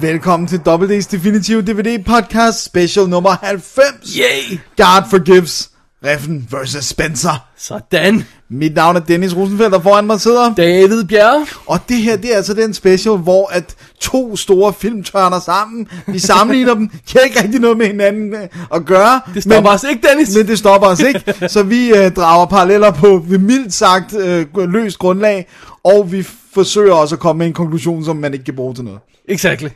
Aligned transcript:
Velkommen 0.00 0.46
til 0.48 0.60
WD's 0.68 1.10
Definitive 1.10 1.62
DVD 1.62 2.04
Podcast 2.04 2.64
Special 2.64 3.08
nummer 3.08 3.36
90. 3.42 4.16
Yay! 4.16 4.58
God 4.76 5.10
Forgives. 5.10 5.70
Reffen 6.04 6.48
vs. 6.50 6.84
Spencer. 6.84 7.46
Sådan. 7.56 8.24
Mit 8.50 8.74
navn 8.74 8.96
er 8.96 9.00
Dennis 9.00 9.36
Rosenfeldt, 9.36 9.74
og 9.74 9.82
foran 9.82 10.06
mig 10.06 10.20
sidder. 10.20 10.54
David 10.54 11.04
Bjerre. 11.04 11.46
Og 11.66 11.78
det 11.88 11.96
her, 11.96 12.16
det 12.16 12.32
er 12.32 12.36
altså 12.36 12.54
den 12.54 12.74
special, 12.74 13.16
hvor 13.16 13.46
at 13.52 13.74
to 14.00 14.36
store 14.36 14.72
film 14.72 15.02
tørner 15.02 15.40
sammen. 15.40 15.88
Vi 16.06 16.18
sammenligner 16.18 16.74
dem. 16.74 16.88
De 17.08 17.12
har 17.12 17.20
ikke 17.20 17.42
rigtig 17.42 17.60
noget 17.60 17.78
med 17.78 17.86
hinanden 17.86 18.34
øh, 18.34 18.48
at 18.74 18.84
gøre. 18.86 19.20
Det 19.34 19.42
stopper 19.42 19.70
os 19.70 19.84
ikke, 19.90 20.08
Dennis. 20.08 20.36
Men 20.36 20.46
det 20.46 20.58
stopper 20.58 20.88
os 20.88 21.00
ikke. 21.00 21.48
Så 21.48 21.62
vi 21.62 21.88
øh, 21.94 22.10
drager 22.10 22.46
paralleller 22.46 22.90
på 22.90 23.24
ved 23.28 23.38
mildt 23.38 23.74
sagt 23.74 24.14
øh, 24.14 24.46
løst 24.56 24.98
grundlag. 24.98 25.48
Og 25.84 26.12
vi 26.12 26.26
forsøger 26.54 26.92
også 26.92 27.14
at 27.14 27.20
komme 27.20 27.38
med 27.38 27.46
en 27.46 27.52
konklusion, 27.52 28.04
som 28.04 28.16
man 28.16 28.32
ikke 28.32 28.44
kan 28.44 28.56
bruge 28.56 28.74
til 28.74 28.84
noget. 28.84 29.00
Exactly. 29.28 29.68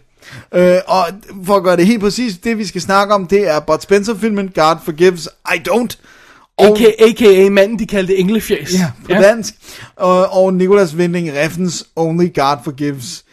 Øh, 0.55 0.77
og 0.87 1.05
for 1.45 1.57
at 1.57 1.63
gøre 1.63 1.77
det 1.77 1.87
helt 1.87 2.01
præcis, 2.01 2.39
det 2.39 2.59
vi 2.59 2.67
skal 2.67 2.81
snakke 2.81 3.15
om, 3.15 3.27
det 3.27 3.49
er 3.49 3.61
Bud 3.61 3.79
Spencer-filmen 3.81 4.49
God 4.55 4.77
Forgives, 4.85 5.29
I 5.55 5.59
Don't. 5.69 5.97
Og, 6.59 6.67
A.K.A. 6.67 7.05
A.K.A. 7.09 7.51
manden, 7.51 7.79
de 7.79 7.87
kaldte 7.87 8.17
englefjæs. 8.17 8.75
ja, 8.75 8.91
på 9.05 9.13
ja. 9.13 9.21
dansk. 9.23 9.55
Og, 9.97 10.33
og 10.33 10.55
Nicolas 10.55 10.95
Winding 10.97 11.33
Reffens 11.33 11.87
Only 11.97 12.35
God 12.35 12.57
Forgives. 12.65 13.25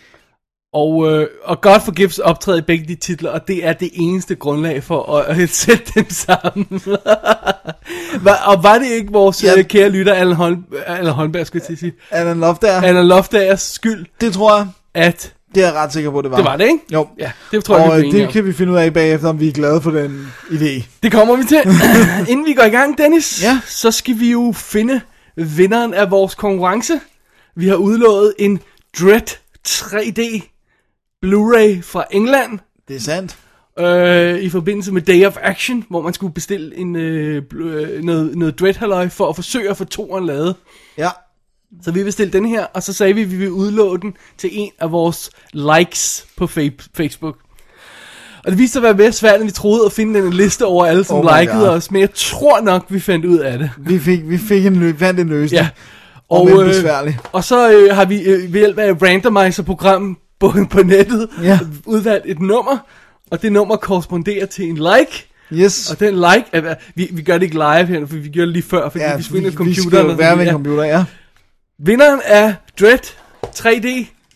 Og, 0.73 1.11
øh, 1.11 1.27
og 1.43 1.61
God 1.61 1.79
Forgives 1.85 2.19
optræder 2.19 2.57
i 2.57 2.61
begge 2.61 2.85
de 2.87 2.95
titler, 2.95 3.29
og 3.31 3.47
det 3.47 3.65
er 3.65 3.73
det 3.73 3.89
eneste 3.93 4.35
grundlag 4.35 4.83
for 4.83 5.17
at, 5.17 5.41
at 5.41 5.49
sætte 5.65 5.91
dem 5.95 6.09
sammen. 6.09 6.67
var, 8.25 8.43
og 8.45 8.63
var 8.63 8.77
det 8.79 8.87
ikke 8.87 9.11
vores 9.11 9.43
Ja. 9.43 9.53
ja. 9.57 9.61
kære 9.63 9.89
lytter, 9.89 10.13
Allan, 10.13 10.35
Holm, 10.35 10.63
Allan 10.87 11.13
Holmberg, 11.13 11.47
skulle 11.47 11.61
jeg 11.61 11.65
til 11.67 11.73
at 11.73 11.79
sige, 11.79 11.93
Alan 12.11 12.39
Loftager. 12.39 12.81
Allan 12.81 13.07
Lofdagers 13.07 13.61
skyld, 13.61 14.05
Det 14.21 14.33
tror 14.33 14.57
jeg. 14.57 14.67
at 14.93 15.33
Det 15.55 15.63
er 15.63 15.67
jeg 15.67 15.75
ret 15.75 15.93
sikker 15.93 16.11
på, 16.11 16.21
det 16.21 16.31
var. 16.31 16.37
det 16.37 16.45
var 16.45 16.57
det, 16.57 16.65
ikke? 16.65 16.79
Jo. 16.93 17.07
Ja, 17.19 17.31
det 17.51 17.63
tror 17.63 17.77
jeg, 17.79 17.91
og 17.91 18.01
vi 18.01 18.11
det 18.11 18.25
om. 18.25 18.31
kan 18.31 18.45
vi 18.45 18.53
finde 18.53 18.71
ud 18.73 18.77
af 18.77 18.93
bagefter, 18.93 19.29
om 19.29 19.39
vi 19.39 19.47
er 19.47 19.51
glade 19.51 19.81
for 19.81 19.91
den 19.91 20.27
idé. 20.49 20.83
Det 21.03 21.11
kommer 21.11 21.35
vi 21.35 21.43
til. 21.43 21.61
Inden 22.31 22.45
vi 22.45 22.53
går 22.53 22.63
i 22.63 22.69
gang, 22.69 22.97
Dennis, 22.97 23.43
Ja. 23.43 23.59
så 23.67 23.91
skal 23.91 24.19
vi 24.19 24.31
jo 24.31 24.53
finde 24.55 25.01
vinderen 25.35 25.93
af 25.93 26.11
vores 26.11 26.35
konkurrence. 26.35 26.99
Vi 27.55 27.67
har 27.67 27.75
udlået 27.75 28.33
en 28.39 28.59
Dread 29.01 29.37
3D 29.67 30.41
Blu-ray 31.25 31.81
fra 31.83 32.05
England 32.11 32.59
Det 32.87 32.95
er 32.95 32.99
sandt. 32.99 33.37
øh, 33.79 34.39
i 34.39 34.49
forbindelse 34.49 34.91
med 34.91 35.01
Day 35.01 35.25
of 35.25 35.37
Action, 35.41 35.83
hvor 35.89 36.01
man 36.01 36.13
skulle 36.13 36.33
bestille 36.33 36.77
en, 36.77 36.95
øh, 36.95 37.43
øh, 37.55 38.03
noget, 38.03 38.35
noget 38.37 38.59
Dread 38.59 38.73
halløj 38.73 39.09
for 39.09 39.29
at 39.29 39.35
forsøge 39.35 39.69
at 39.69 39.77
få 39.77 39.83
toeren 39.85 40.25
lavet. 40.25 40.55
Ja. 40.97 41.09
Så 41.83 41.91
vi 41.91 42.03
bestilte 42.03 42.37
den 42.37 42.45
her, 42.47 42.65
og 42.73 42.83
så 42.83 42.93
sagde 42.93 43.13
vi, 43.13 43.21
at 43.21 43.31
vi 43.31 43.35
ville 43.37 43.53
udlåde 43.53 44.01
den 44.01 44.13
til 44.37 44.49
en 44.53 44.69
af 44.79 44.91
vores 44.91 45.29
likes 45.53 46.25
på 46.37 46.43
fa- 46.45 46.87
Facebook. 46.97 47.35
Og 48.45 48.51
det 48.51 48.59
viste 48.59 48.73
sig 48.73 48.79
at 48.79 48.83
være 48.83 48.93
mere 48.93 49.11
svært, 49.11 49.35
end 49.39 49.45
vi 49.45 49.51
troede 49.51 49.85
at 49.85 49.91
finde 49.91 50.19
en 50.19 50.33
liste 50.33 50.65
over 50.65 50.85
alle, 50.85 51.03
som 51.03 51.17
Oh 51.17 51.39
likede 51.39 51.57
God. 51.59 51.67
os. 51.67 51.91
Men 51.91 52.01
jeg 52.01 52.09
tror 52.13 52.61
nok, 52.61 52.85
vi 52.89 52.99
fandt 52.99 53.25
ud 53.25 53.37
af 53.37 53.59
det. 53.59 53.71
Vi 53.77 53.99
fik, 53.99 54.19
vi 54.29 54.37
fik 54.37 54.65
en, 54.65 54.75
lø- 54.89 54.97
fandt 54.97 55.19
en 55.19 55.29
løsning. 55.29 55.61
Ja. 55.61 55.69
Og, 56.29 56.41
og 56.41 56.51
øh, 56.67 57.13
og 57.31 57.43
så 57.43 57.71
øh, 57.71 57.95
har 57.95 58.05
vi 58.05 58.21
øh, 58.21 58.53
ved 58.53 58.59
hjælp 58.59 58.77
af 58.79 58.91
et 58.91 59.01
randomizer-program 59.01 60.17
på, 60.39 60.53
på 60.69 60.83
nettet 60.83 61.27
Ja. 61.43 61.59
udvalgt 61.85 62.25
et 62.27 62.39
nummer, 62.39 62.77
og 63.31 63.41
det 63.41 63.51
nummer 63.51 63.75
korresponderer 63.75 64.45
til 64.45 64.65
en 64.69 64.75
like. 64.77 65.27
Yes. 65.53 65.91
Og 65.91 65.99
den 65.99 66.13
like, 66.15 66.45
er, 66.51 66.75
vi, 66.95 67.09
vi 67.11 67.21
gør 67.21 67.33
det 67.33 67.43
ikke 67.43 67.55
live 67.55 67.85
her, 67.85 68.05
for 68.05 68.15
vi 68.15 68.29
gjorde 68.29 68.45
det 68.47 68.53
lige 68.53 68.63
før, 68.63 68.89
fordi 68.89 69.03
ja, 69.03 69.17
vi 69.17 69.23
spiller 69.23 69.41
vi, 69.49 69.49
vi 69.49 69.55
computeren. 69.57 69.89
skal 69.89 70.05
og 70.05 70.11
jo 70.11 70.15
være 70.15 70.37
ved 70.37 70.45
en 70.47 70.51
computer, 70.51 70.83
ja. 70.83 71.03
Vinderen 71.79 72.21
af 72.25 72.55
Dread 72.79 72.99
3D 73.55 73.65
Jeg 73.65 73.83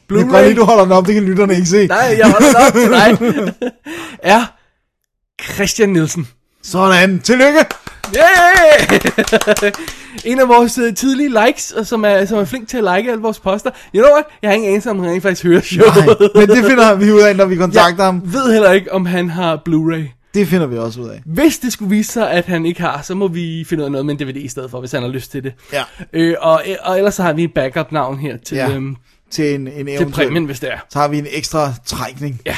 kan 0.10 0.28
godt 0.28 0.44
lide, 0.44 0.54
Blu-ray. 0.54 0.56
du 0.56 0.64
holder 0.64 0.84
den 0.84 0.92
op, 0.92 1.06
det 1.06 1.14
kan 1.14 1.24
lytterne 1.24 1.56
ikke 1.56 1.68
se. 1.68 1.88
Nej, 1.88 2.16
jeg 2.18 2.32
holder 2.32 2.48
det 2.48 2.56
op 2.68 2.74
til 2.84 2.90
dig. 2.90 3.72
er 4.36 4.42
Christian 5.54 5.90
Nielsen. 5.90 6.28
Sådan. 6.64 7.20
Tillykke. 7.20 7.66
Yeah! 8.18 9.72
en 10.32 10.40
af 10.40 10.48
vores 10.48 10.78
uh, 10.80 10.94
tidlige 10.94 11.30
likes, 11.46 11.72
og 11.72 11.88
som 11.88 12.06
er, 12.06 12.26
som 12.26 12.38
er 12.38 12.46
flink 12.46 12.68
til 12.68 12.78
at 12.78 12.84
like 12.98 13.12
alle 13.12 13.22
vores 13.22 13.40
poster. 13.40 13.70
You 13.96 14.02
know 14.04 14.12
what? 14.14 14.26
Jeg 14.42 14.50
har 14.50 14.56
ingen 14.56 14.70
anelse 14.70 14.90
om, 14.90 15.00
han 15.00 15.10
rent 15.12 15.24
faktisk 15.24 15.44
hører 15.44 15.62
showet. 15.62 15.96
Nej, 15.96 16.06
men 16.36 16.50
det 16.50 16.66
finder 16.66 16.96
vi 16.96 17.12
ud 17.12 17.22
af, 17.22 17.36
når 17.36 17.46
vi 17.46 17.56
kontakter 17.56 18.04
ham. 18.04 18.22
Jeg 18.26 18.34
ved 18.34 18.54
heller 18.54 18.72
ikke, 18.72 18.92
om 18.94 19.06
han 19.06 19.30
har 19.30 19.62
Blu-ray. 19.70 20.19
Det 20.34 20.48
finder 20.48 20.68
vi 20.68 20.78
også 20.78 21.02
ud 21.02 21.10
af. 21.10 21.22
Hvis 21.26 21.58
det 21.60 21.74
skulle 21.74 21.90
vise 21.90 22.12
sig, 22.12 22.32
at 22.32 22.46
han 22.46 22.66
ikke 22.66 22.82
har, 22.82 23.02
så 23.02 23.16
må 23.16 23.28
vi 23.28 23.66
finde 23.70 23.82
ud 23.82 23.86
af 23.86 23.92
noget 23.92 24.06
med 24.06 24.22
en 24.22 24.28
DVD 24.28 24.36
i 24.38 24.48
stedet 24.48 24.72
for, 24.72 24.80
hvis 24.80 24.92
han 24.92 25.02
har 25.02 25.10
lyst 25.10 25.32
til 25.32 25.44
det. 25.44 25.54
Ja. 25.74 25.84
Øh, 26.14 26.36
og, 26.40 26.64
og 26.84 26.98
ellers 26.98 27.16
så 27.16 27.24
har 27.24 27.34
vi 27.34 27.44
et 27.44 27.54
backup-navn 27.54 28.20
her 28.20 28.38
til, 28.38 28.58
Ja. 28.58 28.70
øhm, 28.72 28.96
Til 29.32 29.56
en, 29.56 29.68
en 29.68 29.86
til 29.98 30.10
præmien, 30.12 30.46
hvis 30.46 30.60
det 30.60 30.72
er. 30.74 30.78
Så 30.90 31.00
har 31.00 31.08
vi 31.08 31.18
en 31.18 31.28
ekstra 31.32 31.74
trækning. 31.86 32.42
Ja. 32.46 32.58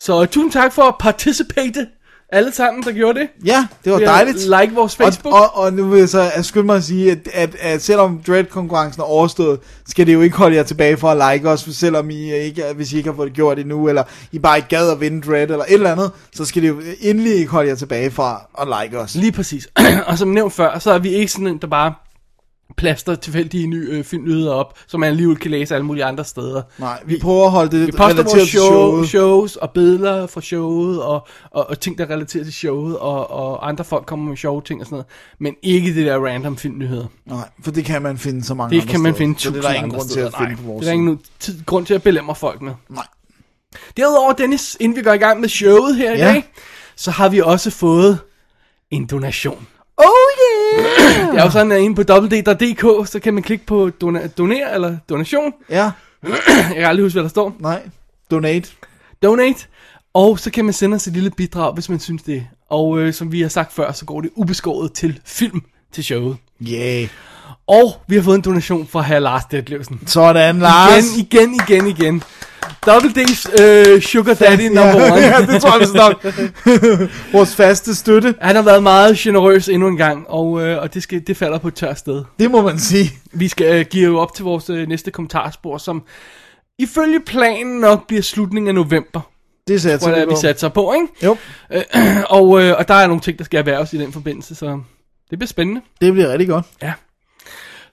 Så 0.00 0.26
tusind 0.26 0.52
tak 0.52 0.72
for 0.72 0.82
at 0.82 0.94
participate, 1.00 1.86
alle 2.32 2.52
sammen, 2.52 2.82
der 2.82 2.92
gjorde 2.92 3.20
det. 3.20 3.28
Ja, 3.44 3.66
det 3.84 3.92
var 3.92 3.98
dejligt. 3.98 4.38
Like 4.38 4.74
vores 4.74 4.96
Facebook. 4.96 5.34
Og, 5.34 5.40
og, 5.40 5.56
og 5.56 5.72
nu 5.72 5.88
vil 5.88 5.98
jeg 5.98 6.08
så 6.08 6.30
skynde 6.42 6.66
mig 6.66 6.76
at 6.76 6.84
sige, 6.84 7.10
at, 7.10 7.28
at, 7.32 7.56
at 7.60 7.82
selvom 7.82 8.22
Dread-konkurrencen 8.26 9.00
er 9.00 9.06
overstået, 9.06 9.60
skal 9.88 10.06
det 10.06 10.14
jo 10.14 10.20
ikke 10.20 10.36
holde 10.36 10.56
jer 10.56 10.62
tilbage 10.62 10.96
for 10.96 11.08
at 11.10 11.34
like 11.34 11.48
os, 11.48 11.60
selvom 11.60 12.10
I 12.10 12.32
ikke, 12.32 12.64
hvis 12.74 12.92
I 12.92 12.96
ikke 12.96 13.08
har 13.08 13.16
fået 13.16 13.26
det 13.26 13.34
gjort 13.34 13.58
endnu, 13.58 13.88
eller 13.88 14.02
I 14.32 14.38
bare 14.38 14.56
ikke 14.56 14.68
gad 14.68 14.90
at 14.90 15.00
vinde 15.00 15.30
Dread, 15.30 15.42
eller 15.42 15.64
et 15.64 15.72
eller 15.72 15.92
andet, 15.92 16.10
så 16.34 16.44
skal 16.44 16.62
det 16.62 16.68
jo 16.68 16.80
endelig 17.00 17.34
ikke 17.34 17.50
holde 17.50 17.68
jer 17.68 17.76
tilbage 17.76 18.10
fra 18.10 18.42
at 18.60 18.82
like 18.82 18.98
os. 18.98 19.14
Lige 19.14 19.32
præcis. 19.32 19.68
og 20.06 20.18
som 20.18 20.28
nævnt 20.28 20.52
før, 20.52 20.78
så 20.78 20.92
er 20.92 20.98
vi 20.98 21.08
ikke 21.08 21.32
sådan 21.32 21.46
en, 21.46 21.58
der 21.58 21.66
bare 21.66 21.94
plaster 22.76 23.14
tilfældige 23.14 23.66
nye 23.66 23.88
øh, 23.90 24.04
filmnyheder 24.04 24.52
op, 24.52 24.78
som 24.86 25.00
man 25.00 25.08
alligevel 25.08 25.36
kan 25.36 25.50
læse 25.50 25.74
alle 25.74 25.86
mulige 25.86 26.04
andre 26.04 26.24
steder. 26.24 26.62
Nej, 26.78 27.02
vi 27.06 27.18
prøver 27.22 27.44
at 27.44 27.50
holde 27.50 27.78
det 27.78 27.86
Vi 27.86 27.92
poster 27.92 28.22
vores 28.22 28.32
til 28.32 28.46
show, 28.48 28.66
showet. 28.66 29.08
shows 29.08 29.56
og 29.56 29.70
billeder 29.70 30.26
fra 30.26 30.40
showet, 30.40 31.02
og, 31.02 31.26
og, 31.50 31.70
og 31.70 31.80
ting, 31.80 31.98
der 31.98 32.04
er 32.06 32.10
relateret 32.10 32.44
til 32.46 32.54
showet, 32.54 32.98
og, 32.98 33.30
og 33.30 33.68
andre 33.68 33.84
folk 33.84 34.06
kommer 34.06 34.28
med 34.28 34.36
sjove 34.36 34.62
ting 34.62 34.80
og 34.80 34.86
sådan 34.86 34.94
noget. 34.94 35.06
Men 35.40 35.54
ikke 35.62 35.94
det 35.94 36.06
der 36.06 36.18
random 36.26 36.56
filmnyheder. 36.56 37.06
Nej, 37.26 37.48
for 37.64 37.70
det 37.70 37.84
kan 37.84 38.02
man 38.02 38.18
finde 38.18 38.44
så 38.44 38.54
mange 38.54 38.74
Det 38.76 38.80
andre 38.82 38.92
kan 38.92 39.00
man 39.00 39.12
steder. 39.14 39.18
finde 39.26 39.40
så 39.40 39.50
det 39.50 39.56
er 39.58 39.62
der 39.62 39.72
ingen 39.74 39.90
grund 39.92 40.08
til 40.08 40.20
at 40.20 40.34
finde 40.38 40.52
Nej, 40.52 40.56
på 40.56 40.62
vores 40.66 40.80
det 40.80 40.86
er 40.88 40.90
der 40.90 41.00
ingen 41.00 41.20
tid, 41.40 41.64
grund 41.66 41.86
til 41.86 41.94
at 41.94 42.02
belemre 42.02 42.34
folk 42.34 42.62
med. 42.62 42.72
Nej. 42.88 43.06
Derudover, 43.96 44.32
Dennis, 44.32 44.76
inden 44.80 44.98
vi 44.98 45.02
går 45.02 45.12
i 45.12 45.16
gang 45.18 45.40
med 45.40 45.48
showet 45.48 45.96
her 45.96 46.12
i 46.12 46.18
Ja. 46.18 46.24
dag, 46.32 46.44
så 46.96 47.10
har 47.10 47.28
vi 47.28 47.40
også 47.40 47.70
fået 47.70 48.18
en 48.90 49.06
donation. 49.06 49.66
Oh 49.98 50.28
yeah! 50.38 51.30
Det 51.32 51.40
er 51.40 51.44
jo 51.44 51.50
sådan, 51.50 51.72
at 51.72 51.80
inde 51.80 51.94
på 52.04 52.12
www.dk, 52.12 53.08
så 53.08 53.20
kan 53.22 53.34
man 53.34 53.42
klikke 53.42 53.66
på 53.66 53.90
dona- 54.04 54.26
doner 54.26 54.74
eller 54.74 54.96
donation. 55.08 55.52
ja, 55.70 55.90
Jeg 56.28 56.74
kan 56.74 56.84
aldrig 56.84 57.04
huske, 57.04 57.14
hvad 57.14 57.22
der 57.22 57.28
står. 57.28 57.56
nej. 57.58 57.82
Donate. 58.30 58.70
Donate. 59.22 59.66
Og 60.14 60.38
så 60.38 60.50
kan 60.50 60.64
man 60.64 60.74
sende 60.74 60.94
os 60.94 61.06
et 61.06 61.12
lille 61.12 61.30
bidrag, 61.30 61.74
hvis 61.74 61.88
man 61.88 62.00
synes 62.00 62.22
det. 62.22 62.46
Og 62.70 62.98
øh, 62.98 63.12
som 63.14 63.32
vi 63.32 63.40
har 63.42 63.48
sagt 63.48 63.72
før, 63.72 63.92
så 63.92 64.04
går 64.04 64.20
det 64.20 64.30
ubeskåret 64.34 64.92
til 64.92 65.20
film 65.24 65.62
til 65.92 66.04
showet. 66.04 66.36
Yeah. 66.68 67.08
Og 67.68 67.96
vi 68.06 68.16
har 68.16 68.22
fået 68.22 68.36
en 68.36 68.42
donation 68.42 68.86
fra 68.86 69.02
herr 69.02 69.18
Lars 69.18 69.44
Detlevsen. 69.44 70.00
Sådan, 70.06 70.58
Lars. 70.58 71.16
Igen, 71.16 71.54
igen, 71.54 71.60
igen, 71.68 71.86
igen. 71.86 72.22
Double 72.86 73.10
D's 73.10 73.62
øh, 73.62 74.02
Sugar 74.02 74.34
Daddy 74.34 74.66
number 74.66 75.12
one. 75.12 75.20
ja, 75.26 75.46
det 75.46 75.62
tror 75.62 75.70
jeg 75.70 75.80
vist 75.80 75.94
nok. 75.94 76.26
Vores 77.32 77.54
faste 77.54 77.94
støtte. 77.94 78.34
Han 78.40 78.56
har 78.56 78.62
været 78.62 78.82
meget 78.82 79.16
generøs 79.16 79.68
endnu 79.68 79.88
en 79.88 79.96
gang, 79.96 80.28
og, 80.28 80.66
øh, 80.66 80.82
og 80.82 80.94
det, 80.94 81.02
skal, 81.02 81.26
det 81.26 81.36
falder 81.36 81.58
på 81.58 81.68
et 81.68 81.74
tørt 81.74 81.98
sted. 81.98 82.24
Det 82.38 82.50
må 82.50 82.62
man 82.62 82.78
sige. 82.78 83.12
Vi 83.32 83.48
skal 83.48 83.80
øh, 83.80 83.86
give 83.90 84.04
jo 84.04 84.18
op 84.18 84.34
til 84.34 84.44
vores 84.44 84.70
øh, 84.70 84.88
næste 84.88 85.10
kommentarspor, 85.10 85.78
som 85.78 86.02
ifølge 86.78 87.20
planen 87.20 87.80
nok 87.80 88.06
bliver 88.06 88.22
slutningen 88.22 88.68
af 88.68 88.74
november. 88.74 89.20
Det 89.68 89.82
satte 89.82 90.06
Hvor 90.06 90.14
det 90.14 90.22
er, 90.22 90.26
vi 90.26 90.36
satser 90.40 90.68
på, 90.68 90.92
ikke? 90.92 91.06
Jo, 91.24 91.36
Og, 92.38 92.62
øh, 92.62 92.74
og 92.78 92.88
der 92.88 92.94
er 92.94 93.06
nogle 93.06 93.20
ting, 93.20 93.38
der 93.38 93.44
skal 93.44 93.58
erhverves 93.58 93.92
i 93.92 93.98
den 93.98 94.12
forbindelse, 94.12 94.54
så 94.54 94.80
det 95.30 95.38
bliver 95.38 95.48
spændende. 95.48 95.80
det 96.00 96.12
bliver 96.12 96.28
rigtig 96.32 96.48
godt. 96.48 96.64
Ja. 96.82 96.92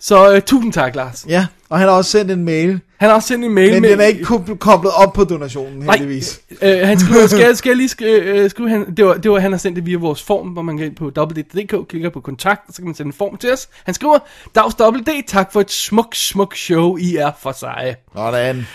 Så 0.06 0.34
øh, 0.34 0.42
tusind 0.42 0.74
tak, 0.74 0.96
Lars. 0.96 1.26
Ja, 1.30 1.46
og 1.70 1.80
han 1.80 1.88
har 1.88 1.96
også 1.96 2.12
sendt 2.12 2.32
en 2.32 2.46
mail, 2.46 2.80
Han 2.98 3.10
har 3.10 3.16
også 3.16 3.28
sendt 3.28 3.46
en 3.46 3.54
mail 3.54 3.72
men 3.72 3.82
med... 3.82 3.90
den 3.90 4.00
er 4.00 4.06
ikke 4.06 4.24
koblet- 4.60 5.04
op 5.04 5.14
på 5.14 5.24
donationen, 5.24 5.80
Nej, 5.80 5.98
heldigvis. 5.98 6.42
øh, 6.62 6.80
han 6.88 7.00
skriver, 7.00 7.28
skal, 7.28 7.56
skal 7.58 7.70
jeg 7.70 7.78
lige 7.78 7.90
skrive, 7.90 8.22
øh, 8.22 8.50
skrive 8.50 8.70
han, 8.70 8.96
det, 8.98 9.06
var, 9.06 9.14
det 9.14 9.32
var, 9.32 9.40
han 9.40 9.52
har 9.52 9.58
sendt 9.60 9.76
det 9.76 9.86
via 9.86 9.98
vores 9.98 10.24
form, 10.24 10.48
hvor 10.48 10.62
man 10.62 10.78
går 10.78 10.84
ind 10.84 10.96
på 10.96 11.06
www.dk, 11.18 11.88
klikker 11.88 12.10
på 12.10 12.20
kontakt, 12.22 12.62
og 12.68 12.74
så 12.74 12.82
kan 12.82 12.86
man 12.86 12.96
sende 12.96 13.10
en 13.10 13.14
form 13.14 13.38
til 13.38 13.54
os. 13.54 13.70
Han 13.84 13.94
skriver, 13.94 14.18
Dags 14.56 14.76
WD, 14.80 15.24
tak 15.28 15.54
for 15.54 15.62
et 15.62 15.72
smuk, 15.72 16.16
smuk 16.16 16.56
show, 16.56 16.98
I 16.98 17.16
er 17.16 17.32
for 17.42 17.52
seje. 17.52 17.96
Sådan. 18.16 18.68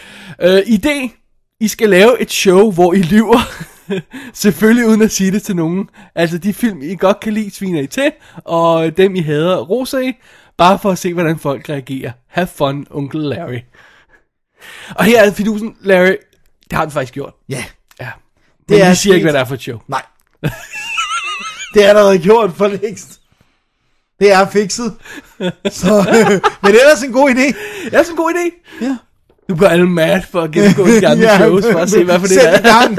Øh, 0.42 0.58
idé, 0.58 1.10
I 1.60 1.68
skal 1.68 1.90
lave 1.90 2.20
et 2.22 2.30
show, 2.32 2.70
hvor 2.72 2.92
I 2.92 2.98
lyver. 3.02 3.40
Selvfølgelig 4.34 4.86
uden 4.86 5.02
at 5.02 5.10
sige 5.12 5.30
det 5.32 5.42
til 5.42 5.56
nogen. 5.56 5.88
Altså 6.14 6.38
de 6.38 6.52
film, 6.52 6.82
I 6.82 6.94
godt 6.96 7.20
kan 7.20 7.32
lide, 7.32 7.50
sviner 7.50 7.80
I 7.80 7.86
til, 7.86 8.12
og 8.44 8.96
dem, 8.96 9.14
I 9.14 9.20
hader, 9.20 9.56
roser 9.56 9.98
I, 9.98 10.12
bare 10.60 10.78
for 10.78 10.90
at 10.90 10.98
se, 10.98 11.12
hvordan 11.14 11.38
folk 11.38 11.68
reagerer. 11.68 12.10
Have 12.28 12.46
fun, 12.46 12.86
onkel 12.90 13.20
Larry. 13.20 13.58
Og 14.94 15.04
her 15.04 15.22
er 15.22 15.32
fidusen, 15.32 15.76
Larry, 15.80 16.16
det 16.70 16.72
har 16.72 16.84
vi 16.86 16.90
faktisk 16.92 17.14
gjort. 17.14 17.32
Ja, 17.48 17.64
Ja. 18.00 18.08
Det 18.68 18.70
Men 18.78 18.80
er 18.80 18.90
vi 18.90 18.94
siger 18.96 19.14
ikke, 19.14 19.24
hvad 19.24 19.32
det 19.32 19.40
er 19.40 19.44
for 19.44 19.54
et 19.54 19.60
show. 19.62 19.78
nej. 19.88 20.02
det 21.74 21.84
er 21.84 21.88
allerede 21.88 22.18
gjort 22.18 22.52
for 22.52 22.68
længst. 22.68 23.20
Det 24.20 24.32
er 24.32 24.48
fikset. 24.50 24.94
Så, 25.70 26.04
men 26.62 26.72
det 26.72 26.80
er 26.80 26.84
ellers 26.84 27.02
en 27.02 27.12
god 27.12 27.30
idé. 27.30 27.46
Det 27.84 27.94
er 27.94 28.02
sådan 28.02 28.10
en 28.12 28.16
god 28.16 28.34
idé. 28.34 28.76
Ja. 28.84 28.96
Nu 29.48 29.56
går 29.56 29.66
alle 29.66 29.88
mad 29.88 30.22
for 30.30 30.40
at 30.42 30.50
gennemgå 30.50 30.86
de 30.86 31.06
andre 31.08 31.24
Ja, 31.24 31.36
shows, 31.38 31.64
for 31.72 31.78
at 31.78 31.90
se, 31.90 32.04
hvad 32.04 32.18
for 32.20 32.26
det 32.26 32.34
Sæt 32.40 32.54
er. 32.54 32.62
gang. 32.62 32.98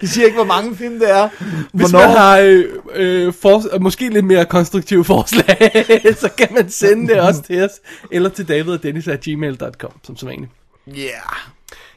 Vi 0.00 0.06
siger 0.06 0.24
ikke, 0.24 0.36
hvor 0.36 0.44
mange 0.44 0.76
film 0.76 0.98
det 0.98 1.10
er. 1.10 1.28
Hvis 1.72 1.92
man 1.92 2.10
har 2.10 2.38
øh, 2.38 2.64
øh, 2.94 3.32
for, 3.32 3.78
måske 3.78 4.08
lidt 4.08 4.24
mere 4.24 4.44
konstruktive 4.44 5.04
forslag, 5.04 5.84
så 6.20 6.28
kan 6.38 6.48
man 6.50 6.70
sende 6.70 7.08
det 7.12 7.20
også 7.20 7.42
til 7.42 7.64
os, 7.64 7.70
eller 8.10 8.28
til 8.28 8.48
davidogdennis.gmail.com, 8.48 9.90
som 10.02 10.16
så 10.16 10.26
vanligt. 10.26 10.50
Yeah. 10.88 11.08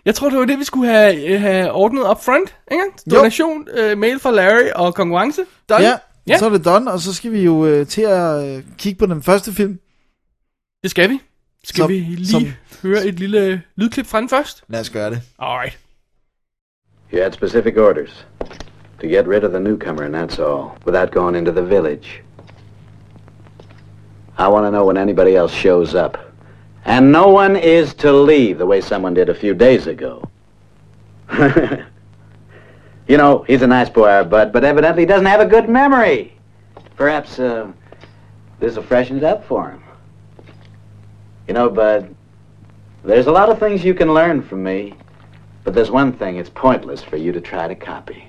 Jeg 0.06 0.16
tror, 0.16 0.30
det 0.30 0.40
var 0.40 0.46
det, 0.46 0.60
vi 0.60 0.64
skulle 0.64 0.92
have, 0.92 1.26
øh, 1.34 1.42
have 1.42 1.72
ordnet 1.72 2.10
up 2.12 2.24
front, 2.24 2.56
ikke? 2.72 2.84
Donation, 3.12 3.68
øh, 3.78 3.98
mail 3.98 4.20
fra 4.20 4.32
Larry 4.32 4.70
og 4.76 4.96
konkurrence. 4.96 5.42
Done. 5.70 5.84
Ja, 5.84 5.94
ja, 6.28 6.38
så 6.38 6.46
er 6.46 6.50
det 6.50 6.66
done, 6.66 6.92
og 6.92 7.00
så 7.00 7.14
skal 7.14 7.32
vi 7.32 7.42
jo 7.42 7.66
øh, 7.66 7.88
til 7.88 8.02
at 8.02 8.48
øh, 8.58 8.64
kigge 8.78 9.00
på 9.00 9.06
den 9.06 9.24
første 9.24 9.54
film. 9.54 9.80
det 10.84 10.92
skal 10.92 11.10
vi. 11.10 11.20
Skal 11.64 11.82
Som- 11.82 11.90
vi 11.90 12.00
lige 12.00 12.28
som- 12.28 12.48
høre 12.84 13.06
et 13.06 13.20
lille 13.20 13.62
lydklip 13.76 14.06
fra 14.08 14.20
den 14.22 14.30
først? 14.30 14.64
Lad 14.68 14.80
os 14.80 14.90
gøre 14.90 15.10
det. 15.10 15.22
Alright. 15.40 15.78
You 17.12 17.22
had 17.22 17.34
specific 17.34 17.78
orders 17.78 18.12
to 19.00 19.08
get 19.08 19.28
rid 19.28 19.44
of 19.44 19.52
the 19.52 19.60
newcomer, 19.60 20.04
and 20.04 20.14
that's 20.14 20.38
all, 20.38 20.78
without 20.86 21.12
going 21.12 21.36
into 21.36 21.52
the 21.52 21.64
village. 21.64 22.22
I 24.38 24.48
want 24.48 24.66
to 24.66 24.72
know 24.72 24.86
when 24.86 24.98
anybody 24.98 25.36
else 25.36 25.52
shows 25.52 25.96
up. 25.96 26.18
And 26.86 27.12
no 27.12 27.28
one 27.28 27.56
is 27.56 27.94
to 27.96 28.12
leave 28.12 28.58
the 28.58 28.66
way 28.66 28.80
someone 28.82 29.14
did 29.14 29.30
a 29.30 29.34
few 29.34 29.54
days 29.54 29.88
ago. 29.88 30.24
you 33.08 33.18
know, 33.18 33.44
he's 33.44 33.62
a 33.62 33.68
nice 33.68 33.90
boy, 33.90 34.10
our 34.10 34.24
bud, 34.24 34.54
but 34.54 34.64
evidently 34.64 35.06
doesn't 35.06 35.26
have 35.26 35.42
a 35.42 35.46
good 35.46 35.68
memory. 35.68 36.38
Perhaps 36.96 37.40
uh, 37.40 37.72
this 38.60 38.76
will 38.76 38.84
freshen 38.84 39.18
it 39.18 39.24
up 39.24 39.46
for 39.46 39.72
him. 39.72 39.84
You 41.48 41.54
know, 41.54 41.70
bud, 41.70 42.16
there's 43.04 43.28
a 43.28 43.32
lot 43.32 43.50
of 43.50 43.60
things 43.60 43.84
you 43.84 43.94
can 43.94 44.14
learn 44.14 44.42
from 44.42 44.64
me. 44.64 44.96
But 45.70 45.76
there's 45.76 45.92
one 45.92 46.14
thing 46.14 46.38
it's 46.38 46.50
pointless 46.50 47.04
for 47.04 47.16
you 47.16 47.32
to 47.32 47.40
try 47.40 47.68
to 47.68 47.76
copy. 47.76 48.28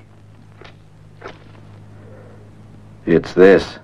It's 3.06 3.32
this. 3.32 3.78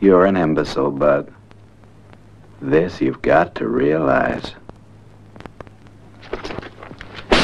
You're 0.00 0.26
an 0.26 0.36
imbecile, 0.36 0.90
Bud. 0.90 1.32
This 2.60 3.00
you've 3.00 3.22
got 3.22 3.54
to 3.54 3.68
realize. 3.68 4.50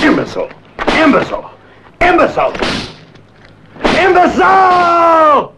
Imbecile! 0.02 0.50
Imbecile! 0.88 1.52
Imbecile! 2.00 2.52
Imbecile! 3.96 5.54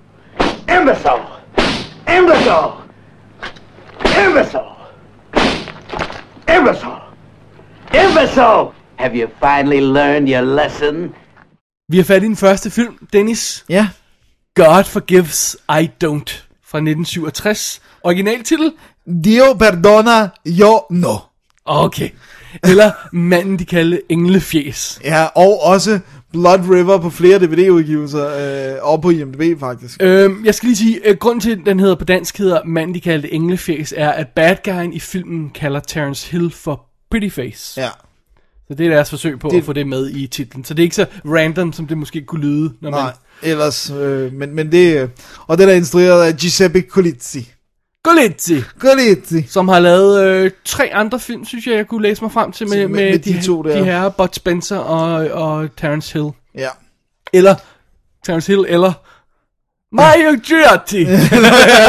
Imbecile! 0.69 1.41
Imbecile! 2.07 2.83
Imbecile! 4.05 4.77
Imbecile! 6.47 7.03
Imbecile! 7.95 8.75
Have 9.01 9.17
you 9.17 9.29
finally 9.39 9.81
learned 9.81 10.29
your 10.29 10.41
lesson? 10.41 11.15
Vi 11.89 11.97
har 11.97 12.05
fat 12.05 12.23
i 12.23 12.27
den 12.27 12.37
første 12.37 12.71
film, 12.71 12.99
Dennis. 13.13 13.65
Ja, 13.69 13.89
God 14.55 14.85
Forgives, 14.85 15.57
I 15.71 15.91
Don't, 16.05 16.45
fra 16.65 16.79
1967. 16.79 17.81
Originaltitel? 18.03 18.73
Dio 19.25 19.53
perdona, 19.59 20.29
yo 20.47 20.81
no. 20.91 21.17
Okay. 21.65 22.11
Eller 22.65 22.93
manden, 23.13 23.59
de 23.59 23.65
kaldte 23.65 24.03
Englefjes. 24.09 25.01
Ja, 25.05 25.25
og 25.25 25.63
også 25.63 26.01
Blood 26.33 26.71
River 26.71 26.99
på 26.99 27.11
flere 27.11 27.39
DVD-udgivelser, 27.39 28.27
øh, 28.77 28.93
og 28.93 29.03
på 29.03 29.11
IMDb 29.11 29.61
faktisk. 29.61 30.03
Øhm, 30.03 30.45
jeg 30.45 30.55
skal 30.55 30.67
lige 30.67 30.77
sige, 30.77 31.09
øh, 31.09 31.17
grunden 31.17 31.41
til, 31.41 31.51
at 31.51 31.59
den 31.67 31.81
hedder 31.81 31.95
på 31.95 32.05
dansk 32.05 32.39
hedder 32.39 32.61
Manden, 32.65 32.95
de 32.95 33.01
kaldte 33.01 33.33
Englefjes, 33.33 33.95
er, 33.97 34.11
at 34.11 34.29
bad 34.29 34.57
guyen 34.65 34.93
i 34.93 35.01
filmen 35.01 35.51
kalder 35.51 35.81
Terence 35.81 36.31
Hill 36.31 36.51
for 36.51 36.87
Pretty 37.11 37.29
Face. 37.29 37.81
Ja. 37.81 37.89
Så 38.71 38.75
det 38.75 38.87
er 38.87 38.91
deres 38.91 39.11
forsøg 39.11 39.39
på 39.39 39.49
det... 39.49 39.59
At 39.59 39.65
få 39.65 39.73
det 39.73 39.87
med 39.87 40.11
i 40.11 40.27
titlen. 40.27 40.65
Så 40.65 40.75
det 40.75 40.83
er 40.83 40.85
ikke 40.85 40.97
så 40.97 41.07
random, 41.25 41.73
som 41.73 41.87
det 41.87 41.99
måske 41.99 42.25
kunne 42.25 42.41
lyde, 42.41 42.73
når 42.81 42.91
man... 42.91 43.01
Nej, 43.01 43.13
ellers, 43.43 43.91
øh, 43.91 44.33
men, 44.33 44.55
men 44.55 44.73
det, 44.73 45.03
øh, 45.03 45.09
og 45.47 45.59
den 45.59 45.69
er 45.69 45.73
instrueret 45.73 46.25
af 46.27 46.37
Giuseppe 46.37 46.81
Colizzi. 46.89 47.49
Golizzi, 48.03 48.61
Colizzi. 48.79 49.43
som 49.49 49.69
har 49.69 49.79
lavet 49.81 50.25
øh, 50.27 50.51
tre 50.65 50.91
andre 50.95 51.21
film, 51.21 51.45
synes 51.45 51.67
jeg, 51.67 51.75
jeg 51.77 51.87
kunne 51.89 52.03
læse 52.03 52.23
mig 52.23 52.33
frem 52.33 52.53
til, 52.53 52.69
med, 52.69 52.89
med- 52.89 53.11
med 53.11 53.19
de, 53.19 53.33
de 53.33 53.43
to 53.43 53.63
der. 53.63 53.79
de 53.79 53.85
her 53.85 54.09
Bud 54.09 54.29
Spencer 54.33 54.77
og, 54.77 55.31
og 55.31 55.69
Terence 55.77 56.13
Hill. 56.13 56.31
Ja. 56.55 56.69
Eller 57.33 57.55
Terence 58.27 58.53
Hill, 58.53 58.65
eller 58.69 58.93
Mario 59.93 60.39
Girotti. 60.45 60.99
ja, 61.03 61.13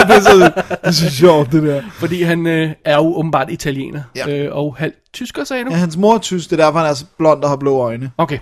det 0.07 0.15
er 0.15 0.21
så, 0.21 0.51
det 0.69 0.77
er 0.83 0.91
så 0.91 1.09
sjovt, 1.09 1.51
det 1.51 1.63
der. 1.63 1.81
fordi 1.93 2.21
han 2.21 2.47
øh, 2.47 2.69
er 2.85 2.95
jo 2.95 3.15
åbenbart 3.17 3.49
italiener. 3.49 4.01
Ja. 4.15 4.29
Øh, 4.29 4.55
og 4.55 4.75
halvt 4.79 4.95
tysker, 5.13 5.43
sagde 5.43 5.65
du? 5.65 5.69
Ja, 5.71 5.75
hans 5.75 5.97
mor 5.97 6.13
er 6.13 6.19
tysk, 6.19 6.49
det 6.49 6.59
er 6.59 6.65
derfor, 6.65 6.79
han 6.79 6.89
er 6.89 6.93
så 6.93 7.05
blond 7.17 7.43
og 7.43 7.49
har 7.49 7.55
blå 7.55 7.77
øjne. 7.77 8.11
Okay. 8.17 8.37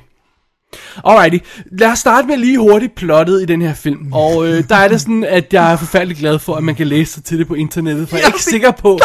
Alrighty. 1.06 1.38
Lad 1.72 1.92
os 1.92 2.00
starte 2.00 2.28
med 2.28 2.38
lige 2.38 2.58
hurtigt 2.58 2.96
plottet 2.96 3.42
i 3.42 3.46
den 3.46 3.62
her 3.62 3.74
film. 3.74 4.14
Og 4.14 4.48
øh, 4.48 4.64
der 4.70 4.76
er 4.76 4.88
det 4.88 5.02
sådan, 5.02 5.24
at 5.24 5.54
jeg 5.54 5.72
er 5.72 5.78
forfærdelig 5.78 6.18
glad 6.18 6.40
for, 6.40 6.56
at 6.56 6.64
man 6.64 6.76
kan 6.76 6.88
læse 6.88 7.14
sig 7.14 7.24
til 7.24 7.40
det 7.40 7.48
på 7.48 7.54
internettet. 7.54 8.10
For 8.10 8.18
jeg 8.18 8.24
er 8.24 8.28
ikke 8.28 8.44
sikker 8.44 8.72
på, 8.72 9.00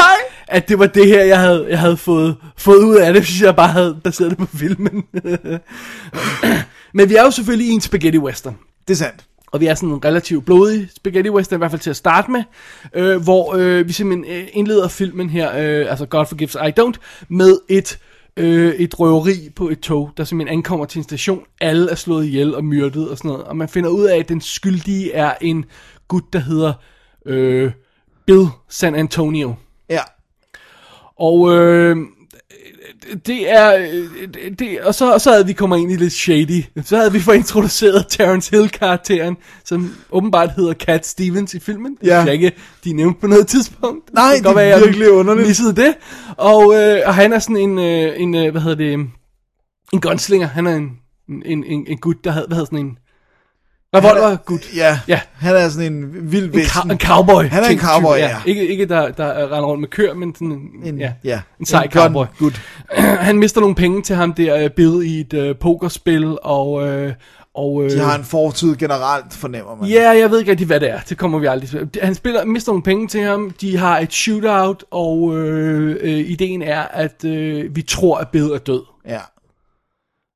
at 0.48 0.68
det 0.68 0.78
var 0.78 0.86
det 0.86 1.06
her, 1.06 1.24
jeg 1.24 1.40
havde, 1.40 1.66
jeg 1.68 1.78
havde 1.78 1.96
fået, 1.96 2.36
fået 2.58 2.78
ud 2.78 2.96
af 2.96 3.12
det, 3.12 3.22
hvis 3.22 3.42
jeg 3.42 3.56
bare 3.56 3.68
havde 3.68 3.96
baseret 4.04 4.30
det 4.30 4.38
på 4.38 4.46
filmen. 4.46 5.04
Men 6.94 7.08
vi 7.08 7.14
er 7.14 7.22
jo 7.22 7.30
selvfølgelig 7.30 7.68
i 7.68 7.72
en 7.72 7.80
spaghetti 7.80 8.18
western. 8.18 8.56
Det 8.88 8.94
er 8.94 8.98
sandt. 8.98 9.24
Og 9.54 9.60
vi 9.60 9.66
er 9.66 9.74
sådan 9.74 9.88
en 9.88 10.04
relativt 10.04 10.44
blodig 10.44 10.88
spaghetti 10.96 11.30
western, 11.30 11.56
i 11.56 11.60
hvert 11.60 11.70
fald 11.70 11.80
til 11.80 11.90
at 11.90 11.96
starte 11.96 12.30
med, 12.30 12.42
øh, 12.94 13.22
hvor 13.22 13.54
øh, 13.54 13.88
vi 13.88 13.92
simpelthen 13.92 14.36
øh, 14.36 14.48
indleder 14.52 14.88
filmen 14.88 15.30
her, 15.30 15.50
øh, 15.50 15.90
altså 15.90 16.06
God 16.06 16.26
Forgives 16.26 16.54
I 16.54 16.80
Don't, 16.80 17.26
med 17.28 17.58
et, 17.68 17.98
øh, 18.36 18.74
et 18.74 19.00
røveri 19.00 19.50
på 19.56 19.68
et 19.68 19.80
tog, 19.80 20.10
der 20.16 20.24
simpelthen 20.24 20.58
ankommer 20.58 20.86
til 20.86 20.98
en 20.98 21.04
station. 21.04 21.40
Alle 21.60 21.90
er 21.90 21.94
slået 21.94 22.26
ihjel 22.26 22.54
og 22.54 22.64
myrdet 22.64 23.10
og 23.10 23.18
sådan 23.18 23.28
noget, 23.28 23.44
og 23.44 23.56
man 23.56 23.68
finder 23.68 23.90
ud 23.90 24.04
af, 24.04 24.18
at 24.18 24.28
den 24.28 24.40
skyldige 24.40 25.12
er 25.12 25.34
en 25.40 25.64
gut, 26.08 26.32
der 26.32 26.38
hedder 26.38 26.72
øh, 27.26 27.72
Bill 28.26 28.46
San 28.68 28.94
Antonio. 28.94 29.54
Ja. 29.90 30.00
Og 31.18 31.56
øh, 31.56 31.96
det 33.26 33.50
er, 33.52 33.76
øh, 33.76 34.28
det, 34.58 34.80
og 34.80 34.94
så, 34.94 35.12
og 35.12 35.20
så 35.20 35.30
havde 35.32 35.46
vi 35.46 35.52
kommet 35.52 35.78
ind 35.78 35.92
i 35.92 35.96
lidt 35.96 36.12
shady. 36.12 36.64
Så 36.84 36.96
havde 36.96 37.12
vi 37.12 37.20
fået 37.20 37.36
introduceret 37.36 38.06
Terence 38.08 38.50
Hill-karakteren, 38.50 39.36
som 39.64 39.94
åbenbart 40.10 40.50
hedder 40.56 40.74
Cat 40.74 41.06
Stevens 41.06 41.54
i 41.54 41.60
filmen. 41.60 41.96
Det 42.00 42.06
Ja. 42.06 42.18
jeg 42.20 42.32
ikke, 42.32 42.52
de 42.84 42.92
nævnte 42.92 43.20
på 43.20 43.26
noget 43.26 43.46
tidspunkt. 43.46 44.14
Nej, 44.14 44.34
kan 44.34 44.42
godt 44.42 44.56
det 44.56 44.64
er 44.64 44.78
virkelig 44.84 45.10
underligt. 45.10 45.48
Missede 45.48 45.76
det. 45.76 45.94
Og, 46.36 46.74
øh, 46.74 47.00
og 47.06 47.14
han 47.14 47.32
er 47.32 47.38
sådan 47.38 47.56
en, 47.56 47.78
øh, 47.78 48.12
en 48.20 48.34
øh, 48.34 48.50
hvad 48.50 48.60
hedder 48.62 48.76
det, 48.76 48.92
en 49.92 50.00
gunslinger. 50.00 50.46
Han 50.46 50.66
er 50.66 50.74
en, 50.74 50.90
en, 51.44 51.64
en, 51.64 51.84
en 51.86 51.98
gut, 51.98 52.24
der 52.24 52.30
havde, 52.30 52.46
hvad 52.46 52.56
hedder 52.56 52.66
sådan 52.66 52.86
en, 52.86 52.98
revolver 53.94 54.36
gut. 54.36 54.74
Ja, 54.76 54.98
Ja. 55.08 55.20
han 55.34 55.56
er 55.56 55.68
sådan 55.68 55.92
en 55.92 56.32
vild 56.32 56.44
En, 56.44 56.52
vesten. 56.54 56.80
cow- 56.90 56.92
en 56.92 56.98
cowboy. 56.98 57.44
Han 57.44 57.64
er 57.64 57.68
en 57.68 57.78
cowboy, 57.78 58.16
type, 58.16 58.26
ja. 58.26 58.36
Ikke, 58.46 58.66
ikke 58.68 58.86
der, 58.86 59.10
der 59.10 59.34
render 59.44 59.66
rundt 59.68 59.80
med 59.80 59.88
køer, 59.88 60.14
men 60.14 60.34
sådan 60.34 60.60
en, 60.84 60.98
ja, 60.98 61.12
ja. 61.24 61.40
en 61.60 61.66
sej 61.66 61.82
En 61.82 61.90
cowboy. 61.90 62.24
gut. 62.38 62.60
han 63.28 63.38
mister 63.38 63.60
nogle 63.60 63.74
penge 63.74 64.02
til 64.02 64.16
ham 64.16 64.32
der, 64.32 64.56
øh, 64.64 64.70
Bill, 64.70 65.02
i 65.04 65.20
et 65.20 65.34
øh, 65.34 65.56
pokerspil, 65.56 66.36
og... 66.42 66.88
Øh, 66.88 67.12
og 67.56 67.84
øh, 67.84 67.90
De 67.90 67.98
har 67.98 68.18
en 68.18 68.24
fortid 68.24 68.76
generelt, 68.76 69.34
fornemmer 69.34 69.76
man. 69.76 69.88
Ja, 69.90 70.10
jeg 70.10 70.30
ved 70.30 70.38
ikke 70.38 70.50
rigtig, 70.50 70.66
hvad 70.66 70.80
det 70.80 70.90
er. 70.90 70.98
Det 71.08 71.18
kommer 71.18 71.38
vi 71.38 71.46
aldrig 71.46 71.68
til. 71.70 71.88
Han 72.02 72.14
spiller, 72.14 72.44
mister 72.44 72.72
nogle 72.72 72.82
penge 72.82 73.08
til 73.08 73.20
ham. 73.22 73.50
De 73.60 73.76
har 73.76 73.98
et 73.98 74.12
shootout, 74.12 74.84
og 74.90 75.36
øh, 75.38 75.96
øh, 76.00 76.10
ideen 76.10 76.62
er, 76.62 76.80
at 76.82 77.24
øh, 77.24 77.76
vi 77.76 77.82
tror, 77.82 78.18
at 78.18 78.28
Bill 78.28 78.44
er 78.50 78.58
død. 78.58 78.82
Ja. 79.08 79.18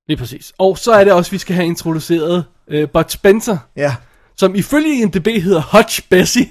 Er 0.09 0.17
præcis. 0.17 0.53
Og 0.59 0.79
så 0.79 0.93
er 0.93 1.05
det 1.05 1.13
også, 1.13 1.31
vi 1.31 1.39
skal 1.39 1.55
have 1.55 1.67
introduceret 1.67 2.45
øh, 2.71 2.89
Bud 2.93 3.05
Spencer, 3.09 3.57
Ja. 3.77 3.95
som 4.37 4.55
ifølge 4.55 5.03
IMDb 5.03 5.27
hedder 5.43 5.77
Hutch 5.77 6.01
Bessie. 6.11 6.47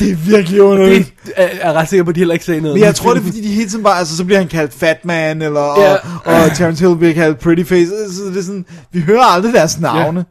Det 0.00 0.10
er 0.10 0.14
virkelig 0.16 0.62
underligt. 0.62 1.14
det 1.24 1.32
er, 1.36 1.44
er 1.44 1.66
jeg 1.68 1.72
ret 1.74 1.88
sikker 1.88 2.04
på, 2.04 2.08
at 2.10 2.14
de 2.14 2.20
heller 2.20 2.32
ikke 2.34 2.44
sagde 2.44 2.60
noget. 2.60 2.74
Men 2.76 2.84
jeg 2.84 2.94
tror, 2.94 3.14
det 3.14 3.20
er 3.20 3.24
fordi, 3.24 3.40
de 3.42 3.48
hele 3.54 3.68
tiden 3.68 3.84
bare, 3.84 3.98
altså 3.98 4.16
så 4.16 4.24
bliver 4.24 4.38
han 4.38 4.48
kaldt 4.48 4.74
Fat 4.74 5.04
Man, 5.04 5.42
eller, 5.42 5.80
Ja. 5.80 5.92
og, 5.94 6.42
og 6.44 6.56
Terence 6.56 6.84
Hill 6.86 6.96
bliver 6.98 7.14
kaldt 7.14 7.38
Pretty 7.38 7.62
Face, 7.64 8.14
så 8.16 8.24
det 8.24 8.36
er 8.38 8.42
sådan, 8.42 8.66
vi 8.92 9.00
hører 9.00 9.22
aldrig 9.24 9.52
deres 9.54 9.80
navne. 9.80 10.24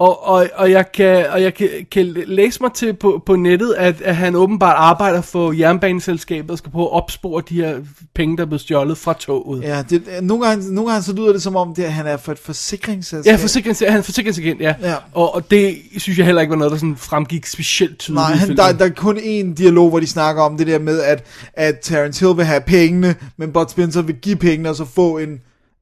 Og, 0.00 0.26
og, 0.26 0.48
og 0.54 0.70
jeg, 0.70 0.92
kan, 0.92 1.26
og 1.30 1.42
jeg 1.42 1.54
kan, 1.54 1.68
kan 1.92 2.06
læse 2.26 2.62
mig 2.62 2.72
til 2.72 2.92
på, 2.92 3.22
på 3.26 3.36
nettet, 3.36 3.74
at, 3.78 4.00
at 4.00 4.16
han 4.16 4.34
åbenbart 4.34 4.74
arbejder 4.76 5.20
for 5.20 5.52
jernbaneselskabet 5.52 6.50
og 6.50 6.58
skal 6.58 6.72
prøve 6.72 6.84
at 6.84 6.92
opspore 6.92 7.42
de 7.48 7.54
her 7.54 7.80
penge, 8.14 8.36
der 8.36 8.42
er 8.42 8.46
blevet 8.46 8.60
stjålet 8.60 8.98
fra 8.98 9.12
toget. 9.12 9.62
Ja, 9.62 9.82
det, 9.90 10.02
nogle, 10.22 10.46
gange, 10.46 10.74
nogle 10.74 10.90
gange 10.90 11.04
så 11.04 11.12
lyder 11.12 11.32
det 11.32 11.42
som 11.42 11.56
om, 11.56 11.74
det, 11.74 11.82
at 11.82 11.92
han 11.92 12.06
er 12.06 12.16
for 12.16 12.32
et 12.32 12.38
forsikringsselskab. 12.38 13.32
Ja, 13.32 13.36
forsikrings, 13.36 13.82
han 13.88 13.98
er 13.98 14.02
forsikringsagent, 14.02 14.60
ja. 14.60 14.74
Ja. 14.82 14.94
Og, 15.12 15.34
og 15.34 15.50
det 15.50 15.78
synes 15.96 16.18
jeg 16.18 16.26
heller 16.26 16.40
ikke 16.40 16.50
var 16.50 16.56
noget, 16.56 16.72
der 16.72 16.78
sådan 16.78 16.96
fremgik 16.96 17.46
specielt 17.46 17.98
tydeligt 17.98 18.28
Nej, 18.28 18.34
han, 18.34 18.56
der, 18.56 18.72
der 18.72 18.84
er 18.84 18.90
kun 18.90 19.18
én 19.18 19.54
dialog, 19.54 19.88
hvor 19.88 20.00
de 20.00 20.06
snakker 20.06 20.42
om 20.42 20.56
det 20.56 20.66
der 20.66 20.78
med, 20.78 21.00
at, 21.00 21.24
at 21.54 21.78
Terence 21.82 22.26
Hill 22.26 22.36
vil 22.36 22.44
have 22.44 22.60
pengene, 22.60 23.14
men 23.36 23.52
Bud 23.52 23.64
Spencer 23.68 24.02
vil 24.02 24.16
give 24.16 24.36
pengene, 24.36 24.68
og 24.68 24.76
så 24.76 24.84
få 24.84 25.18
en, 25.18 25.40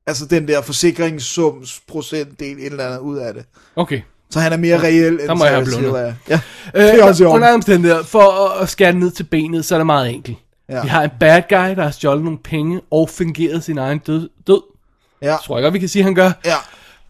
altså 0.08 0.26
den 0.26 0.48
der 0.48 0.62
forsikringssums 0.62 1.80
procentdel, 1.88 2.56
et 2.58 2.66
eller 2.66 2.86
andet 2.86 2.98
ud 2.98 3.16
af 3.18 3.34
det. 3.34 3.44
Okay. 3.76 4.00
Så 4.30 4.40
han 4.40 4.52
er 4.52 4.56
mere 4.56 4.82
reel, 4.82 5.12
end 5.12 5.18
der 5.28 5.34
må 5.34 5.44
jeg 5.44 5.54
have 5.54 5.64
blundet. 5.64 6.16
Ja, 6.28 6.40
det 6.74 7.00
er 7.00 7.04
også 7.04 7.22
i 7.22 7.26
Øh, 7.26 7.30
orden. 7.30 7.42
under 7.42 7.54
omstændigheder, 7.54 8.02
for 8.04 8.46
at, 8.56 8.62
at 8.62 8.68
skære 8.68 8.92
ned 8.92 9.10
til 9.10 9.24
benet, 9.24 9.64
så 9.64 9.74
er 9.74 9.78
det 9.78 9.86
meget 9.86 10.10
enkelt. 10.14 10.36
Ja. 10.68 10.82
Vi 10.82 10.88
har 10.88 11.02
en 11.02 11.10
bad 11.20 11.42
guy, 11.48 11.76
der 11.76 11.82
har 11.82 11.90
stjålet 11.90 12.24
nogle 12.24 12.38
penge 12.38 12.80
og 12.90 13.08
fingeret 13.10 13.64
sin 13.64 13.78
egen 13.78 13.98
død. 13.98 14.28
død. 14.46 14.60
Ja, 15.22 15.36
Tror 15.44 15.56
jeg 15.56 15.62
godt, 15.62 15.74
vi 15.74 15.78
kan 15.78 15.88
sige, 15.88 16.02
han 16.02 16.14
gør. 16.14 16.30
ja, 16.44 16.54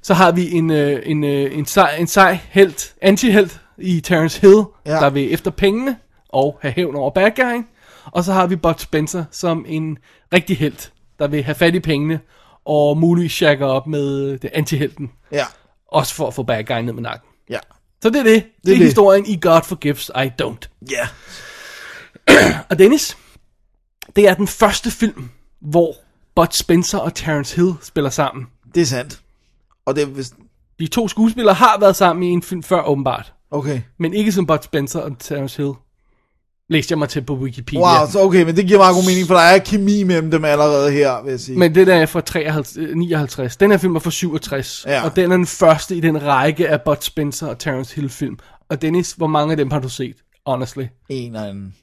Så 0.02 0.14
har 0.14 0.32
vi 0.32 0.50
en, 0.52 0.70
øh, 0.70 1.02
en, 1.04 1.24
øh, 1.24 1.58
en, 1.58 1.66
sej, 1.66 1.96
en 1.98 2.06
sej 2.06 2.38
helt, 2.50 2.94
anti-helt 3.02 3.60
i 3.78 4.00
Terence 4.00 4.40
Hill, 4.40 4.62
ja. 4.86 4.90
der 4.92 5.10
vil 5.10 5.34
efter 5.34 5.50
pengene 5.50 5.96
og 6.28 6.58
have 6.62 6.72
hævn 6.72 6.96
over 6.96 7.10
bad 7.10 7.30
guyen. 7.36 7.66
Og 8.04 8.24
så 8.24 8.32
har 8.32 8.46
vi 8.46 8.56
Bud 8.56 8.74
Spencer 8.78 9.24
som 9.30 9.64
en 9.68 9.98
rigtig 10.32 10.58
helt, 10.58 10.92
der 11.18 11.28
vil 11.28 11.42
have 11.42 11.54
fat 11.54 11.74
i 11.74 11.80
pengene 11.80 12.20
og 12.68 12.98
muligvis 12.98 13.32
shacker 13.32 13.66
op 13.66 13.86
med 13.86 14.38
det 14.38 14.50
anti-helten. 14.54 15.10
ja, 15.32 15.44
Også 15.92 16.14
for 16.14 16.26
at 16.26 16.34
få 16.34 16.42
bad 16.42 16.64
guyen 16.64 16.84
ned 16.84 16.92
med 16.92 17.02
nakken. 17.02 17.28
ja, 17.50 17.58
Så 18.02 18.10
det 18.10 18.18
er 18.18 18.22
det. 18.22 18.34
Det, 18.34 18.52
det 18.64 18.72
er 18.72 18.76
det. 18.76 18.84
historien 18.86 19.26
i 19.26 19.38
God 19.42 19.62
Forgives, 19.64 20.10
I 20.16 20.30
Don't. 20.42 20.68
ja. 20.90 21.08
Og 22.70 22.78
Dennis, 22.78 23.16
det 24.16 24.28
er 24.28 24.34
den 24.34 24.46
første 24.48 24.90
film, 24.90 25.28
hvor 25.60 25.94
Bud 26.36 26.46
Spencer 26.50 26.98
og 26.98 27.14
Terence 27.14 27.56
Hill 27.56 27.72
spiller 27.82 28.10
sammen. 28.10 28.46
Det 28.74 28.80
er 28.80 28.86
sandt. 28.86 29.20
Og 29.86 29.96
det 29.96 30.02
er 30.02 30.06
vist... 30.06 30.34
De 30.78 30.86
to 30.86 31.08
skuespillere 31.08 31.54
har 31.54 31.78
været 31.80 31.96
sammen 31.96 32.22
i 32.22 32.26
en 32.26 32.42
film 32.42 32.62
før, 32.62 32.82
åbenbart. 32.82 33.32
Okay. 33.50 33.80
Men 33.98 34.14
ikke 34.14 34.32
som 34.32 34.46
Bud 34.46 34.58
Spencer 34.62 35.00
og 35.00 35.18
Terence 35.18 35.56
Hill. 35.62 35.72
Læste 36.70 36.92
jeg 36.92 36.98
mig 36.98 37.08
til 37.08 37.22
på 37.22 37.34
Wikipedia. 37.34 38.00
Wow, 38.00 38.10
så 38.10 38.20
okay, 38.20 38.42
men 38.42 38.56
det 38.56 38.66
giver 38.66 38.78
meget 38.78 38.94
god 38.94 39.06
mening, 39.06 39.26
for 39.26 39.34
der 39.34 39.40
er 39.40 39.58
kemi 39.58 40.02
mellem 40.02 40.30
dem 40.30 40.44
allerede 40.44 40.90
her, 40.92 41.22
vil 41.22 41.30
jeg 41.30 41.40
sige. 41.40 41.58
Men 41.58 41.74
det 41.74 41.86
der 41.86 41.94
er 41.94 42.06
fra 42.06 42.20
53, 42.20 42.76
øh, 42.76 42.96
59. 42.96 43.56
Den 43.56 43.70
her 43.70 43.78
film 43.78 43.96
er 43.96 44.00
fra 44.00 44.10
67. 44.10 44.84
Ja. 44.88 45.04
Og 45.04 45.16
den 45.16 45.32
er 45.32 45.36
den 45.36 45.46
første 45.46 45.96
i 45.96 46.00
den 46.00 46.22
række 46.22 46.68
af 46.68 46.82
Bud 46.82 46.96
Spencer 47.00 47.46
og 47.46 47.58
Terence 47.58 47.94
Hill 47.94 48.08
film. 48.08 48.38
Og 48.70 48.82
Dennis, 48.82 49.12
hvor 49.12 49.26
mange 49.26 49.50
af 49.50 49.56
dem 49.56 49.70
har 49.70 49.80
du 49.80 49.88
set? 49.88 50.16
Honestly. 50.46 50.84
En 51.08 51.36
anden. 51.36 51.74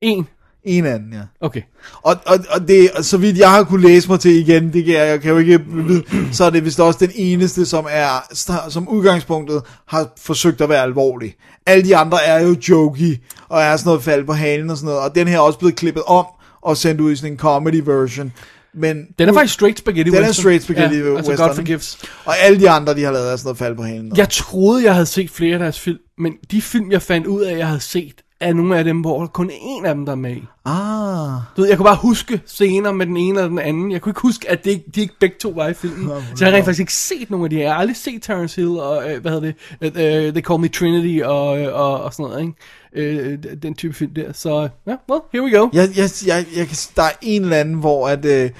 En? 0.00 0.28
En 0.66 0.86
anden, 0.86 1.12
ja. 1.12 1.20
Okay. 1.40 1.62
Og, 2.02 2.16
og, 2.26 2.38
og 2.50 2.68
det, 2.68 2.90
så 3.00 3.16
vidt 3.16 3.38
jeg 3.38 3.50
har 3.50 3.64
kunne 3.64 3.88
læse 3.88 4.08
mig 4.08 4.20
til 4.20 4.30
igen, 4.30 4.72
det 4.72 4.84
kan 4.84 4.94
jeg, 4.94 5.08
jeg 5.08 5.20
kan 5.20 5.30
jo 5.30 5.38
ikke 5.38 5.60
vide, 5.68 6.04
så 6.32 6.44
er 6.44 6.50
det 6.50 6.64
vist 6.64 6.80
også 6.80 6.98
den 7.00 7.10
eneste, 7.14 7.66
som 7.66 7.86
er, 7.90 8.34
som 8.70 8.88
udgangspunktet 8.88 9.62
har 9.86 10.12
forsøgt 10.18 10.60
at 10.60 10.68
være 10.68 10.82
alvorlig. 10.82 11.34
Alle 11.66 11.84
de 11.84 11.96
andre 11.96 12.24
er 12.24 12.40
jo 12.40 12.56
jokey, 12.68 13.16
og 13.48 13.62
er 13.62 13.76
sådan 13.76 13.88
noget 13.88 14.02
fald 14.02 14.24
på 14.24 14.32
halen 14.32 14.70
og 14.70 14.76
sådan 14.76 14.86
noget, 14.86 15.00
og 15.00 15.14
den 15.14 15.28
her 15.28 15.36
er 15.36 15.40
også 15.40 15.58
blevet 15.58 15.76
klippet 15.76 16.02
om, 16.06 16.26
og 16.62 16.76
sendt 16.76 17.00
ud 17.00 17.12
i 17.12 17.16
sådan 17.16 17.32
en 17.32 17.38
comedy 17.38 17.82
version. 17.84 18.32
Men 18.74 19.06
Den 19.18 19.28
er 19.28 19.32
faktisk 19.32 19.54
straight 19.54 19.78
spaghetti 19.78 20.10
Den 20.10 20.24
er 20.24 20.32
straight 20.32 20.62
spaghetti 20.62 20.96
ja, 20.96 21.16
altså 21.16 21.30
western, 21.30 21.48
God 21.48 21.58
ikke? 21.58 21.62
Forgives. 21.62 21.98
Og 22.24 22.38
alle 22.38 22.60
de 22.60 22.70
andre, 22.70 22.94
de 22.94 23.02
har 23.04 23.12
lavet, 23.12 23.32
er 23.32 23.36
sådan 23.36 23.46
noget 23.46 23.58
fald 23.58 23.76
på 23.76 23.82
halen. 23.82 24.16
Jeg 24.16 24.28
troede, 24.28 24.84
jeg 24.84 24.92
havde 24.94 25.06
set 25.06 25.30
flere 25.30 25.52
af 25.52 25.58
deres 25.58 25.80
film, 25.80 25.98
men 26.18 26.32
de 26.50 26.62
film, 26.62 26.92
jeg 26.92 27.02
fandt 27.02 27.26
ud 27.26 27.42
af, 27.42 27.58
jeg 27.58 27.66
havde 27.66 27.80
set, 27.80 28.22
er 28.40 28.52
nogle 28.52 28.78
af 28.78 28.84
dem, 28.84 29.00
hvor 29.00 29.20
der 29.20 29.26
kun 29.26 29.50
er 29.50 29.54
en 29.60 29.86
af 29.86 29.94
dem, 29.94 30.04
der 30.06 30.12
er 30.12 30.16
med 30.16 30.36
i. 30.36 30.44
Ah, 30.64 31.40
Du 31.56 31.60
ved, 31.60 31.68
jeg 31.68 31.76
kunne 31.76 31.84
bare 31.86 31.98
huske 32.02 32.40
scener 32.46 32.92
med 32.92 33.06
den 33.06 33.16
ene 33.16 33.38
eller 33.38 33.48
den 33.48 33.58
anden. 33.58 33.92
Jeg 33.92 34.00
kunne 34.00 34.10
ikke 34.10 34.20
huske, 34.20 34.50
at 34.50 34.64
det 34.64 34.70
ikke, 34.70 34.84
de 34.94 35.00
ikke 35.00 35.14
begge 35.20 35.36
to 35.40 35.48
var 35.56 35.68
i 35.68 35.74
filmen. 35.74 36.08
Så 36.34 36.44
jeg 36.44 36.48
har 36.50 36.56
rent 36.56 36.64
faktisk 36.64 36.80
ikke 36.80 36.92
set 36.92 37.30
nogen 37.30 37.44
af 37.44 37.50
de 37.50 37.56
her. 37.56 37.62
Jeg 37.62 37.72
har 37.72 37.78
aldrig 37.80 37.96
set 37.96 38.22
Terence 38.22 38.56
Hill 38.60 38.78
og, 38.78 39.10
øh, 39.10 39.20
hvad 39.22 39.32
hedder 39.32 39.52
det, 39.80 40.26
uh, 40.28 40.32
They 40.34 40.42
Call 40.42 40.60
Me 40.60 40.68
Trinity 40.68 41.22
og, 41.24 41.60
øh, 41.60 41.74
og, 41.80 42.00
og 42.02 42.12
sådan 42.12 42.30
noget, 42.30 42.40
ikke? 42.40 43.20
Øh, 43.20 43.38
den 43.62 43.74
type 43.74 43.94
film 43.94 44.14
der. 44.14 44.32
Så, 44.32 44.68
ja, 44.86 44.94
well, 45.10 45.20
here 45.32 45.44
we 45.44 45.58
go. 45.58 45.68
jeg, 45.72 45.88
jeg, 45.96 46.10
jeg, 46.26 46.46
jeg, 46.56 46.66
kan- 46.66 46.76
der 46.96 47.02
er 47.02 47.10
en 47.22 47.42
eller 47.42 47.56
anden, 47.56 47.74
hvor 47.74 48.08
at, 48.08 48.24
øh, 48.24 48.50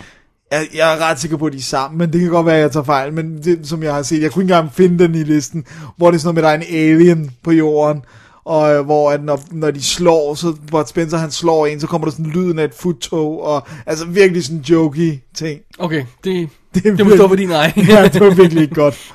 jeg, 0.53 0.67
jeg 0.75 0.95
er 0.95 0.99
ret 1.11 1.19
sikker 1.21 1.37
på, 1.37 1.47
at 1.47 1.53
de 1.53 1.59
er 1.59 1.63
sammen, 1.63 1.99
men 1.99 2.13
det 2.13 2.21
kan 2.21 2.31
godt 2.31 2.47
være, 2.47 2.57
at 2.57 2.63
jeg 2.63 2.73
tager 2.73 2.85
fejl, 2.85 3.13
men 3.13 3.43
det, 3.45 3.69
som 3.69 3.83
jeg 3.83 3.95
har 3.95 4.03
set, 4.03 4.23
jeg 4.23 4.31
kunne 4.33 4.45
ikke 4.45 4.55
engang 4.55 4.73
finde 4.75 4.99
den 5.05 5.15
i 5.15 5.23
listen, 5.23 5.65
hvor 5.97 6.11
det 6.11 6.17
er 6.17 6.21
sådan 6.21 6.35
noget 6.35 6.35
med, 6.35 6.43
der 6.43 6.49
er 6.49 6.77
en 6.91 6.95
alien 6.97 7.31
på 7.43 7.51
jorden, 7.51 8.03
og 8.47 8.75
øh, 8.75 8.85
hvor 8.85 9.11
at 9.11 9.25
når, 9.25 9.41
når 9.51 9.71
de 9.71 9.83
slår, 9.83 10.35
så 10.35 10.51
hvor 10.69 10.85
Spencer 10.85 11.19
han 11.19 11.31
slår 11.31 11.67
en, 11.67 11.81
så 11.81 11.87
kommer 11.87 12.07
der 12.07 12.13
sådan 12.13 12.27
lyden 12.31 12.59
af 12.59 12.65
et 12.65 12.75
futtog, 12.75 13.43
og 13.43 13.67
altså 13.87 14.05
virkelig 14.07 14.45
sådan 14.45 14.61
jokey 14.61 15.15
ting. 15.35 15.61
Okay, 15.79 16.05
det, 16.25 16.49
Det 16.75 16.85
det, 16.85 16.93
må 16.93 16.99
stå 16.99 17.05
virkelig- 17.05 17.29
for 17.29 17.37
din 17.37 17.51
egen. 17.51 17.73
ja, 17.97 18.09
det 18.09 18.21
var 18.21 18.31
virkelig 18.35 18.63
ikke 18.63 18.75
godt. 18.75 19.13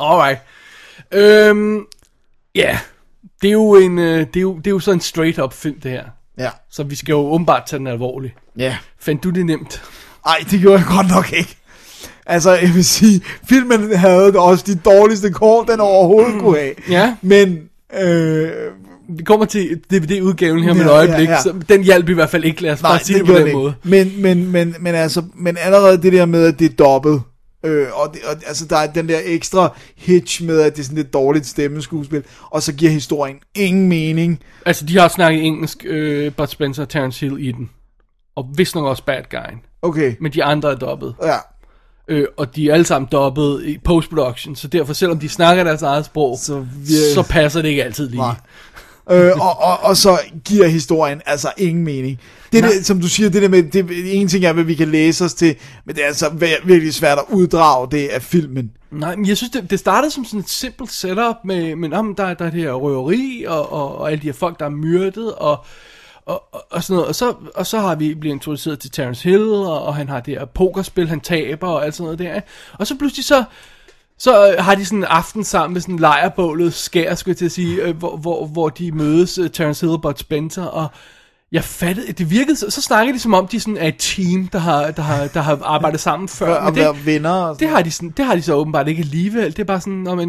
Alright. 0.00 0.38
Øhm, 1.12 1.76
ja, 2.54 2.60
yeah. 2.68 2.76
det 3.42 3.48
er 3.48 3.52
jo 3.52 3.74
en, 3.74 3.98
øh, 3.98 4.18
det 4.26 4.36
er 4.36 4.40
jo, 4.40 4.56
det 4.56 4.66
er 4.66 4.70
jo 4.70 4.78
sådan 4.80 4.96
en 4.96 5.00
straight 5.00 5.38
up 5.38 5.52
film, 5.52 5.80
det 5.80 5.90
her. 5.90 6.04
Ja. 6.38 6.50
Så 6.70 6.82
vi 6.82 6.94
skal 6.94 7.12
jo 7.12 7.18
åbenbart 7.18 7.62
tage 7.66 7.78
den 7.78 7.86
alvorligt. 7.86 8.34
Ja. 8.58 8.76
Fandt 9.00 9.24
du 9.24 9.30
det 9.30 9.46
nemt? 9.46 9.82
Ej, 10.26 10.36
det 10.50 10.60
gjorde 10.60 10.78
jeg 10.78 10.86
godt 10.88 11.08
nok 11.08 11.32
ikke. 11.32 11.56
Altså, 12.26 12.50
jeg 12.50 12.74
vil 12.74 12.84
sige, 12.84 13.20
filmen 13.48 13.96
havde 13.96 14.38
også 14.38 14.64
de 14.66 14.74
dårligste 14.74 15.30
kår, 15.30 15.64
den 15.64 15.80
overhovedet 15.80 16.40
kunne 16.40 16.58
have. 16.58 16.74
Ja. 16.88 17.16
Men, 17.22 17.58
øh, 17.98 18.50
Vi 19.08 19.22
kommer 19.22 19.46
til 19.46 19.80
DVD-udgaven 19.92 20.62
her 20.64 20.74
Ja, 20.74 20.80
et 20.82 20.90
øjeblik, 20.90 21.28
ja, 21.28 21.32
ja. 21.34 21.42
så 21.42 21.54
den 21.68 21.82
hjalp 21.82 22.08
i 22.08 22.12
hvert 22.12 22.30
fald 22.30 22.44
ikke, 22.44 22.62
lad 22.62 22.72
os 22.72 22.82
nej, 22.82 22.92
bare 22.92 23.00
sige 23.04 23.18
det, 23.18 23.26
det 23.26 23.34
på 23.34 23.38
den 23.38 23.46
den 23.46 23.54
måde. 23.56 23.74
ikke. 23.84 24.12
Men, 24.12 24.22
men, 24.22 24.52
men, 24.52 24.74
men, 24.80 24.94
altså, 24.94 25.22
men 25.34 25.56
allerede 25.60 26.02
det 26.02 26.12
der 26.12 26.26
med, 26.26 26.44
at 26.46 26.58
det 26.58 26.70
er 26.70 26.74
dobbelt, 26.84 27.20
øh, 27.64 27.86
og, 27.92 28.12
det, 28.14 28.20
og 28.24 28.36
altså, 28.46 28.66
der 28.66 28.76
er 28.76 28.92
den 28.92 29.08
der 29.08 29.18
ekstra 29.24 29.76
hitch 29.96 30.44
med, 30.44 30.60
at 30.60 30.72
det 30.76 30.80
er 30.80 30.84
sådan 30.84 30.96
lidt 30.96 31.12
dårligt 31.12 31.46
stemmeskuespil, 31.46 32.22
og 32.50 32.62
så 32.62 32.72
giver 32.72 32.90
historien 32.90 33.36
ingen 33.54 33.88
mening. 33.88 34.40
Altså, 34.66 34.84
de 34.86 34.98
har 34.98 35.08
snakket 35.08 35.44
engelsk, 35.44 35.84
øh, 35.86 36.32
Bud 36.32 36.46
Spencer 36.46 36.82
og 36.82 36.88
Terence 36.88 37.20
Hill 37.26 37.48
i 37.48 37.52
den. 37.52 37.70
Og 38.36 38.46
vist 38.56 38.74
nok 38.74 38.84
også 38.86 39.04
bad 39.04 39.22
guyen. 39.30 39.60
Okay, 39.82 40.14
Men 40.20 40.32
de 40.32 40.44
andre 40.44 40.70
er 40.70 40.74
dobbet. 40.76 41.14
ja. 41.22 41.36
Øh, 42.10 42.26
og 42.36 42.56
de 42.56 42.68
er 42.70 42.74
alle 42.74 42.86
sammen 42.86 43.08
dobbet 43.12 43.62
i 43.64 43.78
post-production, 43.84 44.56
så 44.56 44.68
derfor, 44.68 44.92
selvom 44.92 45.18
de 45.18 45.28
snakker 45.28 45.64
deres 45.64 45.82
eget 45.82 46.04
sprog, 46.04 46.38
Så 46.42 46.66
vi- 46.76 47.12
så 47.14 47.22
passer 47.22 47.62
det 47.62 47.68
ikke 47.68 47.84
altid 47.84 48.08
lige. 48.08 48.20
Nej. 48.20 48.34
øh, 49.10 49.32
og, 49.40 49.62
og, 49.62 49.78
og 49.82 49.96
så 49.96 50.18
giver 50.44 50.66
historien 50.68 51.20
altså 51.26 51.48
ingen 51.58 51.84
mening. 51.84 52.18
Det, 52.52 52.64
er 52.64 52.68
det, 52.68 52.86
som 52.86 53.00
du 53.00 53.08
siger, 53.08 53.30
det 53.30 53.42
der 53.42 53.48
med, 53.48 53.62
det, 53.62 53.86
en 54.20 54.28
ting 54.28 54.44
er, 54.44 54.52
hvad 54.52 54.64
vi 54.64 54.74
kan 54.74 54.88
læse 54.88 55.24
os 55.24 55.34
til, 55.34 55.54
men 55.86 55.94
det 55.94 56.02
er 56.02 56.06
altså 56.06 56.26
vir- 56.26 56.66
virkelig 56.66 56.94
svært 56.94 57.18
at 57.18 57.24
uddrage 57.28 57.88
det 57.90 58.08
af 58.08 58.22
filmen. 58.22 58.70
Nej, 58.90 59.16
men 59.16 59.26
jeg 59.28 59.36
synes, 59.36 59.50
det, 59.50 59.70
det 59.70 59.78
startede 59.78 60.10
som 60.12 60.24
sådan 60.24 60.40
et 60.40 60.48
simpelt 60.50 60.92
setup 60.92 61.36
med, 61.44 61.76
men 61.76 61.92
om 61.92 62.14
der, 62.14 62.34
der 62.34 62.44
er 62.44 62.50
det 62.50 62.60
her 62.62 62.72
røveri, 62.72 63.44
og, 63.48 63.72
og, 63.72 63.98
og 63.98 64.10
alle 64.10 64.22
de 64.22 64.26
her 64.26 64.32
folk, 64.32 64.58
der 64.58 64.64
er 64.64 64.70
myrdet, 64.70 65.32
og, 65.34 65.64
og, 66.30 66.42
og, 66.52 66.66
og 66.70 66.82
sådan 66.82 66.94
noget. 66.94 67.08
Og 67.08 67.14
så, 67.14 67.34
og 67.54 67.66
så 67.66 67.78
har 67.78 67.94
vi 67.94 68.14
blivet 68.14 68.34
introduceret 68.34 68.78
til 68.78 68.90
Terence 68.90 69.28
Hill, 69.28 69.48
og, 69.48 69.82
og 69.82 69.94
han 69.94 70.08
har 70.08 70.20
det 70.20 70.38
her 70.38 70.44
pokerspil, 70.44 71.08
han 71.08 71.20
taber, 71.20 71.68
og 71.68 71.84
alt 71.84 71.94
sådan 71.94 72.04
noget 72.04 72.18
der. 72.18 72.40
Og 72.72 72.86
så 72.86 72.98
pludselig 72.98 73.24
så, 73.24 73.44
så 74.18 74.52
øh, 74.52 74.64
har 74.64 74.74
de 74.74 74.84
sådan 74.84 74.98
en 74.98 75.04
aften 75.04 75.44
sammen 75.44 75.72
med 75.72 75.80
sådan 75.80 75.94
en 75.94 75.98
lejrbålet 75.98 76.74
skær, 76.74 77.14
skulle 77.14 77.32
jeg 77.32 77.38
til 77.38 77.44
at 77.44 77.52
sige, 77.52 77.82
øh, 77.82 77.96
hvor, 77.96 78.16
hvor, 78.16 78.46
hvor 78.46 78.68
de 78.68 78.92
mødes, 78.92 79.38
øh, 79.38 79.50
Terence 79.50 79.86
Hill 79.86 79.92
og 79.92 80.02
Bud 80.02 80.14
Spencer, 80.16 80.64
og 80.64 80.88
jeg 81.52 81.64
fattede, 81.64 82.12
det 82.12 82.30
virkede, 82.30 82.56
så, 82.56 82.70
så 82.70 82.82
snakkede 82.82 83.14
de 83.16 83.22
som 83.22 83.34
om, 83.34 83.46
de 83.46 83.60
sådan 83.60 83.76
er 83.76 83.88
et 83.88 83.94
team, 83.98 84.48
der 84.52 84.58
har, 84.58 84.90
der 84.90 85.02
har, 85.02 85.26
der 85.26 85.40
har 85.40 85.58
arbejdet 85.64 86.00
sammen 86.00 86.28
før. 86.38 86.46
For 86.46 86.60
men 86.60 86.68
at 86.68 86.74
det, 86.74 86.82
være 86.82 86.96
venner 87.04 87.30
og 87.30 87.54
sådan 87.54 87.68
det 87.68 87.76
har, 87.76 87.82
de 87.82 87.90
sådan, 87.90 88.12
det 88.16 88.24
har 88.24 88.34
de 88.34 88.42
så 88.42 88.54
åbenbart 88.54 88.88
ikke 88.88 89.00
alligevel. 89.00 89.46
Det 89.46 89.58
er 89.58 89.64
bare 89.64 89.80
sådan, 89.80 89.92
når 89.92 90.14
man, 90.14 90.28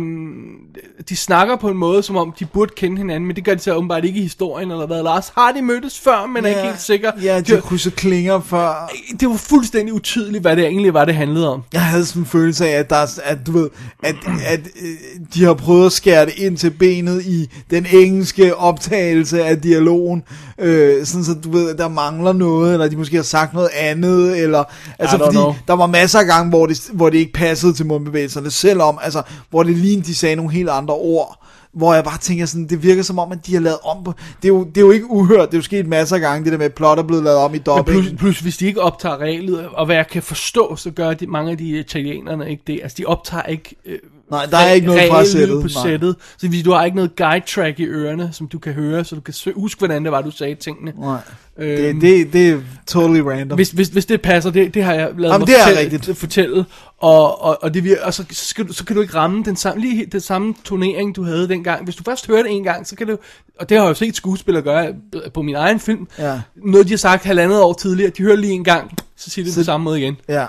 de 1.09 1.15
snakker 1.15 1.55
på 1.55 1.69
en 1.69 1.77
måde, 1.77 2.03
som 2.03 2.17
om 2.17 2.33
de 2.39 2.45
burde 2.45 2.71
kende 2.77 2.97
hinanden, 2.97 3.27
men 3.27 3.35
det 3.35 3.45
gør 3.45 3.53
de 3.53 3.59
så 3.59 3.73
åbenbart 3.75 4.05
ikke 4.05 4.19
i 4.19 4.23
historien, 4.23 4.71
eller 4.71 4.87
hvad. 4.87 5.03
Lars, 5.03 5.31
har 5.37 5.51
de 5.51 5.61
mødtes 5.61 5.99
før, 5.99 6.25
men 6.25 6.45
er 6.45 6.49
ikke 6.49 6.61
helt 6.61 6.81
sikker. 6.81 7.11
Ja, 7.23 7.37
det, 7.37 7.47
de 7.47 7.53
var, 7.53 7.59
krydser 7.61 7.91
klinger 7.91 8.39
før. 8.41 8.91
det 9.19 9.29
var 9.29 9.37
fuldstændig 9.37 9.93
utydeligt, 9.93 10.41
hvad 10.41 10.55
det 10.55 10.65
egentlig 10.65 10.93
var, 10.93 11.05
det 11.05 11.15
handlede 11.15 11.49
om. 11.53 11.63
Jeg 11.73 11.81
havde 11.81 12.05
sådan 12.05 12.21
en 12.21 12.25
følelse 12.25 12.67
af, 12.69 12.79
at, 12.79 12.89
der, 12.89 12.95
er- 12.95 13.19
at, 13.23 13.37
du 13.47 13.51
ved, 13.51 13.69
at, 14.03 14.15
at 14.47 14.59
øh, 14.81 14.89
de 15.33 15.43
har 15.43 15.53
prøvet 15.53 15.85
at 15.85 15.91
skære 15.91 16.25
det 16.25 16.33
ind 16.37 16.57
til 16.57 16.69
benet 16.69 17.25
i 17.25 17.49
den 17.69 17.85
engelske 17.93 18.55
optagelse 18.55 19.43
af 19.43 19.61
dialogen, 19.61 20.23
øh, 20.59 21.05
sådan 21.11 21.23
så 21.23 21.33
du 21.33 21.51
ved, 21.51 21.75
der 21.75 21.87
mangler 21.87 22.33
noget, 22.33 22.73
eller 22.73 22.87
de 22.87 22.97
måske 22.97 23.15
har 23.15 23.23
sagt 23.23 23.53
noget 23.53 23.69
andet, 23.75 24.39
eller, 24.39 24.63
altså 24.99 25.17
fordi 25.17 25.35
know. 25.35 25.55
der 25.67 25.73
var 25.73 25.87
masser 25.87 26.19
af 26.19 26.25
gange, 26.25 26.49
hvor 26.49 26.65
det, 26.65 26.89
hvor 26.93 27.09
det 27.09 27.17
ikke 27.17 27.33
passede 27.33 27.73
til 27.73 27.85
mundbevægelserne, 27.85 28.51
selvom, 28.51 28.99
altså, 29.01 29.21
hvor 29.49 29.63
det 29.63 29.77
lignede, 29.77 30.07
de 30.07 30.15
sagde 30.15 30.35
nogle 30.35 30.51
helt 30.51 30.69
andre 30.69 30.93
ord, 30.93 31.37
hvor 31.73 31.93
jeg 31.93 32.03
bare 32.03 32.17
tænker 32.17 32.45
sådan, 32.45 32.67
det 32.67 32.83
virker 32.83 33.03
som 33.03 33.19
om, 33.19 33.31
at 33.31 33.47
de 33.47 33.53
har 33.53 33.61
lavet 33.61 33.79
om 33.83 34.03
på, 34.03 34.13
det 34.41 34.45
er 34.45 34.53
jo, 34.53 34.63
det 34.63 34.77
er 34.77 34.81
jo 34.81 34.91
ikke 34.91 35.11
uhørt, 35.11 35.51
det 35.51 35.53
er 35.53 35.57
jo 35.57 35.63
sket 35.63 35.87
masser 35.87 36.15
af 36.15 36.21
gange, 36.21 36.43
det 36.43 36.51
der 36.51 36.57
med, 36.57 36.65
at 36.65 36.73
plot 36.73 36.99
er 36.99 37.03
blevet 37.03 37.23
lavet 37.23 37.39
om 37.39 37.55
i 37.55 37.57
dobbelt. 37.57 37.97
plus, 37.97 38.19
plus, 38.19 38.39
hvis 38.39 38.57
de 38.57 38.65
ikke 38.65 38.81
optager 38.81 39.17
reglet, 39.17 39.67
og 39.73 39.85
hvad 39.85 39.95
jeg 39.95 40.07
kan 40.07 40.23
forstå, 40.23 40.75
så 40.75 40.91
gør 40.91 41.13
de, 41.13 41.27
mange 41.27 41.51
af 41.51 41.57
de 41.57 41.79
italienerne 41.79 42.49
ikke 42.49 42.63
det. 42.67 42.79
Altså, 42.83 42.95
de 42.97 43.05
optager 43.05 43.43
ikke 43.43 43.75
øh, 43.85 43.99
Nej, 44.31 44.45
der 44.45 44.57
er 44.57 44.71
ikke 44.71 44.87
noget 44.87 45.09
fra 45.09 45.25
sættet. 45.25 45.61
på 45.61 45.67
Nej. 45.75 45.83
sættet. 45.83 46.15
Så 46.37 46.47
hvis 46.47 46.63
du 46.63 46.71
har 46.71 46.85
ikke 46.85 46.95
noget 46.95 47.15
guide 47.15 47.45
track 47.47 47.79
i 47.79 47.83
ørerne, 47.85 48.29
som 48.33 48.47
du 48.47 48.59
kan 48.59 48.73
høre, 48.73 49.03
så 49.05 49.15
du 49.15 49.21
kan 49.21 49.33
huske, 49.55 49.79
hvordan 49.79 50.03
det 50.03 50.11
var, 50.11 50.21
du 50.21 50.31
sagde 50.31 50.55
tingene. 50.55 50.93
Nej. 50.99 51.17
Øhm, 51.57 51.99
Det, 51.99 52.25
det, 52.25 52.33
det 52.33 52.49
er 52.49 52.59
totally 52.87 53.19
random. 53.19 53.55
Hvis, 53.55 53.69
hvis, 53.69 53.87
hvis 53.87 54.05
det 54.05 54.21
passer, 54.21 54.49
det, 54.49 54.73
det 54.73 54.83
har 54.83 54.93
jeg 54.93 55.09
lavet 55.17 55.33
Jamen, 55.33 55.39
mig 55.39 55.47
det 55.47 55.55
er 55.59 55.63
fortælle, 55.67 55.79
rigtigt. 55.95 56.17
fortælle 56.17 56.65
og, 56.99 57.41
og, 57.43 57.63
og, 57.63 57.73
det 57.73 57.81
vir- 57.83 58.05
og 58.05 58.13
så, 58.13 58.25
skal 58.31 58.67
du, 58.67 58.73
så 58.73 58.85
kan 58.85 58.95
du 58.95 59.01
ikke 59.01 59.15
ramme 59.15 59.43
den 59.43 59.55
samme, 59.55 59.81
lige 59.81 60.05
den 60.05 60.21
samme 60.21 60.53
turnering, 60.63 61.15
du 61.15 61.23
havde 61.23 61.47
dengang. 61.49 61.83
Hvis 61.83 61.95
du 61.95 62.03
først 62.03 62.27
hører 62.27 62.43
det 62.43 62.51
en 62.51 62.63
gang, 62.63 62.87
så 62.87 62.95
kan 62.95 63.07
du, 63.07 63.17
og 63.59 63.69
det 63.69 63.77
har 63.77 63.85
jeg 63.85 63.89
jo 63.89 63.93
set 63.95 64.15
skuespillere 64.15 64.63
gøre 64.63 64.93
på 65.33 65.41
min 65.41 65.55
egen 65.55 65.79
film, 65.79 66.07
Ja. 66.19 66.39
noget 66.55 66.85
de 66.87 66.91
har 66.91 66.97
sagt 66.97 67.23
halvandet 67.23 67.61
år 67.61 67.73
tidligere, 67.73 68.11
de 68.17 68.23
hører 68.23 68.35
lige 68.35 68.53
en 68.53 68.63
gang, 68.63 68.91
så 69.17 69.29
siger 69.29 69.43
de 69.43 69.47
det 69.47 69.53
Så- 69.53 69.59
på 69.61 69.65
samme 69.65 69.83
måde 69.83 69.99
igen. 70.01 70.17
Ja. 70.29 70.45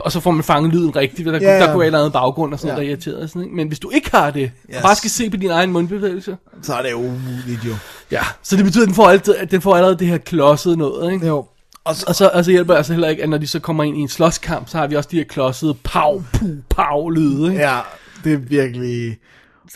Og 0.00 0.12
så 0.12 0.20
får 0.20 0.30
man 0.30 0.44
fanget 0.44 0.72
lyden 0.72 0.96
rigtigt, 0.96 1.26
der, 1.26 1.32
Ja, 1.32 1.38
ja, 1.52 1.58
der 1.60 1.66
kunne 1.66 1.78
være 1.78 1.80
et 1.80 1.86
eller 1.86 1.98
andet 1.98 2.12
baggrund 2.12 2.52
og 2.52 2.58
sådan 2.58 2.68
Ja. 2.68 2.74
noget, 2.74 2.86
der 2.86 2.90
irriterer. 3.10 3.26
Sådan, 3.26 3.42
ikke? 3.42 3.56
Men 3.56 3.68
hvis 3.68 3.78
du 3.78 3.90
ikke 3.90 4.10
har 4.10 4.30
det, 4.30 4.42
Yes. 4.42 4.52
yes. 4.74 4.82
bare 4.82 4.94
skal 4.96 5.10
se 5.10 5.30
på 5.30 5.36
din 5.36 5.50
egen 5.50 5.72
mundbevægelse, 5.72 6.36
Så 6.62 6.74
er 6.74 6.82
det 6.82 6.90
jo 6.90 6.96
umuligt 6.98 7.64
jo. 7.66 7.74
ja. 8.10 8.20
så 8.42 8.56
det 8.56 8.64
betyder, 8.64 8.82
at 8.82 8.86
den 8.86 8.94
får, 8.94 9.08
altid, 9.08 9.34
at 9.36 9.50
den 9.50 9.60
får 9.60 9.76
allerede 9.76 9.98
det 9.98 10.06
her 10.06 10.18
klodsede 10.18 10.76
noget, 10.76 11.12
ikke? 11.12 11.26
Jo. 11.26 11.46
Og 11.84 11.96
så, 11.96 12.04
Og 12.08 12.14
så 12.14 12.26
altså 12.28 12.50
hjælper 12.50 12.72
det 12.74 12.78
altså 12.78 12.92
heller 12.92 13.08
ikke, 13.08 13.22
at 13.22 13.28
når 13.28 13.38
de 13.38 13.46
så 13.46 13.60
kommer 13.60 13.84
ind 13.84 13.96
i 13.96 14.00
en 14.00 14.08
slåskamp, 14.08 14.68
så 14.68 14.78
har 14.78 14.86
vi 14.86 14.96
også 14.96 15.08
de 15.12 15.16
her 15.16 15.24
klodsede 15.24 15.74
pow, 15.74 16.22
pu, 16.32 16.46
pow 16.68 17.08
lyde, 17.08 17.50
ikke? 17.50 17.62
ja, 17.62 17.78
det 18.24 18.32
er 18.32 18.36
virkelig... 18.36 19.16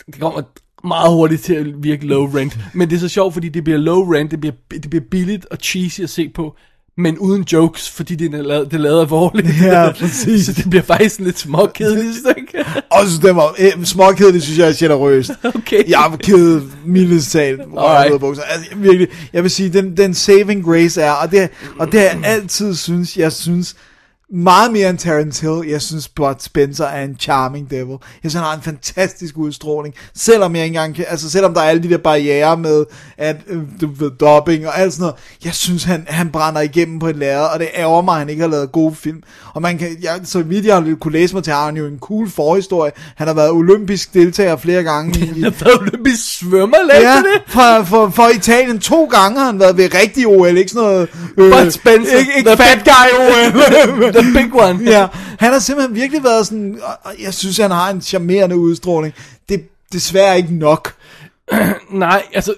Det 0.05 0.19
kommer 0.19 0.41
meget 0.83 1.11
hurtigt 1.11 1.41
til 1.41 1.53
at 1.53 1.65
virke 1.83 2.07
low 2.07 2.25
rent. 2.37 2.57
Men 2.73 2.89
det 2.89 2.95
er 2.95 2.99
så 2.99 3.07
sjovt, 3.09 3.33
fordi 3.33 3.49
det 3.49 3.63
bliver 3.63 3.79
low 3.79 4.13
rent, 4.13 4.31
det 4.31 4.39
bliver, 4.39 4.55
det 4.71 4.89
bliver 4.89 5.03
billigt 5.11 5.45
og 5.51 5.57
cheesy 5.61 6.01
at 6.01 6.09
se 6.09 6.29
på, 6.29 6.55
men 6.97 7.17
uden 7.17 7.45
jokes, 7.53 7.89
fordi 7.89 8.15
det 8.15 8.33
er 8.35 8.41
lavet, 8.41 8.65
det 8.71 8.73
er 8.77 8.81
lavet 8.81 9.01
alvorligt. 9.01 9.47
Ja, 9.61 9.91
præcis. 9.91 10.45
så 10.45 10.53
det 10.53 10.69
bliver 10.69 10.83
faktisk 10.83 11.19
lidt 11.19 11.39
småkedeligt, 11.39 12.17
ikke? 12.37 12.65
Og 12.91 13.07
så 13.07 13.19
det 13.21 13.35
var 13.35 13.55
øh, 13.59 13.85
småkedeligt, 13.85 14.43
synes 14.43 14.59
jeg 14.59 14.69
er 14.69 14.73
generøst. 14.79 15.31
Okay. 15.43 15.89
Jeg 15.89 16.05
var 16.09 16.17
ked 16.17 16.61
mildest 16.85 17.31
talt 17.31 17.61
Alright. 17.77 18.19
bukser. 18.19 18.43
Altså, 18.43 18.67
jeg- 18.71 18.83
virkelig, 18.83 19.07
jeg 19.33 19.43
vil 19.43 19.51
sige, 19.51 19.69
den, 19.69 19.97
den 19.97 20.13
saving 20.13 20.65
grace 20.65 21.01
er, 21.01 21.11
og 21.11 21.31
det, 21.31 21.49
og 21.79 21.91
det 21.91 21.99
har 21.99 22.07
jeg 22.07 22.19
altid 22.23 22.75
synes, 22.75 23.17
jeg 23.17 23.31
synes, 23.31 23.75
meget 24.33 24.71
mere 24.71 24.89
end 24.89 24.97
Terence 24.97 25.41
Hill, 25.41 25.69
jeg 25.71 25.81
synes 25.81 26.07
Bud 26.07 26.33
Spencer 26.39 26.85
er 26.85 27.03
en 27.03 27.15
charming 27.19 27.69
devil. 27.71 27.97
Jeg 28.23 28.31
synes, 28.31 28.33
han 28.33 28.43
har 28.43 28.55
en 28.55 28.61
fantastisk 28.61 29.37
udstråling. 29.37 29.95
Selvom 30.15 30.55
jeg 30.55 30.63
ikke 30.63 30.75
engang 30.75 30.95
kan, 30.95 31.05
altså 31.07 31.29
selvom 31.29 31.53
der 31.53 31.61
er 31.61 31.65
alle 31.65 31.83
de 31.83 31.89
der 31.89 31.97
barriere 31.97 32.57
med, 32.57 32.85
at 33.17 33.35
øh, 33.47 33.61
du 33.81 33.89
ved, 33.99 34.11
dubbing 34.19 34.67
og 34.67 34.79
alt 34.79 34.93
sådan 34.93 35.01
noget. 35.01 35.15
Jeg 35.45 35.53
synes, 35.53 35.83
han, 35.83 36.05
han 36.07 36.29
brænder 36.29 36.61
igennem 36.61 36.99
på 36.99 37.07
et 37.07 37.15
lærred, 37.15 37.45
og 37.53 37.59
det 37.59 37.67
ærger 37.75 38.01
mig, 38.01 38.13
at 38.13 38.19
han 38.19 38.29
ikke 38.29 38.41
har 38.41 38.49
lavet 38.49 38.71
gode 38.71 38.95
film. 38.95 39.23
Og 39.53 39.61
man 39.61 39.77
kan, 39.77 39.97
jeg, 40.01 40.19
så 40.23 40.41
vidt 40.41 40.65
jeg 40.65 40.75
har 40.75 40.95
kunne 41.01 41.11
læse 41.11 41.33
mig 41.35 41.43
til, 41.43 41.53
har 41.53 41.65
han 41.65 41.77
jo 41.77 41.85
en 41.85 41.99
cool 41.99 42.29
forhistorie. 42.29 42.91
Han 43.15 43.27
har 43.27 43.33
været 43.33 43.51
olympisk 43.51 44.13
deltager 44.13 44.57
flere 44.57 44.83
gange 44.83 45.19
i, 45.19 45.33
Jeg 45.41 45.53
har 45.63 45.79
olympisk 45.81 46.37
svømmer, 46.39 46.77
Ja, 46.93 47.15
det? 47.17 47.41
for, 47.47 47.83
for, 47.83 48.09
for 48.09 48.27
Italien 48.35 48.79
to 48.79 49.05
gange 49.05 49.39
har 49.39 49.45
han 49.45 49.59
været 49.59 49.77
ved 49.77 49.89
rigtig 50.01 50.27
OL, 50.27 50.57
ikke 50.57 50.71
sådan 50.71 50.89
noget... 50.89 51.09
Øh, 51.37 51.51
Bud 51.51 51.71
Spencer, 51.71 52.17
Ikke, 52.17 52.31
ikke 52.37 52.57
fat 52.57 52.83
guy 52.85 53.09
OL. 53.19 54.22
The 54.23 54.33
big 54.43 54.53
one. 54.61 54.79
ja, 54.91 55.07
han 55.39 55.51
har 55.51 55.59
simpelthen 55.59 55.95
virkelig 55.95 56.23
været 56.23 56.47
sådan... 56.47 56.79
og- 57.03 57.11
Jeg 57.21 57.33
synes, 57.33 57.57
han 57.57 57.71
har 57.71 57.89
en 57.89 58.01
charmerende 58.01 58.57
udstråling. 58.57 59.13
Det 59.49 59.55
er 59.59 59.63
desværre 59.93 60.37
ikke 60.37 60.55
nok. 60.55 60.93
Nej, 61.91 62.23
altså, 62.33 62.53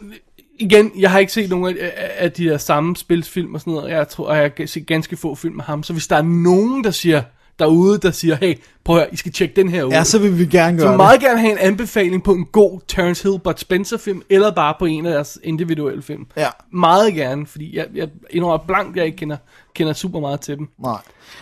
igen, 0.59 0.91
jeg 0.99 1.11
har 1.11 1.19
ikke 1.19 1.31
set 1.33 1.49
nogen 1.49 1.77
af, 1.77 1.91
af- 1.97 2.11
af 2.17 2.31
de 2.31 2.45
der 2.45 2.57
samme 2.57 2.95
spilsfilm 2.95 3.53
og 3.53 3.59
sådan 3.59 3.73
noget. 3.73 3.91
Jeg 3.91 4.09
tror, 4.09 4.33
jeg 4.33 4.51
har 4.57 4.65
set 4.67 4.87
ganske 4.87 5.17
få 5.17 5.35
film 5.35 5.55
med 5.55 5.63
ham. 5.63 5.83
Så 5.83 5.93
hvis 5.93 6.07
der 6.07 6.15
er 6.15 6.21
nogen, 6.21 6.83
der 6.83 6.91
siger 6.91 7.21
derude, 7.59 7.97
der 7.97 8.11
siger, 8.11 8.35
hey, 8.35 8.55
prøv 8.83 8.95
at 8.95 9.01
høre, 9.01 9.13
I 9.13 9.15
skal 9.15 9.31
tjekke 9.31 9.55
den 9.55 9.69
her 9.69 9.83
ud. 9.83 9.91
Ja, 9.91 10.03
så 10.03 10.19
vil 10.19 10.39
vi 10.39 10.45
gerne 10.45 10.79
så 10.79 10.83
gøre 10.83 10.91
det. 10.91 10.97
meget 10.97 11.19
gerne 11.19 11.39
have 11.39 11.51
en 11.51 11.57
anbefaling 11.57 12.23
på 12.23 12.33
en 12.33 12.45
god 12.51 12.79
Terence 12.87 13.23
Hill 13.23 13.39
Bud 13.39 13.53
Spencer 13.57 13.97
film, 13.97 14.21
eller 14.29 14.51
bare 14.51 14.73
på 14.79 14.85
en 14.85 15.05
af 15.05 15.13
deres 15.13 15.39
individuelle 15.43 16.01
film. 16.01 16.25
Ja. 16.37 16.47
Meget 16.73 17.13
gerne, 17.13 17.47
fordi 17.47 17.77
jeg, 17.77 17.87
jeg 17.93 18.07
indrømmer 18.29 18.65
blankt, 18.67 18.97
jeg 18.97 19.05
ikke 19.05 19.17
kender, 19.17 19.37
kender 19.73 19.93
super 19.93 20.19
meget 20.19 20.39
til 20.41 20.57
dem. 20.57 20.67
Nej. 20.83 21.01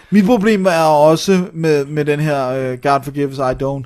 Mit 0.10 0.26
problem 0.26 0.66
er 0.66 0.84
også 0.84 1.46
med, 1.54 1.86
med 1.86 2.06
den 2.06 2.20
her 2.20 2.72
uh, 2.72 2.80
God 2.80 3.04
Forgives 3.04 3.38
I 3.38 3.64
Don't, 3.64 3.84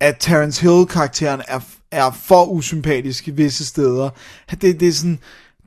at 0.00 0.16
Terence 0.20 0.62
Hill-karakteren 0.62 1.42
er, 1.48 1.60
er 1.90 2.10
for 2.24 2.44
usympatisk 2.44 3.28
i 3.28 3.30
visse 3.30 3.66
steder. 3.66 4.10
Det, 4.50 4.80
det 4.80 4.88
er 4.88 4.92
sådan... 4.92 5.18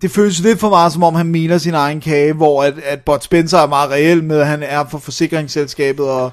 Det 0.02 0.12
føles 0.12 0.40
lidt 0.40 0.60
for 0.60 0.70
meget, 0.70 0.94
som 0.94 1.04
om 1.04 1.16
han 1.16 1.26
mener 1.28 1.58
sin 1.58 1.74
egen 1.74 2.02
kage, 2.02 2.34
hvor 2.34 2.64
at, 2.64 2.74
at 2.86 3.02
Bud 3.02 3.18
Spencer 3.22 3.58
er 3.58 3.68
meget 3.68 3.90
reel 3.92 4.24
med, 4.24 4.40
at 4.40 4.48
han 4.48 4.64
er 4.64 4.86
for 4.92 4.98
forsikringsselskabet, 5.00 6.06
og 6.06 6.32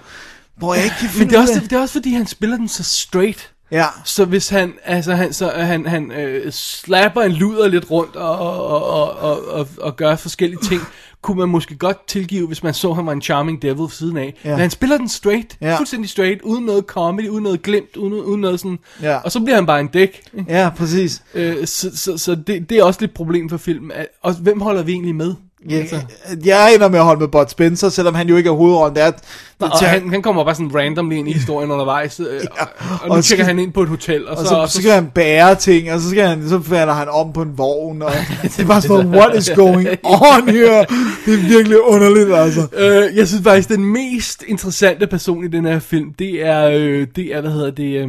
hvor 0.57 0.75
jeg 0.75 0.85
ikke 0.85 0.97
kan 1.01 1.09
finde 1.09 1.25
Men 1.25 1.31
det 1.31 1.37
er, 1.37 1.41
også, 1.41 1.55
af- 1.55 1.61
det 1.61 1.73
er 1.73 1.81
også 1.81 1.93
fordi, 1.93 2.13
han 2.15 2.27
spiller 2.27 2.57
den 2.57 2.69
så 2.69 2.83
straight. 2.85 3.51
Ja, 3.71 3.85
Så 4.05 4.25
hvis 4.25 4.49
han, 4.49 4.73
altså 4.85 5.15
han, 5.15 5.33
så 5.33 5.51
han, 5.57 5.87
han 5.87 6.13
øh, 6.13 6.53
slapper 6.53 7.23
en 7.23 7.33
luder 7.33 7.69
lidt 7.69 7.91
rundt 7.91 8.17
og, 8.17 8.39
og, 8.39 8.85
og, 8.91 9.19
og, 9.19 9.49
og, 9.49 9.69
og 9.81 9.97
gør 9.97 10.17
forskellige 10.17 10.61
ting, 10.69 10.83
kunne 11.27 11.39
man 11.39 11.49
måske 11.49 11.77
godt 11.77 12.07
tilgive, 12.07 12.47
hvis 12.47 12.63
man 12.63 12.75
så, 12.75 12.93
han 12.93 13.07
var 13.07 13.13
en 13.13 13.23
charming 13.23 13.63
devil 13.63 13.79
ved 13.83 13.89
siden 13.91 14.17
af. 14.17 14.35
Ja. 14.45 14.51
Men 14.51 14.59
han 14.59 14.71
spiller 14.71 14.99
den 14.99 15.09
straight, 15.09 15.57
Ja. 15.61 15.77
fuldstændig 15.79 16.11
straight, 16.11 16.43
uden 16.43 16.65
noget 16.65 16.85
comedy, 16.85 17.29
uden 17.29 17.43
noget 17.43 17.63
glimt, 17.63 17.97
uden, 17.97 18.13
uden 18.15 18.41
noget 18.41 18.61
sådan, 18.61 18.79
Ja. 19.03 19.17
og 19.19 19.33
så 19.33 19.41
bliver 19.41 19.55
han 19.55 19.67
bare 19.67 19.81
en 19.81 19.87
dæk. 19.87 20.23
ja, 20.49 20.71
præcis. 20.77 21.23
Øh, 21.35 21.67
så 21.67 21.97
så, 21.97 22.19
så 22.19 22.35
det, 22.35 22.71
det 22.71 22.79
er 22.79 22.83
også 22.85 23.01
lidt 23.01 23.11
et 23.11 23.15
problem 23.15 23.49
for 23.49 23.57
filmen. 23.57 23.93
Og 24.23 24.35
hvem 24.35 24.61
holder 24.61 24.83
vi 24.83 24.93
egentlig 24.93 25.15
med? 25.15 25.35
Jeg, 25.69 25.81
Altså. 25.81 26.01
jeg 26.45 26.75
ender 26.75 26.89
med 26.89 26.99
at 26.99 27.05
holde 27.05 27.21
med 27.21 27.29
Bud 27.29 27.45
Spencer, 27.49 27.89
selvom 27.89 28.15
han 28.15 28.29
jo 28.29 28.37
ikke 28.37 28.49
er 28.49 28.53
hovedrollen. 28.55 28.97
Det 28.97 29.03
er, 29.05 29.11
det, 29.11 29.23
Og 29.59 29.79
han, 29.79 30.11
han 30.11 30.23
kommer 30.23 30.45
bare 30.45 30.55
sådan 30.55 30.75
randomly 30.75 31.15
ind 31.15 31.29
i 31.29 31.33
historien 31.33 31.71
undervejs, 31.71 32.21
øh, 32.21 32.27
og, 32.61 32.69
og 33.03 33.09
nu 33.09 33.15
og 33.15 33.25
tjekker 33.25 33.45
skal- 33.45 33.55
han 33.55 33.59
ind 33.59 33.73
på 33.73 33.83
et 33.83 33.89
hotel, 33.89 34.29
og, 34.29 34.37
Og 34.39 34.39
så, 34.45 34.49
så, 34.49 34.55
og 34.55 34.69
så 34.71 34.79
skal 34.79 34.91
han 34.93 35.07
bære 35.15 35.55
ting, 35.55 35.93
og 35.93 36.01
så, 36.01 36.11
skal 36.11 36.27
han, 36.29 36.49
så 36.49 36.61
falder 36.63 36.95
han 36.95 37.09
om 37.09 37.33
på 37.33 37.43
en 37.43 37.59
vogn, 37.59 38.03
og 38.03 38.13
det 38.43 38.59
er 38.59 38.67
bare 38.67 38.81
sådan 38.83 39.07
noget, 39.07 39.21
what 39.21 39.39
is 39.39 39.51
going 39.57 39.89
on 40.05 40.49
here? 40.49 40.87
Det 41.27 41.35
er 41.35 41.49
virkelig 41.49 41.81
underligt, 41.83 42.35
altså. 42.35 42.67
Øh, 42.73 43.17
jeg 43.17 43.29
synes 43.29 43.43
faktisk, 43.45 43.69
den 43.69 43.85
mest 43.85 44.45
interessante 44.49 45.07
person 45.07 45.45
i 45.45 45.49
den 45.49 45.65
her 45.65 45.79
film, 45.79 46.13
det 46.19 46.47
er, 46.47 46.67
øh, 46.73 47.07
det 47.17 47.35
er 47.35 47.41
hvad 47.41 47.51
hedder 47.51 47.71
det, 47.71 48.01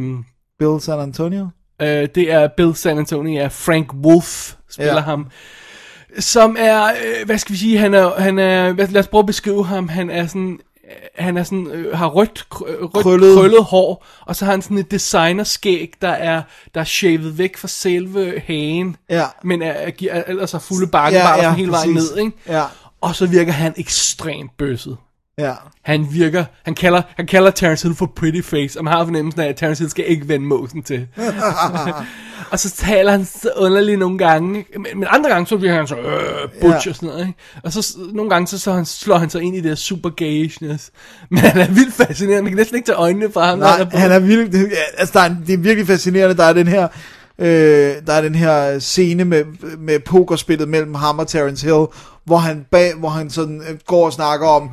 Bill 0.58 0.80
San 0.80 1.00
Antonio? 1.00 1.48
øh, 1.82 2.08
det 2.14 2.32
er 2.32 2.48
Bill 2.56 2.74
San 2.76 2.98
Antonio, 2.98 3.32
ja, 3.32 3.46
Frank 3.50 3.94
Wolf 4.04 4.52
spiller 4.70 4.94
ja. 4.94 5.00
ham. 5.00 5.26
Som 6.18 6.56
er, 6.58 6.84
øh, 6.84 7.26
hvad 7.26 7.38
skal 7.38 7.52
vi 7.52 7.58
sige, 7.58 7.78
han 7.78 7.94
er, 7.94 8.20
han 8.20 8.38
er 8.38 8.72
lad 8.72 8.96
os 8.96 9.06
prøve 9.08 9.20
at 9.20 9.26
beskrive 9.26 9.66
ham, 9.66 9.88
han 9.88 10.10
er 10.10 10.26
sådan, 10.26 10.58
øh, 10.84 10.90
han 11.24 11.36
er 11.36 11.42
sådan, 11.42 11.66
øh, 11.66 11.96
har 11.98 12.06
rødt, 12.06 12.46
øh, 12.68 12.82
rødt 12.82 12.92
Krøllet. 13.04 13.36
krøllet. 13.38 13.64
hår, 13.64 14.04
og 14.26 14.36
så 14.36 14.44
har 14.44 14.52
han 14.52 14.62
sådan 14.62 14.78
et 14.78 14.90
designerskæg, 14.90 15.92
der 16.02 16.08
er, 16.08 16.42
der 16.74 16.80
er 16.80 16.84
shavet 16.84 17.38
væk 17.38 17.56
fra 17.56 17.68
selve 17.68 18.42
hagen, 18.46 18.96
Ja. 19.10 19.24
men 19.44 19.62
er, 19.62 19.70
er, 19.72 19.90
er, 20.10 20.22
ellers 20.26 20.52
har 20.52 20.58
fulde 20.58 20.86
bakken 20.86 21.20
Ja, 21.20 21.42
ja, 21.42 21.52
hele 21.54 21.70
vejen 21.72 21.94
præcis. 21.94 22.10
ned, 22.10 22.18
ikke? 22.18 22.32
Ja. 22.48 22.64
Og 23.00 23.14
så 23.14 23.26
virker 23.26 23.52
han 23.52 23.74
ekstremt 23.76 24.56
bøsset. 24.56 24.96
Ja. 25.38 25.52
Han 25.82 26.06
virker, 26.10 26.44
han 26.64 26.74
kalder, 26.74 27.02
han 27.16 27.26
kalder 27.26 27.50
Terence 27.50 27.84
Hill 27.88 27.96
for 27.96 28.12
pretty 28.16 28.40
face, 28.42 28.78
og 28.80 28.84
man 28.84 28.92
har 28.92 29.04
fornemmelsen 29.04 29.40
af, 29.42 29.46
at 29.48 29.56
Terence 29.56 29.80
Hill 29.82 29.90
skal 29.90 30.04
ikke 30.08 30.28
vende 30.28 30.46
måsen 30.46 30.82
til. 30.82 31.06
og 32.52 32.58
så 32.58 32.70
taler 32.70 33.10
han 33.12 33.24
så 33.24 33.50
underligt 33.56 33.98
nogle 33.98 34.18
gange, 34.18 34.64
men, 34.76 34.86
men 34.94 35.06
andre 35.10 35.30
gange 35.30 35.46
så 35.46 35.56
virker 35.56 35.74
han 35.76 35.86
så, 35.86 35.96
øh, 35.96 36.48
butch 36.60 36.86
Ja. 36.86 36.90
og 36.90 36.96
sådan 36.96 37.08
noget, 37.08 37.20
ikke? 37.20 37.38
Og 37.64 37.72
så 37.72 37.98
nogle 38.12 38.30
gange 38.30 38.46
så, 38.46 38.58
så 38.58 38.72
han, 38.72 38.84
slår 38.84 39.18
han 39.18 39.30
sig 39.30 39.42
ind 39.42 39.56
i 39.56 39.60
det 39.60 39.78
super 39.78 40.10
gayishness. 40.10 40.90
Men 41.30 41.38
han 41.38 41.60
er 41.60 41.68
vildt 41.68 41.94
fascinerende, 41.94 42.42
man 42.42 42.50
kan 42.50 42.56
næsten 42.56 42.76
ikke 42.76 42.86
tage 42.86 42.96
øjnene 42.96 43.32
fra 43.32 43.44
ham. 43.46 43.58
Nej, 43.58 43.84
på- 43.84 43.96
han 43.98 44.12
er 44.12 44.18
virkelig, 44.18 44.70
altså 44.98 45.18
der 45.18 45.24
er, 45.24 45.34
det 45.46 45.52
er 45.54 45.58
virkelig 45.58 45.86
fascinerende, 45.86 46.36
der 46.36 46.44
er 46.44 46.52
den 46.52 46.68
her, 46.68 46.88
øh, 47.38 47.46
der 48.06 48.12
er 48.12 48.20
den 48.20 48.34
her 48.34 48.78
scene 48.78 49.24
med, 49.24 49.44
med 49.78 50.00
pokerspillet 50.00 50.68
mellem 50.68 50.94
ham 50.94 51.18
og 51.18 51.28
Terence 51.28 51.66
Hill, 51.66 51.86
hvor 52.24 52.36
han 52.36 52.64
bag, 52.70 52.94
hvor 52.94 53.08
han 53.08 53.30
sådan 53.30 53.62
øh, 53.70 53.78
går 53.86 54.06
og 54.06 54.12
snakker 54.12 54.46
om, 54.46 54.70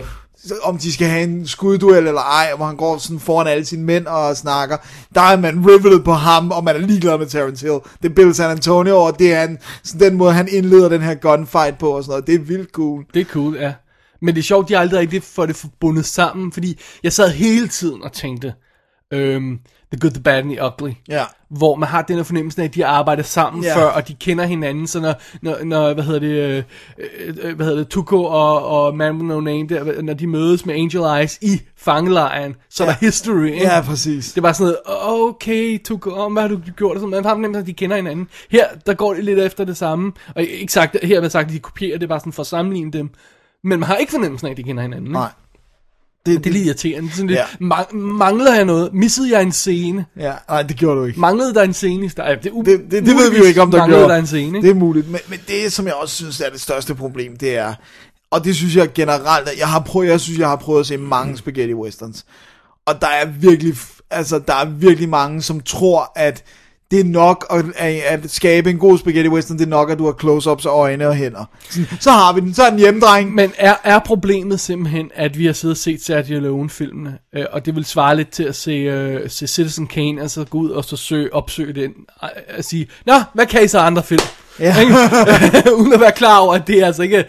om 0.63 0.77
de 0.77 0.93
skal 0.93 1.07
have 1.07 1.23
en 1.23 1.47
skudduel 1.47 2.07
eller 2.07 2.21
ej, 2.21 2.53
hvor 2.55 2.65
han 2.65 2.75
går 2.75 2.97
sådan 2.97 3.19
foran 3.19 3.47
alle 3.47 3.65
sine 3.65 3.83
mænd 3.83 4.05
og 4.05 4.37
snakker. 4.37 4.77
Der 5.15 5.21
er 5.21 5.37
man 5.37 5.67
riveted 5.67 6.03
på 6.03 6.13
ham, 6.13 6.51
og 6.51 6.63
man 6.63 6.75
er 6.75 6.79
ligeglad 6.79 7.17
med 7.17 7.27
Terence 7.27 7.65
Hill. 7.65 7.79
Det 8.03 8.09
er 8.11 8.15
Bill 8.15 8.33
San 8.33 8.51
Antonio, 8.51 8.97
og 8.97 9.19
det 9.19 9.33
er 9.33 9.39
han, 9.39 9.57
sådan 9.83 10.09
den 10.09 10.17
måde, 10.17 10.33
han 10.33 10.47
indleder 10.51 10.89
den 10.89 11.01
her 11.01 11.15
gunfight 11.15 11.77
på 11.77 11.89
og 11.89 12.03
sådan 12.03 12.11
noget. 12.11 12.27
Det 12.27 12.35
er 12.35 12.39
vildt 12.39 12.71
cool. 12.71 13.05
Det 13.13 13.21
er 13.21 13.25
cool, 13.25 13.55
ja. 13.55 13.73
Men 14.21 14.35
det 14.35 14.41
er 14.41 14.43
sjovt, 14.43 14.69
de 14.69 14.77
aldrig 14.77 14.99
rigtig 14.99 15.23
får 15.23 15.45
det 15.45 15.55
forbundet 15.55 16.05
sammen, 16.05 16.51
fordi 16.51 16.79
jeg 17.03 17.13
sad 17.13 17.29
hele 17.29 17.67
tiden 17.67 18.03
og 18.03 18.13
tænkte, 18.13 18.53
øhm, 19.13 19.59
The 19.91 19.99
Good, 19.99 20.11
The 20.11 20.23
Bad 20.23 20.37
and 20.37 20.49
The 20.49 20.59
Ugly. 20.65 20.91
Ja. 21.09 21.23
Hvor 21.49 21.75
man 21.75 21.89
har 21.89 22.01
den 22.01 22.15
her 22.15 22.23
fornemmelse 22.23 22.61
af, 22.61 22.65
at 22.65 22.75
de 22.75 22.81
har 22.81 22.87
arbejdet 22.89 23.25
sammen 23.25 23.63
Ja. 23.63 23.77
før, 23.77 23.85
og 23.85 24.07
de 24.07 24.13
kender 24.13 24.45
hinanden, 24.45 24.87
så 24.87 24.99
når, 25.01 25.13
når, 25.41 25.57
når 25.63 25.93
hvad 25.93 26.03
hedder 26.03 26.19
det, 26.19 26.27
øh, 26.27 26.63
øh, 27.43 27.55
hvad 27.55 27.65
hedder 27.65 27.79
det, 27.79 27.87
Tuco 27.89 28.23
og, 28.23 28.65
og 28.67 28.95
Man 28.97 29.11
With 29.15 29.25
No 29.25 29.39
Name, 29.39 29.67
der, 29.69 30.01
når 30.01 30.13
de 30.13 30.27
mødes 30.27 30.65
med 30.65 30.75
Angel 30.75 31.19
Eyes 31.19 31.37
i 31.41 31.61
fangelejren, 31.77 32.55
så 32.69 32.83
er 32.83 32.87
Ja. 32.87 32.91
der 32.93 32.97
history, 33.05 33.45
ikke? 33.45 33.63
Ja, 33.65 33.81
præcis. 33.81 34.33
Det 34.33 34.43
var 34.43 34.51
sådan 34.53 34.63
noget, 34.87 35.09
okay, 35.27 35.83
Tuco, 35.83 36.09
oh, 36.13 36.33
hvad 36.33 36.41
har 36.41 36.49
du 36.49 36.59
gjort? 36.77 36.97
Sådan, 36.97 37.09
man 37.09 37.23
har 37.25 37.31
fornemmelsen, 37.31 37.61
at 37.61 37.67
de 37.67 37.73
kender 37.73 37.95
hinanden. 37.95 38.27
Her, 38.51 38.65
der 38.85 38.93
går 38.93 39.13
det 39.13 39.23
lidt 39.23 39.39
efter 39.39 39.63
det 39.63 39.77
samme, 39.77 40.11
og 40.35 40.43
ikke 40.43 40.73
sagt, 40.73 40.97
her 41.03 41.15
har 41.15 41.21
jeg 41.21 41.31
sagt, 41.31 41.47
at 41.47 41.53
de 41.53 41.59
kopierer 41.59 41.97
det 41.97 42.09
bare 42.09 42.19
sådan 42.19 42.33
for 42.33 42.41
at 42.43 42.47
sammenligne 42.47 42.91
dem, 42.91 43.09
men 43.63 43.79
man 43.79 43.87
har 43.87 43.95
ikke 43.95 44.11
fornemmelsen 44.11 44.47
af, 44.47 44.51
at 44.51 44.57
de 44.57 44.63
kender 44.63 44.81
hinanden. 44.83 45.05
ikke? 45.07 45.13
Nej. 45.13 45.29
Det 46.25 46.45
er 46.45 46.51
lidt 46.51 46.65
irriterende. 46.65 47.11
Sådan 47.11 47.27
lidt, 47.27 47.39
Ja. 47.39 47.45
ma- 47.75 47.95
mangler 47.95 48.53
jeg 48.55 48.65
noget? 48.65 48.93
Missede 48.93 49.31
jeg 49.31 49.41
en 49.41 49.51
scene? 49.51 50.05
Ja, 50.19 50.33
nej, 50.49 50.61
det 50.63 50.75
gjorde 50.77 50.99
du 50.99 51.05
ikke. 51.05 51.19
Manglede 51.19 51.53
der 51.53 51.61
en 51.63 51.73
scene 51.73 52.05
i 52.05 52.09
starten? 52.09 52.43
Det, 52.43 52.49
u- 52.49 52.63
Det, 52.63 52.79
det, 52.91 53.05
det 53.05 53.15
ved 53.15 53.31
vi 53.31 53.37
jo 53.37 53.43
ikke, 53.43 53.61
om 53.61 53.71
der 53.71 53.77
manglede 53.77 53.99
gjorde. 54.01 54.13
der 54.13 54.19
en 54.19 54.27
scene, 54.27 54.57
ikke? 54.57 54.67
Det 54.67 54.75
er 54.75 54.79
muligt. 54.79 55.09
Men, 55.11 55.19
men 55.27 55.39
det, 55.47 55.73
som 55.73 55.85
jeg 55.85 55.93
også 55.93 56.15
synes 56.15 56.41
er 56.41 56.49
det 56.49 56.61
største 56.61 56.95
problem, 56.95 57.37
det 57.37 57.57
er, 57.57 57.73
og 58.31 58.43
det 58.45 58.55
synes 58.55 58.75
jeg 58.75 58.93
generelt, 58.93 59.49
at 59.49 59.59
jeg 59.59 59.67
har 59.67 59.79
prøvet, 59.79 60.07
jeg 60.07 60.19
synes, 60.19 60.39
jeg 60.39 60.47
har 60.47 60.55
prøvet 60.55 60.79
at 60.79 60.85
se 60.85 60.97
mange 60.97 61.37
spaghetti 61.37 61.73
westerns. 61.73 62.25
Og 62.85 63.01
der 63.01 63.07
er 63.07 63.25
virkelig, 63.25 63.75
altså, 64.11 64.39
der 64.39 64.53
er 64.53 64.65
virkelig 64.65 65.09
mange, 65.09 65.41
som 65.41 65.59
tror, 65.59 66.11
at 66.15 66.43
det 66.91 66.99
er 66.99 67.03
nok 67.03 67.45
at, 67.49 67.65
at, 68.05 68.31
skabe 68.31 68.69
en 68.69 68.77
god 68.77 68.97
spaghetti 68.97 69.29
western, 69.29 69.57
det 69.57 69.65
er 69.65 69.69
nok, 69.69 69.89
at 69.89 69.97
du 69.97 70.05
har 70.05 70.13
close-ups 70.13 70.65
af 70.65 70.69
øjne 70.69 71.07
og 71.07 71.15
hænder. 71.15 71.45
Så 71.99 72.11
har 72.11 72.33
vi 72.33 72.41
den, 72.41 72.53
så 72.53 72.63
er 72.63 72.69
den 72.69 72.79
hjemmedreng. 72.79 73.35
Men 73.35 73.51
er, 73.57 73.75
er 73.83 73.99
problemet 73.99 74.59
simpelthen, 74.59 75.11
at 75.15 75.37
vi 75.37 75.45
har 75.45 75.53
siddet 75.53 75.73
og 75.73 75.77
set 75.77 76.03
Sergio 76.03 76.39
Leone-filmene, 76.39 77.17
øh, 77.35 77.45
og 77.51 77.65
det 77.65 77.75
vil 77.75 77.85
svare 77.85 78.15
lidt 78.15 78.31
til 78.31 78.43
at 78.43 78.55
se, 78.55 78.71
øh, 78.71 79.29
se 79.29 79.47
Citizen 79.47 79.87
Kane, 79.87 80.21
altså 80.21 80.45
gå 80.45 80.57
ud 80.57 80.69
og 80.69 80.85
så 80.85 80.97
søge, 80.97 81.33
opsøge 81.33 81.73
den, 81.73 81.91
og, 82.15 82.31
og 82.57 82.63
sige, 82.63 82.87
Nå, 83.05 83.13
hvad 83.33 83.45
kan 83.45 83.63
I 83.63 83.67
så 83.67 83.79
andre 83.79 84.03
film? 84.03 84.21
Ja. 84.59 84.75
Uden 85.77 85.93
at 85.93 85.99
være 85.99 86.11
klar 86.11 86.37
over, 86.39 86.53
at 86.53 86.67
det 86.67 86.79
er 86.81 86.85
altså 86.85 87.03
ikke 87.03 87.25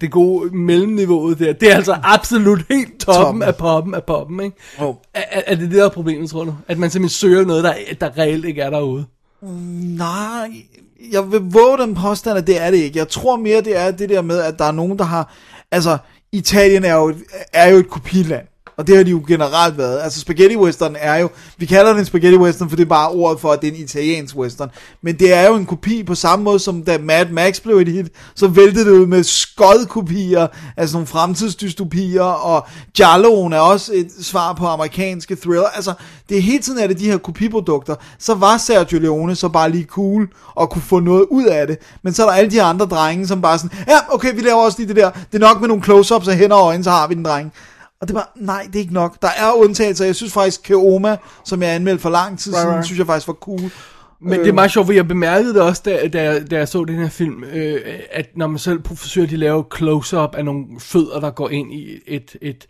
det 0.00 0.10
gode 0.10 0.56
mellemniveauet 0.56 1.38
der. 1.38 1.52
Det 1.52 1.70
er 1.72 1.76
altså 1.76 1.96
absolut 2.02 2.64
helt 2.70 2.98
toppen, 3.00 3.24
Toppen. 3.24 3.42
af 3.42 3.56
poppen 3.56 3.94
af 3.94 4.04
poppen, 4.04 4.40
ikke? 4.40 4.56
Jo. 4.80 4.96
Er, 5.14 5.22
er 5.30 5.42
er 5.46 5.54
det 5.54 5.70
det, 5.70 5.78
der 5.78 5.84
er 5.84 5.88
problemet, 5.88 6.30
tror 6.30 6.44
du? 6.44 6.54
At 6.68 6.78
man 6.78 6.90
simpelthen 6.90 7.14
søger 7.14 7.44
noget, 7.44 7.64
der, 7.64 7.74
der 8.00 8.18
reelt 8.18 8.44
ikke 8.44 8.60
er 8.60 8.70
derude? 8.70 9.04
Nej, 9.96 10.50
jeg 11.12 11.32
vil 11.32 11.40
våge 11.42 11.78
den 11.78 11.94
påstand, 11.94 12.38
at 12.38 12.46
det 12.46 12.62
er 12.62 12.70
det 12.70 12.78
ikke. 12.78 12.98
Jeg 12.98 13.08
tror 13.08 13.36
mere, 13.36 13.60
det 13.60 13.78
er 13.80 13.90
det 13.90 14.08
der 14.08 14.22
med, 14.22 14.38
at 14.38 14.58
der 14.58 14.64
er 14.64 14.72
nogen, 14.72 14.98
der 14.98 15.04
har... 15.04 15.32
Altså, 15.70 15.98
Italien 16.32 16.84
er 16.84 16.94
jo, 16.94 17.08
et- 17.08 17.24
er 17.52 17.68
jo 17.70 17.76
et 17.76 17.88
kopiland. 17.90 18.46
Og 18.76 18.86
det 18.86 18.96
har 18.96 19.04
de 19.04 19.10
jo 19.10 19.24
generelt 19.28 19.78
været. 19.78 20.00
Altså 20.02 20.20
spaghetti 20.20 20.56
western 20.56 20.96
er 20.98 21.16
jo, 21.16 21.28
vi 21.56 21.66
kalder 21.66 21.92
det 21.92 21.98
en 21.98 22.04
spaghetti 22.04 22.38
western, 22.38 22.68
for 22.68 22.76
det 22.76 22.84
er 22.84 22.88
bare 22.88 23.10
ordet 23.10 23.40
for, 23.40 23.52
at 23.52 23.62
det 23.62 23.68
er 23.68 23.72
en 23.72 23.78
italiensk 23.78 24.36
western. 24.36 24.70
Men 25.02 25.18
det 25.18 25.32
er 25.32 25.48
jo 25.48 25.54
en 25.54 25.66
kopi 25.66 26.02
på 26.02 26.14
samme 26.14 26.44
måde, 26.44 26.58
som 26.58 26.82
da 26.82 26.98
Mad 26.98 27.26
Max 27.30 27.60
blev 27.60 27.76
et 27.76 27.88
hit, 27.88 28.06
så 28.34 28.48
væltede 28.48 28.84
det 28.84 28.90
ud 28.90 29.06
med 29.06 29.22
skodkopier, 29.22 30.46
altså 30.76 30.96
nogle 30.96 31.06
fremtidsdystopier, 31.06 32.22
og 32.22 32.66
Gialloen 32.94 33.52
er 33.52 33.58
også 33.58 33.92
et 33.94 34.08
svar 34.20 34.52
på 34.52 34.66
amerikanske 34.66 35.36
thriller. 35.36 35.68
Altså, 35.68 35.92
det 36.28 36.36
er 36.36 36.42
hele 36.42 36.62
tiden 36.62 36.78
er 36.78 36.86
det 36.86 36.98
de 36.98 37.10
her 37.10 37.18
kopiprodukter. 37.18 37.94
Så 38.18 38.34
var 38.34 38.56
Sergio 38.56 38.98
Leone 38.98 39.34
så 39.34 39.48
bare 39.48 39.70
lige 39.70 39.84
cool, 39.84 40.28
og 40.54 40.70
kunne 40.70 40.82
få 40.82 41.00
noget 41.00 41.26
ud 41.30 41.44
af 41.44 41.66
det. 41.66 41.78
Men 42.02 42.14
så 42.14 42.22
er 42.22 42.26
der 42.26 42.36
alle 42.36 42.50
de 42.50 42.62
andre 42.62 42.86
drenge, 42.86 43.26
som 43.26 43.42
bare 43.42 43.58
sådan, 43.58 43.78
ja, 43.88 43.98
okay, 44.14 44.34
vi 44.34 44.40
laver 44.40 44.60
også 44.60 44.78
lige 44.78 44.88
det 44.88 44.96
der. 44.96 45.10
Det 45.10 45.42
er 45.42 45.46
nok 45.48 45.60
med 45.60 45.68
nogle 45.68 45.82
close-ups 45.82 46.28
af 46.28 46.36
hænder 46.36 46.56
og 46.56 46.66
øjne, 46.66 46.84
så 46.84 46.90
har 46.90 47.06
vi 47.06 47.14
den 47.14 47.24
dreng. 47.24 47.52
Og 48.04 48.08
det 48.08 48.14
var, 48.14 48.32
nej, 48.36 48.62
det 48.66 48.74
er 48.76 48.80
ikke 48.80 48.94
nok. 48.94 49.22
Der 49.22 49.28
er 49.36 49.52
undtagelser. 49.52 50.04
Jeg 50.04 50.14
synes 50.14 50.32
faktisk, 50.32 50.62
Keoma, 50.62 51.16
som 51.44 51.62
jeg 51.62 51.70
anmeldte 51.74 52.02
for 52.02 52.10
lang 52.10 52.38
tid 52.38 52.52
Right, 52.52 52.60
siden, 52.62 52.74
right. 52.74 52.86
synes 52.86 52.98
jeg 52.98 53.06
faktisk 53.06 53.26
var 53.28 53.34
cool. 53.34 53.60
Men 54.20 54.40
det 54.40 54.48
er 54.48 54.52
meget 54.52 54.70
sjovt, 54.70 54.86
for 54.86 54.92
jeg 54.92 55.08
bemærkede 55.08 55.54
det 55.54 55.62
også, 55.62 55.82
da, 55.84 56.08
da, 56.08 56.22
jeg- 56.22 56.50
da 56.50 56.56
jeg 56.56 56.68
så 56.68 56.84
den 56.84 56.96
her 56.96 57.08
film, 57.08 57.44
øh, 57.44 57.80
at 58.12 58.26
når 58.36 58.46
man 58.46 58.58
selv 58.58 58.80
forsøger 58.94 59.26
at 59.28 59.32
lave 59.38 59.64
close-up 59.76 60.34
af 60.34 60.44
nogle 60.44 60.64
fødder, 60.78 61.20
der 61.20 61.30
går 61.30 61.48
ind 61.50 61.72
i 61.72 61.92
et, 61.92 62.00
et, 62.06 62.36
et, 62.42 62.66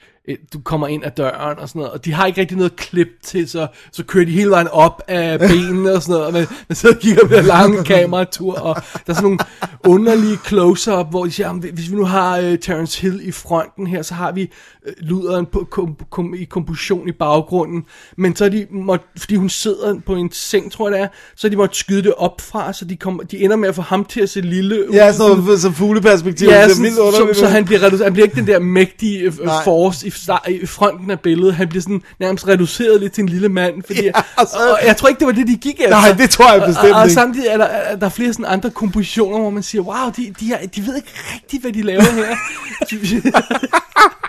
du 0.53 0.61
kommer 0.65 0.87
ind 0.89 1.05
ad 1.05 1.11
døren 1.11 1.59
og 1.59 1.69
sådan 1.69 1.79
noget, 1.81 1.93
og 1.93 2.05
de 2.05 2.13
har 2.13 2.27
ikke 2.27 2.41
rigtig 2.41 2.57
noget 2.57 2.77
klip 2.77 3.09
til, 3.23 3.49
så, 3.49 3.67
så 3.93 4.05
kører 4.05 4.25
de 4.25 4.31
hele 4.31 4.51
vejen 4.51 4.69
op 4.69 5.03
af 5.09 5.39
benene 5.39 5.93
og 5.93 6.03
sådan 6.03 6.21
noget, 6.33 6.49
man 6.69 6.77
sidder 6.77 6.95
og 6.95 7.01
kigger 7.01 7.27
den 7.27 7.45
lange 7.45 7.85
kameratur, 7.95 8.59
og 8.59 8.75
der 8.75 9.13
er 9.13 9.15
sådan 9.15 9.23
nogle 9.23 9.39
underlige 9.85 10.39
close-up, 10.47 11.11
hvor 11.11 11.25
de 11.25 11.31
siger, 11.33 11.47
"Jamen, 11.47 11.65
hvis 11.73 11.91
vi 11.91 11.97
nu 11.97 12.05
har 12.05 12.39
uh, 12.39 12.55
Terence 12.63 13.01
Hill 13.03 13.21
i 13.29 13.33
fronten 13.33 13.87
her, 13.87 14.03
så 14.03 14.15
har 14.15 14.33
vi 14.33 14.51
uh, 14.87 14.93
luderen 14.99 15.47
på, 15.47 15.67
kom, 15.71 15.97
kom, 16.11 16.35
i 16.35 16.45
komposition 16.45 17.09
i 17.09 17.13
baggrunden, 17.13 17.85
men 18.19 18.37
så 18.37 18.45
er 18.45 18.49
de 18.49 18.67
måtte, 18.71 19.07
fordi 19.19 19.37
hun 19.37 19.49
sidder 19.49 20.01
på 20.07 20.15
en 20.15 20.33
seng, 20.33 20.73
tror 20.73 20.89
jeg 20.89 20.99
det 20.99 21.05
er, 21.05 21.09
så 21.37 21.49
de 21.49 21.57
måtte 21.57 21.77
skyde 21.77 22.03
det 22.03 22.15
op 22.15 22.41
fra, 22.41 22.73
så 22.73 22.85
de, 22.85 22.97
kom, 22.97 23.21
de 23.31 23.39
ender 23.45 23.57
med 23.57 23.69
at 23.69 23.75
få 23.75 23.83
ham 23.83 24.05
til 24.05 24.21
at 24.21 24.31
se 24.31 24.41
lille 24.41 24.89
ud. 24.89 24.95
Ja, 24.95 25.13
noget 25.19 25.61
så 25.61 25.71
fugleperspektiv. 25.71 26.49
Ja, 26.49 26.55
er 26.63 26.67
vildt 26.81 26.95
så, 26.95 27.03
underligt. 27.03 27.39
så 27.39 27.47
han 27.47 27.65
bliver. 27.65 28.03
Han 28.05 28.13
bliver 28.13 28.27
ikke 28.27 28.37
den 28.37 28.47
der 28.47 28.59
mægtige 28.59 29.21
øh, 29.21 29.33
force 29.65 30.07
i, 30.07 30.11
i 30.48 30.66
fronten 30.66 31.11
af 31.11 31.20
billedet. 31.20 31.55
Han 31.55 31.68
bliver 31.68 31.83
sådan 31.83 32.03
nærmest 32.20 32.48
reduceret 32.48 33.00
lidt 33.00 33.12
til 33.12 33.22
en 33.22 33.29
lille 33.29 33.48
mand. 33.48 33.83
Fordi, 33.87 34.03
Ja, 34.05 34.11
og 34.37 34.46
så- 34.46 34.57
og, 34.81 34.87
jeg 34.87 34.96
tror 34.96 35.09
ikke, 35.09 35.18
det 35.18 35.27
var 35.27 35.33
det, 35.33 35.46
de 35.48 35.57
gik 35.57 35.81
efter. 35.81 35.90
Nej, 35.90 36.12
det 36.12 36.31
tror 36.31 36.53
jeg 36.53 36.62
bestemt 36.66 36.92
og, 36.92 36.96
og, 36.96 37.03
og 37.03 37.11
samtidig 37.11 37.48
er 37.48 37.57
der, 37.57 37.64
er 37.64 37.96
der 37.96 38.09
flere 38.09 38.33
sådan 38.33 38.46
andre 38.48 38.70
kompositioner, 38.70 39.38
hvor 39.38 39.50
man 39.50 39.62
siger, 39.62 39.83
wow, 39.83 40.11
de, 40.16 40.35
de, 40.40 40.53
er, 40.53 40.66
de 40.66 40.87
ved 40.87 40.96
ikke 40.96 41.09
rigtigt, 41.35 41.62
hvad 41.62 41.72
de 41.72 41.83
laver 41.83 42.03
her. 42.03 42.37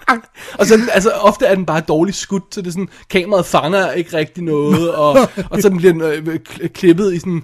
og 0.60 0.65
så 0.65 0.80
altså, 0.91 1.10
ofte 1.10 1.45
er 1.45 1.56
den 1.56 1.65
bare 1.65 1.80
dårligt 1.88 2.17
skudt, 2.17 2.43
så 2.52 2.62
det 2.62 2.67
er 2.67 2.71
sådan, 2.71 2.89
kameraet 3.10 3.45
fanger 3.45 3.91
ikke 3.91 4.17
rigtig 4.17 4.43
noget, 4.43 4.91
og, 4.95 5.17
og 5.50 5.62
så 5.62 5.69
bliver 5.69 5.93
den 5.93 6.02
øh, 6.02 6.39
kl- 6.50 6.67
klippet 6.67 7.13
i 7.13 7.19
sådan... 7.19 7.43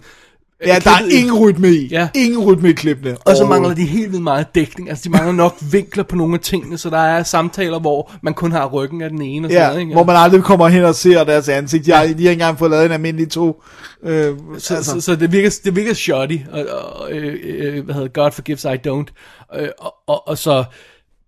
Ja, 0.65 0.80
der 0.84 0.91
er 0.91 1.00
ingen 1.12 1.38
rytme 1.39 1.69
i. 1.69 1.88
Ja. 1.88 2.08
Ingen 2.15 2.39
rytme 2.39 2.69
i 2.69 2.74
klippene. 2.74 3.17
og 3.26 3.36
så 3.36 3.45
mangler 3.45 3.74
de 3.74 3.86
helt 3.86 4.12
vildt 4.12 4.24
meget 4.24 4.56
dækning. 4.56 4.89
Altså, 4.89 5.04
de 5.04 5.10
mangler 5.10 5.32
nok 5.34 5.58
vinkler 5.71 6.04
på 6.04 6.15
nogle 6.15 6.34
af 6.34 6.39
tingene, 6.39 6.78
så 6.78 6.89
der 6.89 6.97
er 6.97 7.24
samtaler, 7.24 7.80
hvor 7.80 8.12
man 8.24 8.34
kun 8.34 8.52
har 8.52 8.65
ryggen 8.67 9.02
af 9.02 9.10
den 9.10 9.21
ene. 9.21 9.47
Og 9.47 9.52
sådan 9.52 9.63
Ja, 9.63 9.67
noget, 9.67 9.82
ikke? 9.82 9.93
hvor 9.93 10.04
man 10.04 10.15
aldrig 10.15 10.43
kommer 10.43 10.67
hen 10.67 10.84
og 10.84 10.95
ser 10.95 11.24
deres 11.24 11.50
ansigt. 11.50 11.86
De 11.86 11.91
har, 11.91 12.02
de 12.04 12.08
har 12.08 12.15
ikke 12.17 12.32
engang 12.32 12.60
fået 12.60 12.71
lavet 12.71 12.86
en 12.86 12.91
almindelig 12.91 13.30
to. 13.32 13.63
Øh, 14.04 14.36
Så, 14.58 14.76
altså. 14.76 14.91
så, 14.91 15.02
så 15.02 15.15
det 15.15 15.32
virker, 15.32 15.60
det 15.63 15.76
virker 15.76 15.93
shoddy, 15.93 16.39
og, 16.52 16.65
og 16.93 17.12
øh, 17.12 17.36
øh, 17.43 17.86
hvad 17.86 17.95
hedder 17.95 18.08
God 18.08 18.32
forgives 18.32 18.63
I 18.63 18.88
don't. 18.88 19.13
Øh, 19.60 19.69
og, 19.80 19.93
og, 20.08 20.28
og 20.28 20.38
så 20.38 20.63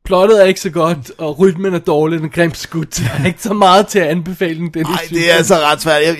plottet 0.05 0.41
er 0.41 0.45
ikke 0.45 0.59
så 0.59 0.69
godt, 0.69 1.11
og 1.17 1.39
rytmen 1.39 1.73
er 1.73 1.79
dårlig, 1.79 2.19
den 2.19 2.29
grimt 2.29 2.57
skudt. 2.57 2.97
Der 2.97 3.21
er 3.23 3.27
ikke 3.27 3.41
så 3.41 3.53
meget 3.53 3.87
til 3.87 3.99
at 3.99 4.07
anbefale 4.07 4.55
den. 4.55 4.71
Nej, 4.75 4.97
det 5.09 5.31
er 5.31 5.35
altså 5.35 5.55
ret 5.55 5.81
svært. 5.81 6.01
Jeg, 6.03 6.15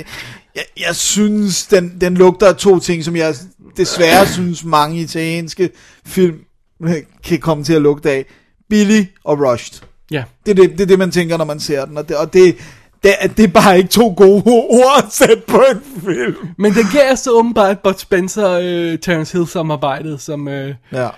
jeg, 0.55 0.63
jeg 0.79 0.95
synes, 0.95 1.65
den, 1.65 1.97
den 2.01 2.13
lugter 2.17 2.47
af 2.47 2.55
to 2.55 2.79
ting, 2.79 3.03
som 3.03 3.15
jeg 3.15 3.35
desværre 3.77 4.27
synes, 4.33 4.63
mange 4.63 5.01
italienske 5.01 5.69
film 6.05 6.37
kan 7.27 7.39
komme 7.39 7.63
til 7.63 7.73
at 7.73 7.81
lugte 7.81 8.11
af. 8.11 8.25
Billy 8.69 9.03
og 9.23 9.39
Rushed. 9.39 9.81
Ja. 10.11 10.23
Det 10.45 10.51
er 10.51 10.55
det, 10.55 10.71
det, 10.71 10.81
er 10.81 10.85
det 10.85 10.99
man 10.99 11.11
tænker, 11.11 11.37
når 11.37 11.45
man 11.45 11.59
ser 11.59 11.85
den. 11.85 11.97
Og 11.97 12.09
det, 12.09 12.17
og 12.17 12.33
det, 12.33 12.55
det, 13.03 13.13
er- 13.19 13.27
det 13.27 13.43
er 13.43 13.47
bare 13.47 13.77
ikke 13.77 13.89
to 13.89 14.13
gode 14.17 14.43
ord 14.81 15.03
at 15.05 15.13
sætte 15.13 15.43
på 15.47 15.63
en 15.71 16.01
film. 16.05 16.35
Men 16.57 16.73
den 16.73 16.85
gav 16.93 17.15
så 17.15 17.31
åbenbart 17.31 17.79
Bud 17.79 17.93
Spencer 17.97 18.49
øh, 18.49 18.99
Terence 18.99 19.37
Hill 19.37 19.47
samarbejdet, 19.47 20.21
som, 20.21 20.47
øh, 20.47 20.75
Ja. 20.91 21.09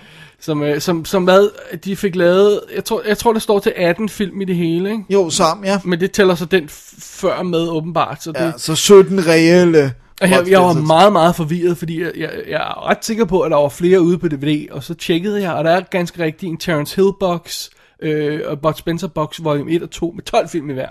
Som, 0.46 0.62
øh, 0.62 0.80
som, 0.80 1.04
som 1.04 1.24
hvad, 1.24 1.48
de 1.78 1.96
fik 1.96 2.16
lavet, 2.16 2.60
jeg 2.74 2.84
tror, 2.84 3.02
jeg 3.08 3.18
tror, 3.18 3.32
der 3.32 3.40
står 3.40 3.58
til 3.58 3.72
18 3.76 4.08
film 4.08 4.40
i 4.40 4.44
det 4.44 4.56
hele, 4.56 4.90
ikke? 4.90 5.04
Jo, 5.10 5.30
sammen, 5.30 5.66
ja. 5.66 5.80
Men 5.84 6.00
det 6.00 6.12
tæller 6.12 6.34
så 6.34 6.44
den 6.44 6.68
før 6.98 7.42
med 7.42 7.68
åbenbart, 7.68 8.22
så 8.22 8.32
det... 8.32 8.40
ja. 8.40 8.52
Så 8.56 8.74
17 8.74 9.26
reelle. 9.26 9.92
Og 10.20 10.30
jeg, 10.30 10.50
jeg 10.50 10.60
var 10.60 10.72
meget, 10.72 11.12
meget 11.12 11.36
forvirret, 11.36 11.78
fordi 11.78 12.02
jeg, 12.02 12.12
jeg, 12.16 12.30
jeg 12.48 12.60
er 12.60 12.88
ret 12.88 13.04
sikker 13.04 13.24
på, 13.24 13.40
at 13.40 13.50
der 13.50 13.56
var 13.56 13.68
flere 13.68 14.00
ude 14.00 14.18
på 14.18 14.28
DVD, 14.28 14.70
og 14.70 14.82
så 14.82 14.94
tjekkede 14.94 15.42
jeg, 15.42 15.52
og 15.52 15.64
der 15.64 15.70
er 15.70 15.80
ganske 15.80 16.24
rigtigt 16.24 16.50
en 16.50 16.56
Terence 16.58 16.96
Hill 16.96 17.10
box, 17.20 17.68
øh, 18.02 18.40
og 18.46 18.60
Bud 18.60 18.72
Spencer 18.76 19.08
box, 19.08 19.40
volume 19.42 19.70
1 19.70 19.82
og 19.82 19.90
2, 19.90 20.12
med 20.16 20.22
12 20.24 20.48
film 20.48 20.70
i 20.70 20.72
hver. 20.72 20.88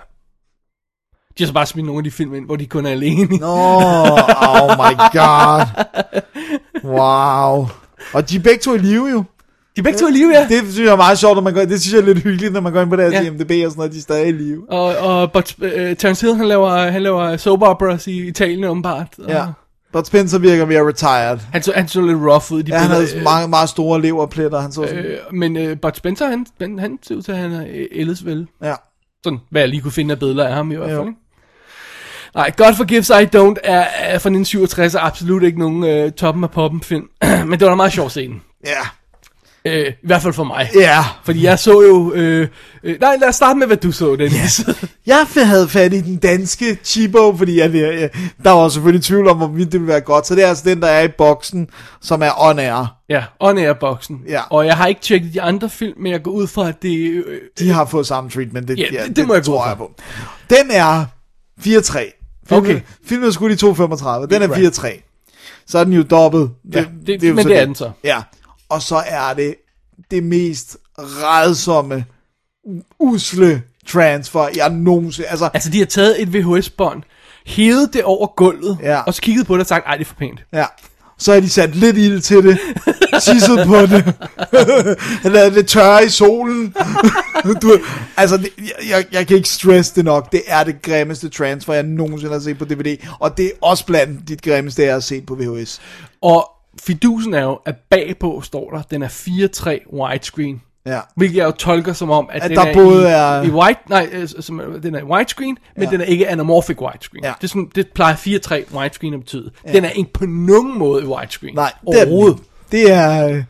De 1.38 1.42
har 1.42 1.46
så 1.46 1.52
bare 1.54 1.66
smidt 1.66 1.86
nogle 1.86 1.98
af 2.00 2.04
de 2.04 2.10
film 2.10 2.34
ind, 2.34 2.46
hvor 2.46 2.56
de 2.56 2.66
kun 2.66 2.86
er 2.86 2.90
alene. 2.90 3.36
Nå, 3.36 3.46
oh 3.46 4.70
my 4.78 4.94
god. 5.12 5.66
Wow. 6.84 7.68
Og 8.14 8.30
de 8.30 8.36
er 8.36 8.40
begge 8.40 8.58
to 8.58 8.74
i 8.74 8.78
live 8.78 9.06
jo. 9.06 9.24
De 9.76 9.80
er 9.80 9.82
begge 9.82 9.98
to 9.98 10.08
i 10.08 10.10
live, 10.10 10.30
ja. 10.34 10.40
Det 10.48 10.58
synes 10.72 10.78
jeg 10.86 10.92
er 10.92 10.96
meget 10.96 11.18
sjovt, 11.18 11.34
når 11.36 11.42
man 11.42 11.54
går, 11.54 11.60
det 11.64 11.80
synes 11.82 11.94
jeg 11.94 12.00
er 12.00 12.04
lidt 12.04 12.18
hyggeligt, 12.18 12.52
når 12.52 12.60
man 12.60 12.72
går 12.72 12.80
ind 12.80 12.90
på 12.90 12.96
deres 12.96 13.12
Ja. 13.14 13.22
IMDb 13.22 13.50
og 13.50 13.70
sådan 13.70 13.72
noget, 13.76 13.92
de 13.92 13.98
er 13.98 14.02
stadig 14.02 14.28
i 14.28 14.32
live. 14.32 14.70
Og, 14.70 14.96
og 14.96 15.32
Bud, 15.32 15.42
øh, 15.64 15.96
Terence 15.96 16.26
Hill, 16.26 16.36
han 16.36 16.48
laver, 16.48 16.90
han 16.90 17.02
laver 17.02 17.36
soap 17.36 17.62
operas 17.62 18.06
i 18.06 18.26
Italien 18.28 18.64
åbenbart. 18.64 19.06
Og 19.18 19.28
Ja. 19.30 19.44
Bud 19.92 20.04
Spencer 20.04 20.38
virker 20.38 20.66
mere 20.66 20.88
retired. 20.88 21.38
Han 21.52 21.62
så, 21.62 21.72
han 21.76 21.88
så 21.88 22.00
lidt 22.00 22.18
rough 22.18 22.52
ud 22.52 22.62
de 22.62 22.72
Ja, 22.72 22.78
han 22.78 22.90
havde 22.90 23.06
meget, 23.22 23.50
meget 23.50 23.68
store 23.68 24.00
leverpletter. 24.02 24.60
Han 24.60 24.72
så 24.72 24.86
sådan, 24.88 25.04
øh, 25.04 25.18
men 25.32 25.56
øh, 25.56 25.76
Bud 25.82 25.90
Spencer, 25.94 26.26
han, 26.28 26.46
han, 26.60 26.78
han 26.78 26.98
ser 27.02 27.14
ud 27.14 27.22
til, 27.22 27.32
at 27.32 27.38
han 27.38 27.52
er 27.52 27.64
øh, 27.74 27.84
ellers 27.92 28.24
vel. 28.24 28.46
ja. 28.62 28.74
Sådan, 29.24 29.38
hvad 29.50 29.62
jeg 29.62 29.68
lige 29.68 29.80
kunne 29.80 29.92
finde 29.92 30.12
af 30.12 30.18
billeder 30.18 30.48
af 30.48 30.54
ham 30.54 30.72
i 30.72 30.74
hvert 30.74 30.90
Jo. 30.90 30.96
fald. 30.96 31.08
Ikke? 31.08 31.20
Nej, 32.34 32.50
God 32.56 32.74
Forgives 32.74 33.08
I 33.10 33.12
Don't 33.36 33.54
er, 33.64 33.78
er 33.98 34.18
fra 34.18 34.30
1967 34.30 34.94
er 34.94 35.00
absolut 35.00 35.42
ikke 35.42 35.58
nogen 35.58 35.84
øh, 35.84 36.12
toppen 36.12 36.44
af 36.44 36.50
poppen 36.50 36.82
film. 36.82 37.08
Men 37.48 37.52
det 37.52 37.60
var 37.60 37.68
da 37.68 37.74
meget 37.74 37.92
sjovt 37.92 38.10
scene. 38.10 38.34
Ja. 38.66 38.70
Øh, 39.66 39.86
I 40.02 40.06
hvert 40.06 40.22
fald 40.22 40.32
for 40.34 40.44
mig. 40.44 40.70
Ja. 40.74 41.04
Fordi 41.24 41.44
jeg 41.44 41.58
så 41.58 41.82
jo... 41.82 42.12
Øh, 42.14 42.48
øh, 42.82 43.00
nej, 43.00 43.16
lad 43.20 43.28
os 43.28 43.34
starte 43.34 43.58
med, 43.58 43.66
hvad 43.66 43.76
du 43.76 43.92
så, 43.92 44.16
Dennis. 44.16 44.60
Jeg 45.06 45.26
havde 45.36 45.68
fat 45.68 45.92
i 45.92 46.00
den 46.00 46.16
danske 46.16 46.78
Chibo, 46.84 47.36
fordi 47.36 47.58
jeg, 47.58 47.74
jeg, 47.74 48.10
der 48.44 48.50
var 48.50 48.68
selvfølgelig 48.68 49.04
tvivl 49.04 49.28
om, 49.28 49.36
hvorvidt 49.36 49.72
det 49.72 49.80
ville 49.80 49.92
være 49.92 50.00
godt. 50.00 50.26
Så 50.26 50.34
det 50.34 50.44
er 50.44 50.48
altså 50.48 50.64
den, 50.66 50.82
der 50.82 50.88
er 50.88 51.02
i 51.02 51.08
boksen, 51.08 51.68
som 52.02 52.22
er 52.22 52.30
on 52.48 52.58
air. 52.58 52.96
ja, 53.08 53.24
on 53.40 53.58
air 53.58 53.72
boksen. 53.72 54.20
Ja. 54.28 54.40
Og 54.50 54.66
jeg 54.66 54.76
har 54.76 54.86
ikke 54.86 55.00
tjekket 55.00 55.34
de 55.34 55.42
andre 55.42 55.68
film, 55.70 56.00
men 56.00 56.12
jeg 56.12 56.22
går 56.22 56.30
ud 56.30 56.46
fra, 56.46 56.68
at 56.68 56.82
det... 56.82 56.98
Øh, 57.26 57.40
De 57.58 57.70
har 57.70 57.84
fået 57.86 58.06
samme 58.06 58.30
treatment. 58.30 58.68
Det, 58.68 58.78
Ja, 58.78 58.84
det- 59.06 59.16
det 59.16 59.26
må 59.26 59.34
jeg 59.34 59.42
tror 59.44 59.68
jeg 59.68 59.76
på. 59.76 59.92
Den 60.50 60.70
er 60.70 61.04
4-3. 61.60 61.98
Filmen, 62.48 62.70
Okay. 62.70 62.80
Filmen 63.06 63.26
er 63.28 63.32
skudt 63.32 63.62
i 63.62 63.66
2.35. 63.66 64.26
Den 64.26 64.42
er 64.42 64.56
Right. 64.56 64.78
4-3. 64.78 65.62
Så 65.66 65.78
er 65.78 65.84
den 65.84 65.92
jo 65.92 66.02
dobbelt. 66.02 66.50
Ja, 66.74 66.84
det- 67.06 67.22
jo 67.22 67.34
men 67.34 67.42
så 67.42 67.48
det 67.48 67.58
er 67.60 67.64
den 67.64 67.74
så. 67.74 67.90
Ja. 68.04 68.18
Og 68.68 68.82
så 68.82 69.02
er 69.06 69.34
det 69.34 69.54
det 70.10 70.22
mest 70.22 70.76
redsomme, 70.98 72.04
usle 72.98 73.62
transfer, 73.88 74.48
jeg 74.56 74.70
nogensinde... 74.70 75.28
Altså, 75.28 75.50
altså, 75.54 75.70
de 75.70 75.78
har 75.78 75.86
taget 75.86 76.22
et 76.22 76.34
VHS-bånd, 76.34 77.02
hævet 77.46 77.92
det 77.92 78.04
over 78.04 78.26
gulvet, 78.26 78.78
Ja. 78.82 79.00
og 79.02 79.14
så 79.14 79.22
kigget 79.22 79.46
på 79.46 79.54
det 79.54 79.60
og 79.60 79.66
sagt, 79.66 79.86
ej, 79.86 79.92
det 79.96 80.00
er 80.00 80.08
for 80.08 80.14
pænt. 80.14 80.44
Ja. 80.52 80.64
Så 81.18 81.32
har 81.32 81.40
de 81.40 81.48
sat 81.48 81.76
lidt 81.76 81.96
ild 81.96 82.20
til 82.20 82.42
det, 82.42 82.58
tisset 83.22 83.66
på 83.66 83.76
det, 83.76 84.14
lavet 85.32 85.54
det 85.54 85.68
tørre 85.68 86.04
i 86.04 86.08
solen. 86.08 86.74
du, 87.62 87.78
altså, 88.16 88.36
det, 88.36 88.48
jeg, 88.88 89.04
jeg, 89.12 89.26
kan 89.26 89.36
ikke 89.36 89.48
stress 89.48 89.90
det 89.90 90.04
nok. 90.04 90.32
Det 90.32 90.42
er 90.46 90.64
det 90.64 90.82
grimmeste 90.82 91.28
transfer, 91.28 91.74
jeg 91.74 91.82
nogensinde 91.82 92.32
har 92.32 92.40
set 92.40 92.58
på 92.58 92.64
DVD. 92.64 92.96
Og 93.20 93.36
det 93.36 93.46
er 93.46 93.50
også 93.60 93.86
blandt 93.86 94.28
de 94.28 94.36
grimmeste, 94.36 94.82
jeg 94.82 94.92
har 94.92 95.00
set 95.00 95.26
på 95.26 95.34
VHS. 95.34 95.80
Og 96.22 96.50
fidusen 96.86 97.34
er 97.34 97.42
jo, 97.42 97.58
at 97.64 97.74
bagpå 97.90 98.40
står 98.44 98.70
der, 98.70 98.82
den 98.90 99.02
er 99.02 99.08
4-3 99.88 99.96
widescreen. 100.00 100.62
Ja. 100.86 101.00
Hvilket 101.16 101.36
jeg 101.36 101.44
jo 101.46 101.50
tolker 101.50 101.92
som 101.92 102.10
om, 102.10 102.28
at, 102.32 102.42
At 102.42 102.48
den 102.50 102.56
der 102.58 102.64
er 102.66 102.74
både 102.74 103.02
i, 103.02 103.12
er- 103.12 103.42
i 103.42 103.50
white, 103.50 103.80
nej, 103.88 104.08
øh, 104.12 104.28
som, 104.40 104.60
den 104.82 104.94
er 104.94 105.02
widescreen, 105.04 105.58
men 105.76 105.84
Ja. 105.84 105.90
den 105.90 106.00
er 106.00 106.04
ikke 106.04 106.28
anamorphic 106.28 106.80
widescreen. 106.80 107.24
Ja. 107.24 107.32
Det, 107.40 107.44
er 107.44 107.48
sådan, 107.48 107.70
det 107.74 107.88
plejer 107.94 108.14
4-3 108.14 108.76
widescreen 108.78 109.14
at 109.14 109.20
betyde. 109.20 109.50
Den 109.72 109.84
er 109.84 109.88
ikke 109.90 110.12
på 110.12 110.26
nogen 110.26 110.78
måde 110.78 111.02
i 111.02 111.06
widescreen. 111.06 111.54
Nej, 111.54 111.72
det 111.90 112.00
er, 112.02 112.06
overhovedet. 112.06 112.38
det 112.72 112.92
er... 112.92 113.28
øh, 113.28 113.42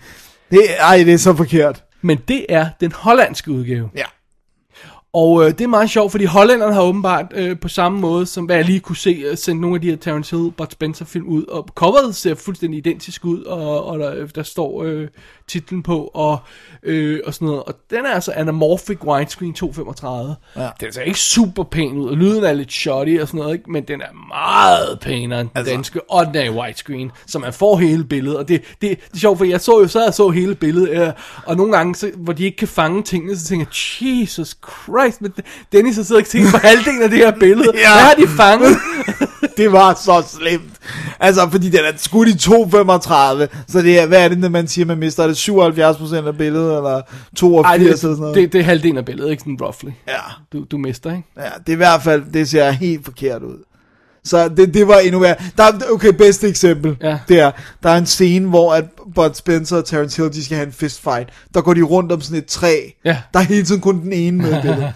Det 0.50 0.60
er, 0.70 0.84
ej, 0.84 0.96
det 0.96 1.14
er 1.14 1.18
så 1.18 1.34
forkert. 1.34 1.82
Men 2.02 2.18
det 2.28 2.46
er 2.48 2.66
den 2.80 2.92
hollandske 2.92 3.50
udgave. 3.50 3.90
Ja. 3.96 4.04
Og 5.16 5.44
øh, 5.44 5.50
det 5.50 5.60
er 5.60 5.66
meget 5.68 5.90
sjovt, 5.90 6.10
fordi 6.10 6.24
hollænderne 6.24 6.74
har 6.74 6.82
åbenbart 6.82 7.26
øh, 7.34 7.58
på 7.58 7.68
samme 7.68 8.00
måde, 8.00 8.26
som 8.26 8.44
hvad 8.44 8.56
jeg 8.56 8.64
lige 8.64 8.80
kunne 8.80 8.96
se, 8.96 9.10
øh, 9.10 9.36
sendt 9.36 9.60
nogle 9.60 9.76
af 9.76 9.80
de 9.80 9.90
her 9.90 9.96
Terence 9.96 10.36
Hill, 10.36 10.50
Bud 10.50 10.66
Spencer 10.70 11.04
film 11.04 11.26
ud, 11.28 11.44
og 11.44 11.68
coveret 11.74 12.16
ser 12.16 12.34
fuldstændig 12.34 12.78
identisk 12.78 13.24
ud, 13.24 13.42
og, 13.42 13.84
og 13.84 13.98
der, 13.98 14.26
der 14.26 14.42
står 14.42 14.82
øh, 14.82 15.08
titlen 15.48 15.82
på, 15.82 16.10
og, 16.14 16.38
øh, 16.82 17.20
og 17.26 17.34
sådan 17.34 17.46
noget. 17.46 17.62
Og 17.62 17.74
den 17.90 18.06
er 18.06 18.10
altså 18.10 18.32
anamorphic 18.36 19.04
widescreen 19.04 19.54
235. 19.54 20.36
Ja. 20.56 20.68
Den 20.80 20.92
ser 20.92 21.02
ikke 21.02 21.20
super 21.20 21.62
pæn 21.62 21.92
ud, 21.92 22.08
og 22.08 22.16
lyden 22.16 22.44
er 22.44 22.52
lidt 22.52 22.72
shoddy 22.72 23.20
og 23.20 23.28
sådan 23.28 23.38
noget, 23.38 23.54
ikke? 23.54 23.70
men 23.70 23.84
den 23.84 24.00
er 24.00 24.12
meget 24.28 25.00
pænere 25.00 25.40
end 25.40 25.48
den 25.48 25.58
Altså- 25.58 25.72
danske, 25.72 26.00
i 26.46 26.50
widescreen, 26.50 27.10
så 27.26 27.38
man 27.38 27.52
får 27.52 27.76
hele 27.76 28.04
billedet. 28.04 28.38
Og 28.38 28.48
det, 28.48 28.62
det, 28.80 28.80
det 28.80 28.98
er 29.14 29.18
sjovt, 29.18 29.38
for 29.38 29.44
jeg 29.44 29.60
så 29.60 29.80
jo 29.80 29.88
så, 29.88 30.04
jeg 30.04 30.14
så 30.14 30.28
hele 30.30 30.54
billedet, 30.54 31.06
øh, 31.06 31.12
og 31.46 31.56
nogle 31.56 31.76
gange, 31.76 31.94
så, 31.94 32.10
hvor 32.16 32.32
de 32.32 32.44
ikke 32.44 32.56
kan 32.56 32.68
fange 32.68 33.02
tingene, 33.02 33.38
så 33.38 33.46
tænker 33.46 33.66
jeg, 34.00 34.20
Jesus 34.20 34.56
Christ, 34.82 35.05
men 35.20 35.32
Dennis 35.72 35.96
har 35.96 36.02
siddet 36.02 36.22
og 36.24 36.28
tænkt 36.28 36.50
på 36.50 36.56
halvdelen 36.58 37.02
af 37.02 37.10
det 37.10 37.18
her 37.18 37.30
billede. 37.40 37.72
Ja. 37.74 37.92
Hvad 37.92 38.02
har 38.02 38.14
de 38.14 38.28
fanget? 38.28 38.76
det 39.56 39.72
var 39.72 39.94
så 39.94 40.24
slemt. 40.38 40.72
Altså, 41.20 41.48
fordi 41.50 41.70
den 41.70 41.80
er 41.80 41.92
skudt 41.96 42.28
i 42.28 42.32
2,35, 42.32 43.62
så 43.72 43.82
det 43.82 44.00
er, 44.00 44.06
hvad 44.06 44.24
er 44.24 44.28
det, 44.28 44.38
når 44.38 44.48
man 44.48 44.68
siger, 44.68 44.86
man 44.86 44.98
mister? 44.98 45.22
Er 45.22 45.26
det 45.26 45.34
77% 45.48 46.26
af 46.26 46.36
billedet, 46.38 46.76
eller 46.76 47.00
82 47.36 47.66
Ej, 47.66 47.76
det, 47.76 47.84
eller 47.84 47.96
sådan 47.96 48.16
noget? 48.16 48.34
det, 48.36 48.52
det 48.52 48.60
er 48.60 48.64
halvdelen 48.64 48.98
af 48.98 49.04
billedet, 49.04 49.30
ikke 49.30 49.40
sådan 49.40 49.58
roughly. 49.60 49.90
Ja, 50.08 50.12
Du, 50.52 50.64
du 50.70 50.78
mister, 50.78 51.10
ikke? 51.10 51.24
ja, 51.36 51.42
det 51.58 51.68
er 51.68 51.72
i 51.72 51.76
hvert 51.76 52.02
fald, 52.02 52.22
det 52.34 52.48
ser 52.48 52.70
helt 52.70 53.04
forkert 53.04 53.42
ud. 53.42 53.64
Så 54.26 54.48
det, 54.48 54.74
det 54.74 54.88
var 54.88 54.96
endnu 54.98 55.18
værre. 55.20 55.34
Der 55.56 55.62
er, 55.64 55.72
okay, 55.92 56.12
bedste 56.12 56.48
eksempel, 56.48 56.96
Ja. 57.02 57.18
det 57.28 57.40
er, 57.40 57.50
der 57.82 57.90
er 57.90 57.96
en 57.98 58.06
scene, 58.06 58.48
hvor 58.48 58.74
at 58.74 58.84
Bud 59.14 59.30
Spencer 59.34 59.76
og 59.76 59.84
Terence 59.84 60.22
Hill, 60.22 60.32
de 60.34 60.44
skal 60.44 60.56
have 60.56 60.66
en 60.66 60.72
fist 60.72 61.02
fight. 61.02 61.28
Der 61.54 61.60
går 61.60 61.74
de 61.74 61.82
rundt 61.82 62.12
om 62.12 62.20
sådan 62.20 62.38
et 62.38 62.46
træ. 62.46 62.76
Ja. 63.04 63.16
Der 63.34 63.40
er 63.40 63.44
hele 63.44 63.62
tiden 63.64 63.80
kun 63.80 64.00
den 64.02 64.12
ene 64.12 64.38
med 64.42 64.58
i 64.58 64.60
billedet. 64.62 64.92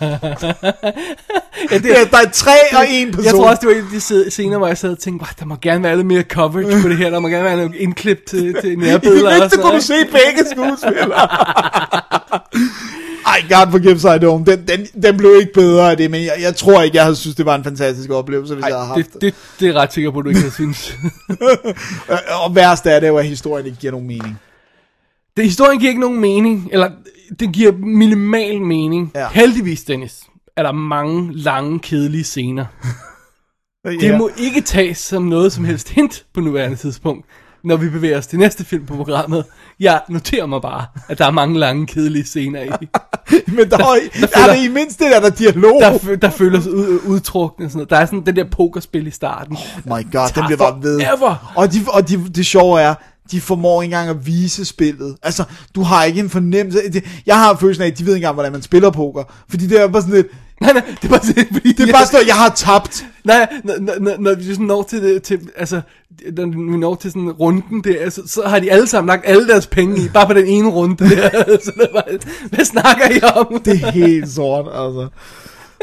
Ja, 1.70 1.78
det, 1.78 1.84
Ja, 1.84 2.04
der 2.10 2.18
er 2.26 2.30
tre 2.32 2.50
og 2.76 2.84
en 2.90 3.10
person. 3.10 3.24
jeg 3.24 3.32
tror 3.34 3.48
også, 3.50 3.60
det 3.60 3.68
var 3.68 3.74
en 3.74 3.80
af 3.80 4.22
de 4.24 4.30
scener, 4.30 4.58
hvor 4.58 4.66
jeg 4.66 4.78
sad 4.78 4.90
og 4.90 4.98
tænkte, 4.98 5.22
"Wow, 5.22 5.28
der 5.38 5.44
må 5.46 5.56
gerne 5.62 5.82
være 5.82 5.96
lidt 5.96 6.06
mere 6.06 6.22
coverage 6.22 6.82
på 6.82 6.88
det 6.88 6.96
her, 6.96 7.10
der 7.10 7.18
må 7.20 7.28
gerne 7.28 7.44
være 7.44 7.56
noget 7.56 7.74
indklip 7.74 8.18
til, 8.28 8.54
til 8.62 8.72
I 8.72 8.74
nærbilleder. 8.76 9.22
det 9.22 9.32
og 9.32 9.38
mindste 9.40 9.58
kunne 9.58 9.74
du 9.76 9.80
se 9.80 9.94
begge 10.04 10.50
skuespillere. 10.52 11.28
Ej, 13.30 13.42
God 13.48 13.70
forgives 13.70 14.04
I 14.04 14.06
don't. 14.06 14.44
Den, 14.44 14.68
den, 14.68 15.02
den 15.02 15.16
blev 15.16 15.36
ikke 15.40 15.52
bedre 15.54 15.90
af 15.90 15.96
det, 15.96 16.10
men 16.10 16.20
jeg, 16.24 16.32
jeg 16.40 16.56
tror 16.56 16.82
ikke, 16.82 16.96
jeg 16.96 17.04
havde 17.04 17.16
synes, 17.16 17.36
det 17.36 17.46
var 17.46 17.54
en 17.54 17.64
fantastisk 17.64 18.10
oplevelse, 18.10 18.54
hvis 18.54 18.64
jeg 18.66 18.74
havde 18.74 18.88
Ej, 18.90 18.94
haft 18.96 19.12
det, 19.12 19.22
det, 19.22 19.34
det 19.60 19.68
er 19.68 19.72
ret 19.72 19.92
sikker 19.92 20.10
på, 20.10 20.22
du 20.22 20.28
ikke 20.28 20.40
havde 20.40 20.54
synes. 20.54 20.94
Og, 22.08 22.18
og 22.44 22.54
værst 22.54 22.86
er 22.86 23.00
det 23.00 23.08
jo, 23.08 23.16
at 23.16 23.26
historien 23.26 23.66
ikke 23.66 23.78
giver 23.78 23.90
nogen 23.90 24.06
mening. 24.06 24.40
det, 25.36 25.44
historien 25.44 25.78
giver 25.80 25.90
ikke 25.90 26.00
nogen 26.00 26.20
mening, 26.20 26.68
eller 26.72 26.90
det 27.40 27.52
giver 27.52 27.72
minimal 27.72 28.60
mening. 28.60 29.12
Ja. 29.14 29.28
Heldigvis, 29.32 29.84
Dennis, 29.84 30.20
er 30.56 30.62
der 30.62 30.72
mange 30.72 31.30
lange, 31.38 31.78
kedelige 31.78 32.24
scener. 32.24 32.64
Det 33.84 34.02
Ja. 34.02 34.18
må 34.18 34.30
ikke 34.38 34.60
tages 34.60 34.98
som 34.98 35.22
noget 35.22 35.52
som 35.52 35.64
helst 35.64 35.88
hint 35.88 36.24
på 36.34 36.40
nuværende 36.40 36.76
tidspunkt, 36.76 37.26
når 37.64 37.76
vi 37.76 37.88
bevæger 37.88 38.18
os 38.18 38.26
til 38.26 38.38
næste 38.38 38.64
film 38.64 38.86
på 38.86 38.94
programmet. 38.96 39.44
Jeg 39.80 40.00
noterer 40.08 40.46
mig 40.46 40.62
bare, 40.62 40.84
at 41.08 41.18
der 41.18 41.26
er 41.26 41.30
mange 41.30 41.58
lange, 41.58 41.86
kedelige 41.86 42.24
scener 42.24 42.62
i. 42.62 42.68
Men 43.46 43.58
der, 43.58 43.64
der, 43.64 43.76
der 43.76 43.76
der 43.76 44.26
er 44.26 44.28
føler- 44.44 44.54
det 44.54 44.64
i 44.64 44.68
mindste, 44.68 45.04
der 45.04 45.16
er 45.16 45.20
der 45.20 45.30
dialog. 45.30 45.80
Der, 45.80 46.16
der 46.16 46.30
føles 46.30 46.66
ud, 46.66 47.00
udtrukne 47.06 47.66
og 47.66 47.70
sådan 47.70 47.78
noget. 47.78 47.90
Der 47.90 47.96
er 47.96 48.06
sådan 48.06 48.26
den 48.26 48.36
der 48.36 48.44
pokerspil 48.50 49.06
i 49.06 49.10
starten. 49.10 49.56
Oh 49.56 49.98
my 49.98 50.12
god, 50.12 50.28
den 50.34 50.44
bliver 50.46 50.56
bare 50.58 50.82
ved. 50.82 51.00
forever. 51.00 51.52
Og, 51.56 51.72
de, 51.72 51.78
og 51.88 52.08
de, 52.08 52.28
det 52.28 52.46
sjove 52.46 52.80
er, 52.80 52.94
de 53.30 53.40
formår 53.40 53.82
ikke 53.82 53.94
engang 53.94 54.10
at 54.18 54.26
vise 54.26 54.64
spillet. 54.64 55.16
Altså, 55.22 55.44
du 55.74 55.82
har 55.82 56.04
ikke 56.04 56.20
en 56.20 56.30
fornemmelse. 56.30 56.80
Jeg 57.26 57.38
har 57.38 57.56
følelsen 57.56 57.82
af, 57.82 57.86
at 57.86 57.98
de 57.98 58.06
ved 58.06 58.14
ikke 58.14 58.24
engang, 58.24 58.34
hvordan 58.34 58.52
man 58.52 58.62
spiller 58.62 58.90
poker. 58.90 59.22
Fordi 59.48 59.66
det 59.66 59.80
er 59.80 59.88
bare 59.88 60.02
sådan 60.02 60.14
lidt, 60.14 60.26
Nej, 60.60 60.72
nej, 60.72 60.82
det 61.02 61.04
er 61.04 61.08
bare 61.08 61.26
sådan, 61.26 61.46
fordi... 61.52 61.72
det 61.72 61.88
er 61.88 61.92
bare 61.92 62.06
sådan, 62.06 62.26
jeg 62.26 62.34
har 62.34 62.48
tabt. 62.48 63.04
Nej, 63.24 63.48
når, 63.64 63.74
når, 64.00 64.16
når, 64.18 64.34
vi 64.34 64.44
sådan 64.44 64.66
når 64.66 64.82
til, 64.82 65.02
det, 65.02 65.22
til 65.22 65.40
altså, 65.56 65.80
når 66.36 66.46
vi 66.72 66.76
når 66.78 66.94
til 66.94 67.10
sådan 67.10 67.30
runden 67.30 67.84
der, 67.84 68.00
altså, 68.00 68.22
så 68.26 68.42
har 68.42 68.58
de 68.58 68.72
alle 68.72 68.86
sammen 68.86 69.08
lagt 69.08 69.22
alle 69.26 69.48
deres 69.48 69.66
penge 69.66 70.02
i, 70.02 70.08
bare 70.08 70.26
på 70.26 70.34
den 70.34 70.46
ene 70.46 70.68
runde 70.68 70.96
der. 71.04 71.30
så 71.64 71.72
det 71.76 71.88
var, 71.92 72.04
hvad 72.48 72.64
snakker 72.64 73.10
I 73.10 73.20
om? 73.36 73.62
Det 73.64 73.82
er 73.82 73.90
helt 73.90 74.32
sort, 74.32 74.66
altså. 74.66 75.08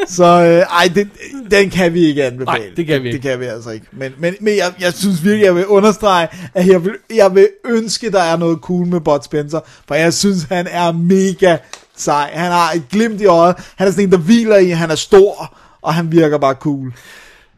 Så 0.07 0.25
øh, 0.25 0.79
ej, 0.79 0.91
det, 0.95 1.09
den 1.51 1.69
kan 1.69 1.93
vi 1.93 2.05
ikke 2.05 2.23
anbefale. 2.23 2.65
Nej, 2.65 2.73
det 2.77 2.87
kan 2.87 3.03
vi 3.03 3.07
ikke. 3.07 3.15
Det 3.15 3.21
kan 3.21 3.39
vi 3.39 3.45
altså 3.45 3.69
ikke. 3.69 3.85
Men, 3.91 4.13
men, 4.17 4.35
men 4.41 4.57
jeg, 4.57 4.73
jeg 4.79 4.93
synes 4.93 5.23
virkelig, 5.23 5.45
jeg 5.45 5.55
vil 5.55 5.67
understrege, 5.67 6.27
at 6.53 6.67
jeg 6.67 6.85
vil, 6.85 6.93
jeg 7.15 7.35
vil 7.35 7.47
ønske, 7.65 8.11
der 8.11 8.21
er 8.21 8.37
noget 8.37 8.59
cool 8.61 8.87
med 8.87 8.99
Bud 8.99 9.19
Spencer. 9.23 9.59
For 9.87 9.95
jeg 9.95 10.13
synes, 10.13 10.43
han 10.43 10.67
er 10.71 10.91
mega 10.91 11.57
sej. 11.97 12.31
Han 12.33 12.51
har 12.51 12.71
et 12.71 12.83
glimt 12.89 13.21
i 13.21 13.25
øjet. 13.25 13.55
Han 13.75 13.87
er 13.87 13.91
sådan 13.91 14.05
en, 14.05 14.11
der 14.11 14.17
hviler 14.17 14.57
i. 14.57 14.69
Han 14.69 14.91
er 14.91 14.95
stor, 14.95 15.57
og 15.81 15.93
han 15.93 16.11
virker 16.11 16.37
bare 16.37 16.53
cool. 16.53 16.93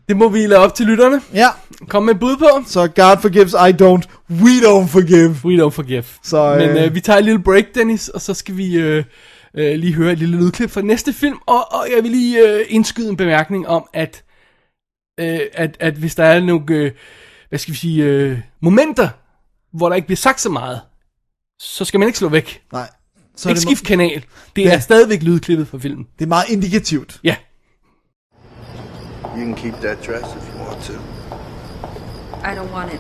Det 0.10 0.18
må 0.18 0.30
vi 0.30 0.48
lade 0.48 0.60
op 0.60 0.76
til 0.76 0.86
lytterne. 0.86 1.22
Ja, 1.34 1.48
Kom 1.88 2.04
med 2.04 2.14
et 2.14 2.20
bud 2.20 2.38
på. 2.38 2.48
så 2.68 2.88
God 2.88 3.22
forgives, 3.22 3.54
I 3.54 3.72
don't. 3.84 4.04
We 4.44 4.52
don't 4.68 4.88
forgive. 4.88 5.36
We 5.46 5.64
don't 5.66 5.70
forgive. 5.70 6.04
Så, 6.24 6.56
Men 6.60 6.70
øh, 6.70 6.84
øh, 6.86 6.96
vi 6.96 7.00
tager 7.02 7.20
et 7.20 7.26
lille 7.26 7.44
break, 7.44 7.66
Dennis, 7.76 8.10
og 8.10 8.22
så 8.22 8.34
skal 8.34 8.58
vi 8.58 8.78
øh, 8.78 9.04
øh, 9.54 9.76
lige 9.76 9.94
høre 9.94 10.12
et 10.12 10.20
lille 10.20 10.38
lydklip 10.38 10.70
fra 10.70 10.82
næste 10.82 11.14
film. 11.14 11.38
Og, 11.48 11.72
og 11.74 11.88
jeg 11.96 12.04
vil 12.04 12.12
lige 12.12 12.50
øh, 12.50 12.66
indskyde 12.70 13.10
en 13.10 13.18
bemærkning 13.18 13.68
om, 13.68 13.86
at, 13.94 14.24
øh, 15.20 15.40
at, 15.54 15.78
at 15.80 15.94
hvis 15.94 16.16
der 16.16 16.24
er 16.24 16.40
nogle, 16.40 16.64
øh, 16.70 16.92
hvad 17.50 17.60
skal 17.60 17.72
vi 17.72 17.78
sige, 17.78 18.04
øh, 18.04 18.40
momenter, 18.62 19.10
hvor 19.78 19.90
der 19.90 19.96
ikke 19.96 20.06
bliver 20.08 20.18
sagt 20.18 20.42
så 20.42 20.50
meget, 20.50 20.82
så 21.60 21.86
skal 21.86 22.00
man 22.00 22.08
ikke 22.10 22.20
slå 22.20 22.30
væk. 22.30 22.62
Nej. 22.74 22.90
Så 23.36 23.50
Ikke 23.50 23.62
skift 23.62 23.86
kanal. 23.86 24.24
Det 24.56 24.62
Ja. 24.66 24.74
er 24.76 24.80
stadigvæk 24.80 25.24
lydklippet 25.24 25.68
fra 25.68 25.78
filmen. 25.78 26.08
det 26.20 26.26
er 26.26 26.30
meget 26.30 26.50
indikativt. 26.50 27.20
Ja. 27.24 27.36
You 29.40 29.46
can 29.46 29.56
keep 29.56 29.80
that 29.80 30.02
dress 30.02 30.36
if 30.36 30.54
you 30.54 30.60
want 30.60 30.84
to. 30.84 31.00
I 32.44 32.54
don't 32.54 32.70
want 32.74 32.94
it. 32.94 33.00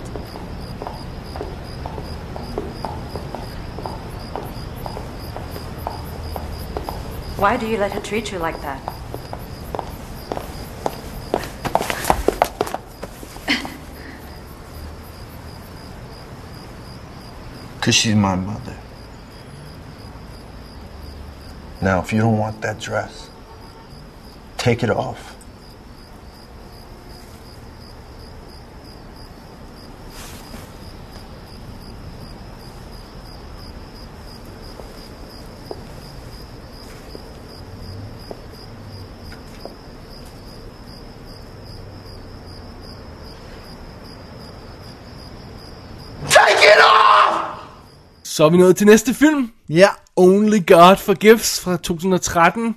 Why 7.38 7.58
do 7.58 7.68
you 7.68 7.76
let 7.76 7.92
her 7.92 8.00
treat 8.00 8.32
you 8.32 8.40
like 8.40 8.62
that? 8.62 8.80
Because 17.76 17.96
she's 17.96 18.16
my 18.16 18.36
mother. 18.36 18.78
Now, 21.82 22.00
if 22.00 22.14
you 22.14 22.22
don't 22.22 22.38
want 22.38 22.62
that 22.62 22.80
dress, 22.80 23.30
take 24.56 24.84
it 24.84 24.90
off. 24.90 25.29
Så 48.40 48.46
er 48.46 48.50
vi 48.50 48.58
nået 48.58 48.76
til 48.76 48.88
næste 48.88 49.14
film. 49.14 49.52
Ja, 49.70 49.88
Only 50.16 50.66
God 50.68 50.96
Forgives 50.96 51.60
fra 51.60 51.78
2013, 51.78 52.76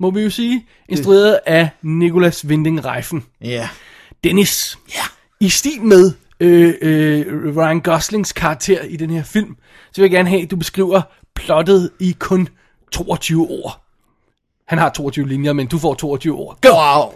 må 0.00 0.10
vi 0.10 0.20
jo 0.20 0.30
sige. 0.30 0.66
Instrueret 0.88 1.40
af 1.46 1.68
Nicolas 1.82 2.44
Winding 2.44 2.84
Refn. 2.84 3.18
ja. 3.40 3.68
Dennis. 4.24 4.78
Ja. 4.94 5.02
I 5.40 5.48
stil 5.48 5.82
med 5.82 6.12
øh, 6.40 6.74
øh, 6.82 7.56
Ryan 7.56 7.80
Goslings 7.80 8.32
karakter 8.32 8.80
i 8.80 8.96
den 8.96 9.10
her 9.10 9.22
film, 9.22 9.56
så 9.92 10.00
vil 10.00 10.02
jeg 10.02 10.10
gerne 10.10 10.28
have, 10.28 10.42
at 10.42 10.50
du 10.50 10.56
beskriver 10.56 11.02
plottet 11.34 11.90
i 12.00 12.16
kun 12.18 12.48
22 12.92 13.48
ord. 13.50 13.82
Han 14.66 14.78
har 14.78 14.88
22 14.90 15.28
linjer, 15.28 15.52
men 15.52 15.66
du 15.66 15.78
får 15.78 15.94
22 15.94 16.34
ord. 16.34 16.58
Go! 16.60 16.68
Wow. 16.68 17.12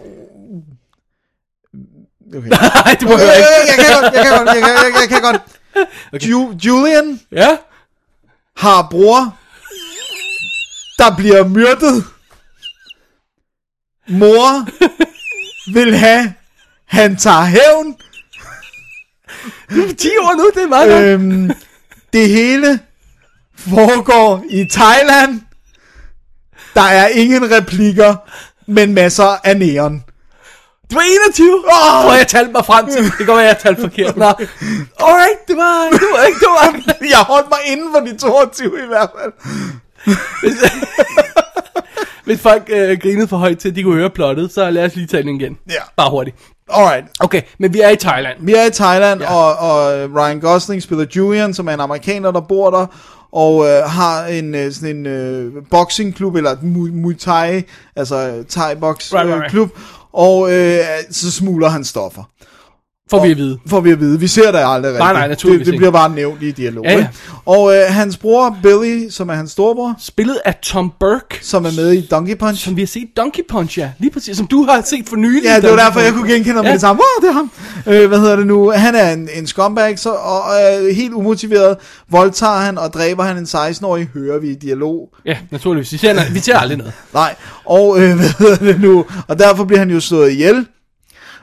Okay. 2.37 2.49
Nej, 2.85 2.95
det 2.99 3.07
må 3.07 3.17
jeg 3.17 3.35
ikke. 3.37 3.49
jeg 3.67 3.85
kan 3.85 4.01
godt, 4.01 4.13
jeg 4.13 4.25
kan 4.25 4.37
godt, 4.37 4.55
jeg 4.55 4.63
kan, 4.63 4.71
jeg, 4.71 4.93
jeg 5.01 5.09
kan 5.09 5.21
godt. 5.21 5.41
Okay. 6.13 6.27
Ju, 6.27 6.55
Julian 6.65 7.19
Ja? 7.31 7.57
Har 8.57 8.87
bror, 8.91 9.37
der 10.97 11.15
bliver 11.15 11.47
myrdet. 11.47 12.05
Mor 14.07 14.67
vil 15.73 15.97
have, 15.97 16.33
han 16.85 17.15
tager 17.17 17.45
hævn. 17.45 17.95
10 19.97 20.07
ord 20.21 20.37
nu, 20.37 20.51
det 20.55 20.63
er 20.63 20.67
meget. 20.67 21.03
Øhm, 21.13 21.51
det 22.13 22.29
hele 22.29 22.79
foregår 23.55 24.43
i 24.49 24.65
Thailand. 24.71 25.41
Der 26.73 26.81
er 26.81 27.07
ingen 27.07 27.51
replikker, 27.51 28.15
men 28.71 28.93
masser 28.93 29.37
af 29.43 29.57
neon. 29.57 30.03
Det 30.89 30.95
var 30.95 31.01
21. 31.01 31.63
Åh, 31.65 32.05
oh, 32.05 32.17
jeg, 32.17 32.27
talte 32.27 32.51
mig 32.51 32.65
frem 32.65 32.85
til. 32.89 33.03
Det 33.19 33.27
være, 33.27 33.37
jeg 33.37 33.57
talte 33.59 33.81
forkert. 33.81 34.17
Nå. 34.17 34.25
Alright, 34.25 35.41
det 35.47 35.57
var, 35.57 35.89
det 35.91 36.07
var 36.13 36.25
det 36.41 36.47
var. 36.57 36.95
Jeg 37.01 37.17
holdt 37.17 37.47
mig 37.49 37.59
inden 37.71 37.87
for 37.95 37.99
de 38.05 38.17
22 38.17 38.83
i 38.83 38.87
hvert 38.87 39.09
fald. 39.19 39.33
Hvis 42.25 42.39
folk 42.41 42.63
øh, 42.69 42.99
grinede 43.01 43.27
for 43.27 43.37
højt 43.37 43.57
til, 43.59 43.69
at 43.69 43.75
de 43.75 43.83
kunne 43.83 43.95
høre 43.95 44.09
plottet, 44.09 44.53
så 44.53 44.69
lad 44.69 44.85
os 44.85 44.95
lige 44.95 45.07
tage 45.07 45.23
den 45.23 45.41
igen. 45.41 45.57
Ja. 45.69 45.81
Bare 45.97 46.09
hurtigt. 46.09 46.37
Alright. 46.69 47.05
Okay, 47.19 47.41
men 47.59 47.73
vi 47.73 47.79
er 47.81 47.89
i 47.89 47.95
Thailand. 47.95 48.37
Vi 48.41 48.53
er 48.53 48.65
i 48.65 48.71
Thailand, 48.71 49.21
Ja. 49.21 49.33
og, 49.33 49.55
og 49.71 50.09
Ryan 50.15 50.39
Gosling 50.39 50.83
spiller 50.83 51.05
Julian, 51.15 51.53
som 51.53 51.67
er 51.67 51.73
en 51.73 51.79
amerikaner, 51.79 52.31
der 52.31 52.41
bor 52.41 52.69
der, 52.69 52.85
og 53.31 53.65
øh, 53.67 53.83
har 53.83 54.25
en 54.25 54.55
øh, 54.55 54.71
sådan 54.71 54.95
en 54.95 55.05
øh, 55.05 55.51
boxingklub, 55.71 56.35
eller 56.35 56.51
et 56.51 56.63
Muay, 56.63 57.17
Thai, 57.19 57.63
altså 57.95 58.43
thai 58.49 58.75
box 58.75 59.13
Right, 59.13 59.25
right, 59.25 59.35
øh, 59.35 59.39
right. 59.41 59.51
klub, 59.51 59.69
og 60.17 60.51
øh, 60.51 60.79
så 61.11 61.31
smuler 61.31 61.69
han 61.69 61.85
stoffer. 61.85 62.23
Får 63.09 63.25
vi 63.25 63.31
at 63.31 63.37
vide. 63.37 63.57
Får 63.67 63.81
vi 63.81 63.91
at 63.91 63.99
vide. 63.99 64.19
Vi 64.19 64.27
ser 64.27 64.51
det 64.51 64.57
aldrig 64.59 64.83
rigtigt. 64.83 64.99
Nej, 64.99 65.13
nej, 65.13 65.27
naturligvis 65.27 65.65
det, 65.65 65.71
det 65.73 65.77
bliver 65.77 65.91
bare 65.91 66.09
nævnt 66.09 66.43
i 66.43 66.51
dialog. 66.51 66.85
Ja, 66.85 66.97
ja. 66.97 67.07
Og 67.45 67.75
øh, 67.75 67.81
hans 67.87 68.17
bror, 68.17 68.57
Billy, 68.63 69.09
som 69.09 69.29
er 69.29 69.33
hans 69.33 69.51
storebror, 69.51 69.95
Spillet 69.99 70.39
af 70.45 70.55
Tom 70.63 70.91
Burke, 70.99 71.39
som 71.41 71.65
er 71.65 71.71
med 71.75 71.93
i 71.93 72.07
Donkey 72.11 72.35
Punch. 72.37 72.63
som 72.65 72.75
vi 72.75 72.81
har 72.81 72.87
set 72.87 73.07
Donkey 73.17 73.41
Punch, 73.49 73.79
ja. 73.79 73.89
Lige 73.99 74.11
præcis, 74.11 74.37
som 74.37 74.47
du 74.47 74.63
har 74.63 74.81
set 74.85 75.09
for 75.09 75.15
nylig. 75.15 75.43
Ja, 75.43 75.55
det 75.61 75.69
var 75.69 75.75
derfor, 75.75 75.99
jeg 75.99 76.13
kunne 76.13 76.33
genkende 76.33 76.55
ham 76.55 76.65
Ja. 76.65 76.69
med 76.69 76.73
det 76.73 76.81
samme. 76.81 77.01
Wow, 77.01 77.29
det 77.29 77.29
er 77.29 77.33
ham. 77.33 77.51
Øh, 77.87 78.07
hvad 78.07 78.19
hedder 78.19 78.35
det 78.35 78.47
nu? 78.47 78.71
Han 78.71 78.95
er 78.95 79.11
en, 79.11 79.29
en 79.33 79.47
scumbag, 79.47 79.99
så, 79.99 80.09
og 80.09 80.43
øh, 80.83 80.95
helt 80.95 81.13
umotiveret 81.13 81.77
voldtager 82.09 82.57
han 82.59 82.77
og 82.77 82.93
dræber 82.93 83.23
han 83.23 83.37
en 83.37 83.43
16-årig, 83.43 84.09
hører 84.13 84.39
vi 84.39 84.47
i 84.49 84.55
dialog. 84.55 85.09
Ja, 85.25 85.37
naturligvis. 85.51 85.91
Vi 85.91 85.97
ser, 85.97 86.33
vi 86.33 86.39
ser 86.39 86.57
aldrig 86.57 86.77
noget. 86.77 86.93
Nej, 87.13 87.35
og 87.65 87.99
øh, 88.01 88.15
hvad 88.17 88.29
hedder 88.39 88.55
det 88.55 88.81
nu? 88.81 89.05
Og 89.27 89.39
derfor 89.39 89.63
bliver 89.63 89.79
han 89.79 89.89
jo 89.91 89.99
slået 89.99 90.31
ihjel. 90.31 90.65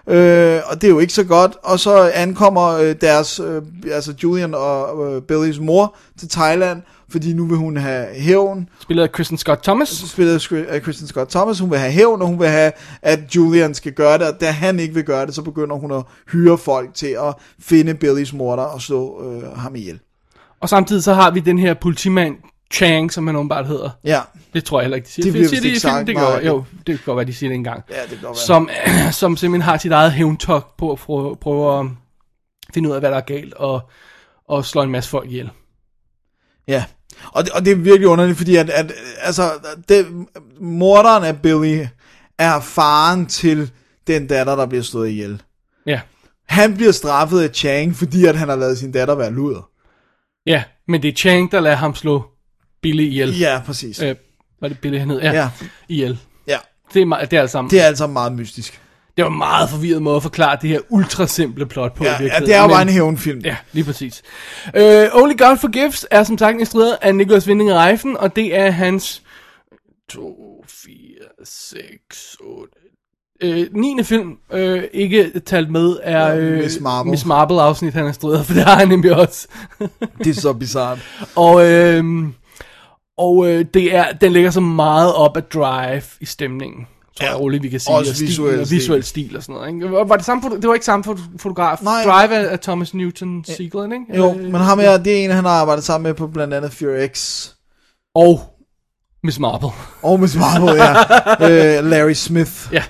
Øh, 0.07 0.61
og 0.67 0.81
det 0.81 0.85
er 0.85 0.89
jo 0.89 0.99
ikke 0.99 1.13
så 1.13 1.25
godt. 1.25 1.53
Og 1.63 1.81
så 1.81 2.11
ankommer 2.15 2.69
øh, 2.69 2.95
deres, 3.01 3.41
øh, 3.41 3.63
altså 3.93 4.15
Julian 4.23 4.55
og 4.55 5.15
øh, 5.15 5.23
Billys 5.23 5.61
mor 5.61 5.97
til 6.19 6.29
Thailand, 6.29 6.83
fordi 7.09 7.33
nu 7.33 7.47
vil 7.47 7.57
hun 7.57 7.77
have 7.77 8.07
hævn. 8.15 8.69
Spillet 8.81 9.03
af 9.03 9.13
Kristen 9.13 9.39
Scott 9.39 9.63
Thomas. 9.63 9.89
Spillet 9.89 10.53
af 10.69 10.83
Kristen 10.83 11.07
Scott 11.07 11.31
Thomas, 11.31 11.59
hun 11.59 11.71
vil 11.71 11.79
have 11.79 11.93
hævn, 11.93 12.23
og 12.23 12.29
hun 12.29 12.39
vil 12.39 12.49
have, 12.49 12.73
at 13.03 13.37
Julian 13.37 13.75
skal 13.75 13.93
gøre 13.93 14.19
det, 14.19 14.27
og 14.27 14.41
da 14.41 14.51
han 14.51 14.79
ikke 14.79 14.95
vil 14.95 15.05
gøre 15.05 15.27
det, 15.27 15.35
så 15.35 15.43
begynder 15.43 15.77
hun 15.77 15.93
at 15.93 16.03
hyre 16.33 16.59
folk 16.59 16.95
til 16.95 17.17
at 17.21 17.35
finde 17.61 17.95
Billys 17.95 18.33
morder 18.33 18.63
og 18.63 18.81
slå 18.81 19.23
øh, 19.25 19.57
ham 19.59 19.77
ihjel. 19.77 20.01
Og 20.61 20.69
samtidig 20.69 21.03
så 21.03 21.13
har 21.13 21.31
vi 21.31 21.41
den 21.41 21.59
her 21.59 21.75
politimand, 21.75 22.35
Chang, 22.73 23.13
som 23.13 23.27
han 23.27 23.37
åbenbart 23.37 23.67
hedder. 23.67 23.91
Ja, 24.05 24.21
Det 24.55 24.65
tror 24.65 24.81
jeg 24.81 24.85
heller 24.85 24.97
ikke, 24.97 25.07
de 25.07 25.11
siger. 25.13 25.25
Det 25.25 25.33
bliver 25.33 25.49
siger 25.49 25.61
vist 25.61 25.65
ikke 25.65 25.81
sagt, 25.81 26.07
det 26.07 26.17
gør, 26.17 26.39
Jo, 26.41 26.65
det 26.77 26.85
kan 26.87 26.99
godt 27.05 27.17
være, 27.17 27.27
de 27.27 27.35
siger 27.35 27.51
det 27.51 27.55
engang. 27.55 27.85
ja 27.91 28.03
det 28.03 28.09
kan 28.11 28.19
godt. 28.23 28.39
Som, 28.39 28.69
som 29.13 29.37
simpelthen 29.37 29.63
har 29.63 29.79
sit 29.79 29.93
eget 29.93 30.13
hævntok 30.13 30.77
på 30.77 30.93
at 30.93 30.99
prøve, 30.99 31.37
prøve 31.37 31.81
at 31.81 31.87
finde 32.75 32.89
ud 32.89 32.95
af, 32.95 33.01
hvad 33.01 33.11
der 33.11 33.17
er 33.17 33.21
galt, 33.21 33.55
og, 33.55 33.91
og 34.49 34.65
slå 34.65 34.83
en 34.83 34.91
masse 34.91 35.11
folk 35.11 35.29
ihjel. 35.31 35.51
Ja, 36.69 36.85
og 37.33 37.45
det, 37.45 37.53
og 37.53 37.65
det 37.65 37.71
er 37.71 37.77
virkelig 37.77 38.09
underligt, 38.09 38.39
fordi 38.39 38.57
at, 38.57 38.71
at 38.71 38.93
altså, 39.21 39.51
det, 39.89 40.07
morderen 40.61 41.25
af 41.25 41.43
Billy 41.43 41.85
er 42.39 42.61
faren 42.61 43.27
til 43.27 43.71
den 44.07 44.27
datter, 44.27 44.57
der 44.57 44.67
bliver 44.67 44.83
slået 44.83 45.09
ihjel. 45.09 45.43
Ja. 45.87 46.01
Han 46.49 46.75
bliver 46.77 46.93
straffet 46.93 47.41
af 47.41 47.51
Chang, 47.55 47.97
fordi 47.97 48.25
at 48.25 48.37
han 48.37 48.49
har 48.49 48.57
lavet 48.57 48.79
sin 48.79 48.93
datter 48.93 49.15
være 49.15 49.31
luder. 49.33 49.69
Ja, 50.47 50.63
men 50.89 51.03
det 51.03 51.09
er 51.09 51.13
Chang, 51.17 51.53
der 51.53 51.61
lader 51.61 51.77
ham 51.77 51.95
slå 51.95 52.25
Billy 52.85 53.03
ihjel. 53.03 53.39
Ja, 53.39 53.61
præcis. 53.67 54.03
Øh, 54.03 54.15
var 54.61 54.69
det 54.69 54.79
Billy, 54.79 54.99
han 54.99 55.11
hed? 55.11 55.21
Ja. 55.21 55.33
Ja. 55.33 55.49
Ihjel. 55.89 56.19
Ja, 56.47 56.57
Det 56.95 57.03
er, 57.03 57.07
meget- 57.07 57.31
det 57.31 57.37
er 57.37 57.41
alt 57.41 57.51
sammen. 57.51 57.71
det 57.71 57.81
er 57.81 57.85
altså 57.87 58.07
meget 58.07 58.33
mystisk. 58.33 58.81
Det 59.17 59.25
var 59.25 59.31
en 59.31 59.39
meget 59.39 59.71
forvirret 59.71 60.03
måde 60.03 60.17
at 60.17 60.23
forklare 60.23 60.59
det 60.63 60.71
her 60.71 60.81
ultra 60.89 61.27
simple 61.27 61.67
plot 61.67 61.95
på. 61.95 62.05
i 62.05 62.07
Ja, 62.07 62.13
ja 62.13 62.19
virkeligheden. 62.19 62.47
det 62.49 62.55
er 62.55 62.63
jo 62.63 62.69
bare 62.69 62.83
en 62.83 62.89
hævnfilm. 62.89 63.41
Ja, 63.41 63.57
lige 63.73 63.85
præs. 63.85 64.23
Uh, 64.67 65.23
Only 65.23 65.35
God 65.39 65.57
Forgives 65.61 66.07
er 66.11 66.23
som 66.25 66.39
sagt 66.39 66.61
instrueret 66.61 66.97
af 67.03 67.15
Nicholas 67.15 67.49
Winding 67.49 67.71
Refn, 67.75 68.15
og 68.19 68.37
det 68.37 68.59
er 68.59 68.71
hans 68.71 69.23
2, 70.11 70.65
4, 70.69 70.93
6, 71.45 72.37
8, 72.41 72.73
øh, 73.43 73.67
9. 73.75 74.03
film, 74.05 74.33
øh, 74.53 74.85
ikke 74.93 75.41
talt 75.47 75.71
med, 75.71 75.97
er 76.03 76.27
Ja, 76.29 76.37
øh, 76.37 76.59
Miss 76.63 76.81
Marple. 76.81 77.11
Miss 77.11 77.25
Marple 77.27 77.61
afsnit, 77.63 77.93
han 77.95 78.03
har 78.03 78.09
instrueret, 78.09 78.45
for 78.47 78.55
det 78.55 78.63
har 78.63 78.77
han 78.77 78.89
nemlig 78.89 79.15
også. 79.17 79.49
Det 80.19 80.27
er 80.37 80.41
så 80.41 80.53
bizart. 80.53 80.99
og 81.37 81.71
øh, 81.71 82.05
og 83.19 83.47
øh, 83.49 83.65
det 83.75 83.95
er, 83.95 84.13
den 84.13 84.33
ligger 84.33 84.51
så 84.51 84.61
meget 84.61 85.15
op 85.15 85.37
at 85.37 85.53
drive 85.55 86.03
i 86.21 86.27
stemningen. 86.27 86.87
Tror 87.19 87.25
Ja, 87.27 87.31
jeg 87.33 87.41
roligt, 87.41 87.63
vi 87.63 87.69
kan 87.69 87.81
sige. 87.81 87.95
også 87.97 88.11
og 88.11 88.15
stil, 88.17 88.27
visuel 88.29 88.61
og 88.61 88.67
stil. 88.67 88.77
visuel 88.77 89.05
stil 89.05 89.37
og 89.37 89.43
sådan 89.43 89.55
noget. 89.55 89.75
Ikke? 89.75 89.91
Var 90.09 90.17
det, 90.17 90.25
samme, 90.25 90.43
foto- 90.47 90.57
det 90.57 90.69
var 90.69 90.75
ikke 90.75 90.87
samme 90.87 91.05
foto- 91.05 91.39
fotograf. 91.39 91.79
Nej. 91.83 92.03
Drive 92.05 92.35
af, 92.37 92.53
af 92.53 92.61
Thomas 92.61 92.95
Newton 92.95 93.45
Siegel, 93.45 93.93
ikke? 93.93 94.17
Jo, 94.17 94.31
Øh, 94.35 94.41
men 94.45 94.55
ham 94.55 94.79
her, 94.79 94.97
det 94.99 95.21
er 95.21 95.25
en, 95.25 95.31
han 95.31 95.45
har 95.45 95.51
arbejdet 95.53 95.85
sammen 95.85 96.03
med 96.09 96.15
på 96.15 96.27
blandt 96.27 96.55
andet 96.55 96.73
Fear 96.73 97.09
X. 97.15 97.49
Og 98.15 98.41
Miss 99.25 99.39
Marple. 99.39 99.69
Og 100.03 100.21
Miss 100.21 100.37
Marvel, 100.37 100.77
ja. 100.77 101.79
øh, 101.79 101.85
Larry 101.85 102.13
Smith. 102.13 102.53
Ja. 102.73 102.83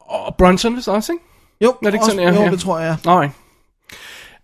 Og 0.00 0.34
Bronson 0.38 0.76
vist 0.76 0.88
også, 0.88 1.12
ikke? 1.12 1.24
Jo, 1.64 1.68
Er 1.70 1.74
det 1.84 1.86
ikke 1.94 1.98
også, 2.04 2.10
sådan, 2.16 2.34
ja? 2.34 2.40
jo 2.40 2.44
Ja. 2.44 2.50
det 2.50 2.60
tror 2.60 2.78
jeg. 2.78 2.96
Nej. 3.04 3.28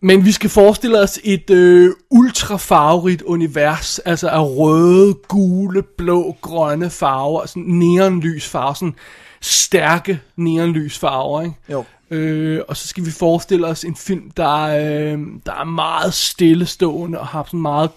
Men 0.05 0.25
vi 0.25 0.33
skal 0.33 0.51
forestille 0.51 1.01
os 1.01 1.21
et 1.25 1.51
øh, 1.51 1.93
ultra 2.11 2.57
farverigt 2.57 3.23
univers, 3.23 3.99
altså 3.99 4.29
af 4.29 4.43
røde, 4.43 5.15
gule, 5.29 5.83
blå, 5.83 6.37
grønne 6.41 6.91
farver, 6.91 7.47
sådan 7.47 7.63
neonlys 7.63 8.49
farver, 8.49 8.75
sådan 8.75 8.95
stærke 9.41 10.21
neonlys 10.37 10.99
farver, 10.99 11.43
ikke? 11.43 11.55
Jo. 11.71 11.85
Øh, 12.11 12.61
og 12.69 12.77
så 12.77 12.89
skal 12.89 13.05
vi 13.07 13.11
forestille 13.11 13.67
os 13.67 13.85
en 13.85 13.97
film, 13.97 14.31
der, 14.31 14.63
øh, 14.63 15.19
der 15.47 15.53
er 15.61 15.65
meget 15.65 16.15
stillestående 16.15 17.21
og 17.21 17.27
har 17.27 17.45
sådan 17.47 17.61
meget 17.61 17.91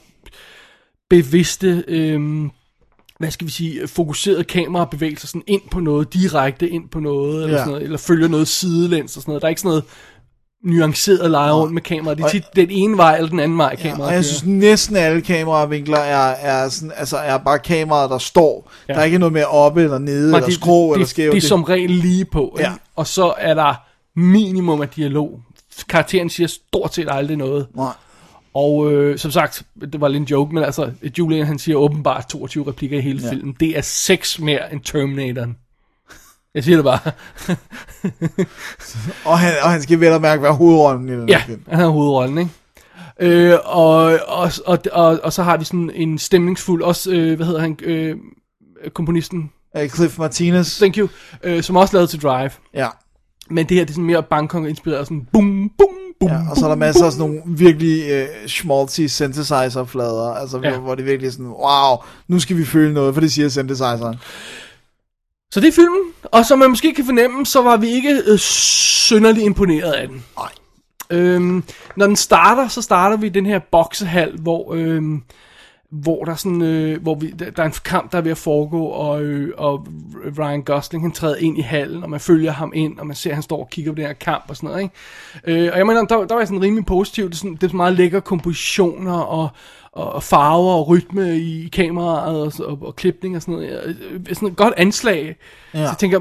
bevidste, 1.09 1.83
øh, 1.87 2.21
hvad 3.19 3.31
skal 3.31 3.47
vi 3.47 3.51
sige, 3.51 3.87
fokuserede 3.87 4.43
kamerabevægelser 4.43 5.27
sådan 5.27 5.43
ind 5.47 5.61
på 5.71 5.79
noget, 5.79 6.13
direkte 6.13 6.69
ind 6.69 6.89
på 6.89 6.99
noget, 6.99 7.43
eller, 7.43 7.57
Ja. 7.57 7.57
sådan 7.57 7.71
noget, 7.71 7.83
eller 7.83 7.97
følger 7.97 8.27
noget 8.27 8.47
sidelæns 8.47 9.15
og 9.17 9.21
sådan 9.21 9.29
noget. 9.31 9.41
Der 9.41 9.47
er 9.47 9.49
ikke 9.49 9.61
sådan 9.61 9.69
noget 9.69 9.83
nuanceret 10.63 11.31
lege 11.31 11.53
rundt 11.53 11.73
med 11.73 11.81
kameraet. 11.81 12.17
Det 12.17 12.25
er 12.25 12.29
tit 12.29 12.43
den 12.55 12.69
ene 12.69 12.97
vej 12.97 13.15
eller 13.15 13.29
den 13.29 13.39
anden 13.39 13.57
vej, 13.57 13.69
Ja, 13.69 13.75
kameraet 13.75 14.01
og 14.01 14.13
jeg 14.13 14.13
kører. 14.13 14.21
synes 14.23 14.45
næsten 14.45 14.95
alle 14.95 15.21
kameravinkler 15.21 15.97
er, 15.97 16.29
er, 16.29 16.69
sådan, 16.69 16.91
altså 16.95 17.17
er 17.17 17.37
bare 17.37 17.59
kameraer, 17.59 18.07
der 18.07 18.17
står. 18.17 18.71
Ja. 18.89 18.93
Der 18.93 18.99
er 18.99 19.03
ikke 19.03 19.17
noget 19.17 19.33
med 19.33 19.43
oppe 19.43 19.83
eller 19.83 19.97
nede, 19.97 20.33
Og 20.33 20.39
eller 20.39 20.51
skrå 20.51 20.93
eller 20.93 21.07
skævt. 21.07 21.33
Det 21.35 21.43
er 21.43 21.47
som 21.47 21.63
regel 21.63 21.89
lige 21.89 22.25
på. 22.25 22.55
Ikke? 22.59 22.69
Ja. 22.69 22.75
Og 22.95 23.07
så 23.07 23.33
er 23.37 23.53
der 23.53 23.73
minimum 24.15 24.81
af 24.81 24.89
dialog. 24.89 25.39
Karakteren 25.89 26.29
siger 26.29 26.47
stort 26.47 26.93
set 26.93 27.07
aldrig 27.11 27.37
noget. 27.37 27.67
Nej. 27.75 27.93
Og 28.53 28.91
øh, 28.91 29.17
som 29.17 29.31
sagt, 29.31 29.63
det 29.91 30.01
var 30.01 30.07
lidt 30.07 30.21
en 30.21 30.27
joke, 30.27 30.55
men 30.55 30.63
altså, 30.63 30.91
Julian 31.19 31.45
han 31.45 31.59
siger 31.59 31.77
åbenbart 31.77 32.25
22 32.29 32.67
replikker 32.67 32.97
i 32.97 33.01
hele 33.01 33.19
ja. 33.23 33.29
filmen. 33.31 33.55
Det 33.59 33.77
er 33.77 33.81
seks 33.81 34.39
mere 34.39 34.73
end 34.73 34.81
Terminatoren. 34.81 35.55
Jeg 36.57 36.63
siger 36.63 36.77
det 36.77 36.85
bare. 36.85 36.99
Og 39.25 39.39
han, 39.39 39.53
og 39.63 39.71
han 39.71 39.81
skal 39.81 39.99
vel 39.99 40.07
at 40.07 40.21
mærke 40.21 40.43
være 40.43 40.53
hovedrollen 40.53 41.09
i 41.09 41.11
den 41.11 41.29
ja, 41.29 41.41
film. 41.45 41.61
han 41.69 41.79
har 41.79 41.87
hovedrollen, 41.87 42.37
ikke? 42.37 42.51
Øh, 43.19 43.57
og, 43.65 44.19
og, 44.27 44.51
og, 44.65 44.79
og, 44.91 45.19
og 45.23 45.33
så 45.33 45.43
har 45.43 45.57
vi 45.57 45.65
sådan 45.65 45.91
en 45.95 46.17
stemningsfuld, 46.17 46.83
også, 46.83 47.11
øh, 47.11 47.35
hvad 47.35 47.45
hedder 47.45 47.61
han, 47.61 47.77
øh, 47.83 48.15
komponisten, 48.93 49.51
Uh, 49.81 49.87
Cliff 49.87 50.19
Martinez. 50.19 50.77
thank 50.77 50.97
you, 50.97 51.07
øh, 51.43 51.63
som 51.63 51.75
også 51.75 51.93
lavede 51.95 52.11
til 52.11 52.21
Drive. 52.21 52.51
Ja. 52.73 52.87
Men 53.49 53.69
det 53.69 53.77
her, 53.77 53.83
det 53.83 53.89
er 53.89 53.93
sådan 53.93 54.05
mere 54.05 54.23
Bangkok-inspireret, 54.23 55.07
sådan 55.07 55.27
bum, 55.33 55.71
bum, 55.77 55.87
bum, 56.19 56.29
Ja, 56.29 56.39
og 56.51 56.57
så 56.57 56.65
er 56.65 56.69
der 56.69 56.75
masser 56.75 57.05
af 57.05 57.11
sådan 57.11 57.29
nogle 57.29 57.57
virkelig 57.57 58.09
øh, 58.11 58.27
schmaltzy 58.47 59.01
synthesizer-flader, 59.07 60.33
altså 60.33 60.59
ja. 60.63 60.77
hvor 60.77 60.95
det 60.95 61.05
virkelig 61.05 61.27
er 61.27 61.31
sådan, 61.31 61.47
wow, 61.47 61.97
nu 62.27 62.39
skal 62.39 62.57
vi 62.57 62.65
føle 62.65 62.93
noget, 62.93 63.13
for 63.13 63.21
det 63.21 63.31
siger 63.31 63.49
synthesizeren. 63.49 64.15
Så 65.51 65.59
det 65.59 65.67
er 65.67 65.71
filmen, 65.71 66.01
og 66.23 66.45
som 66.45 66.59
man 66.59 66.69
måske 66.69 66.93
kan 66.93 67.05
fornemme, 67.05 67.45
så 67.45 67.61
var 67.61 67.77
vi 67.77 67.87
ikke 67.87 68.21
øh, 68.27 68.37
synderligt 68.37 69.45
imponeret 69.45 69.91
af 69.91 70.07
den. 70.07 70.23
Nej. 70.37 70.51
Øhm, 71.09 71.63
når 71.95 72.07
den 72.07 72.15
starter, 72.15 72.67
så 72.67 72.81
starter 72.81 73.17
vi 73.17 73.27
i 73.27 73.29
den 73.29 73.45
her 73.45 73.59
boksehal, 73.59 74.37
hvor, 74.37 74.73
øhm, 74.73 75.23
hvor 75.89 76.23
der 76.23 76.31
er 76.31 76.35
sådan, 76.35 76.61
øh, 76.61 77.01
hvor 77.01 77.15
vi, 77.15 77.31
der, 77.31 77.51
der 77.51 77.63
er 77.63 77.67
en 77.67 77.73
kamp, 77.85 78.11
der 78.11 78.17
er 78.17 78.21
ved 78.21 78.31
at 78.31 78.37
foregå, 78.37 78.85
og, 78.85 79.23
øh, 79.23 79.53
og 79.57 79.87
Ryan 80.39 80.63
Gosling, 80.63 81.03
han 81.03 81.11
træder 81.11 81.35
ind 81.35 81.57
i 81.57 81.61
hallen, 81.61 82.03
og 82.03 82.09
man 82.09 82.19
følger 82.19 82.51
ham 82.51 82.71
ind, 82.75 82.99
og 82.99 83.07
man 83.07 83.15
ser, 83.15 83.29
at 83.29 83.35
han 83.35 83.43
står 83.43 83.59
og 83.59 83.69
kigger 83.69 83.91
på 83.91 83.95
den 83.95 84.05
her 84.05 84.13
kamp 84.13 84.43
og 84.47 84.55
sådan 84.55 84.69
noget, 84.69 84.83
ikke? 84.83 85.63
Øh, 85.63 85.69
og 85.71 85.77
jeg 85.77 85.87
mener, 85.87 86.05
der, 86.05 86.17
der 86.17 86.33
var 86.33 86.41
jeg 86.41 86.47
sådan 86.47 86.61
rimelig 86.61 86.85
positiv, 86.85 87.25
det 87.25 87.33
er 87.33 87.37
sådan, 87.37 87.57
det 87.61 87.71
er 87.71 87.75
meget 87.75 87.93
lækre 87.93 88.21
kompositioner, 88.21 89.19
og, 89.19 89.49
og 89.97 90.23
farver 90.23 90.73
og 90.73 90.87
rytme 90.87 91.37
i 91.39 91.67
kameraet, 91.67 92.59
og, 92.59 92.67
og, 92.71 92.87
og 92.87 92.95
klipning 92.95 93.35
og 93.35 93.41
sådan 93.41 93.53
noget, 93.53 93.97
Øh, 94.11 94.21
sådan 94.35 94.47
et 94.49 94.55
godt 94.57 94.73
anslag. 94.77 95.35
Ja. 95.73 95.77
Så 95.79 95.83
jeg 95.83 95.97
tænker, 95.99 96.19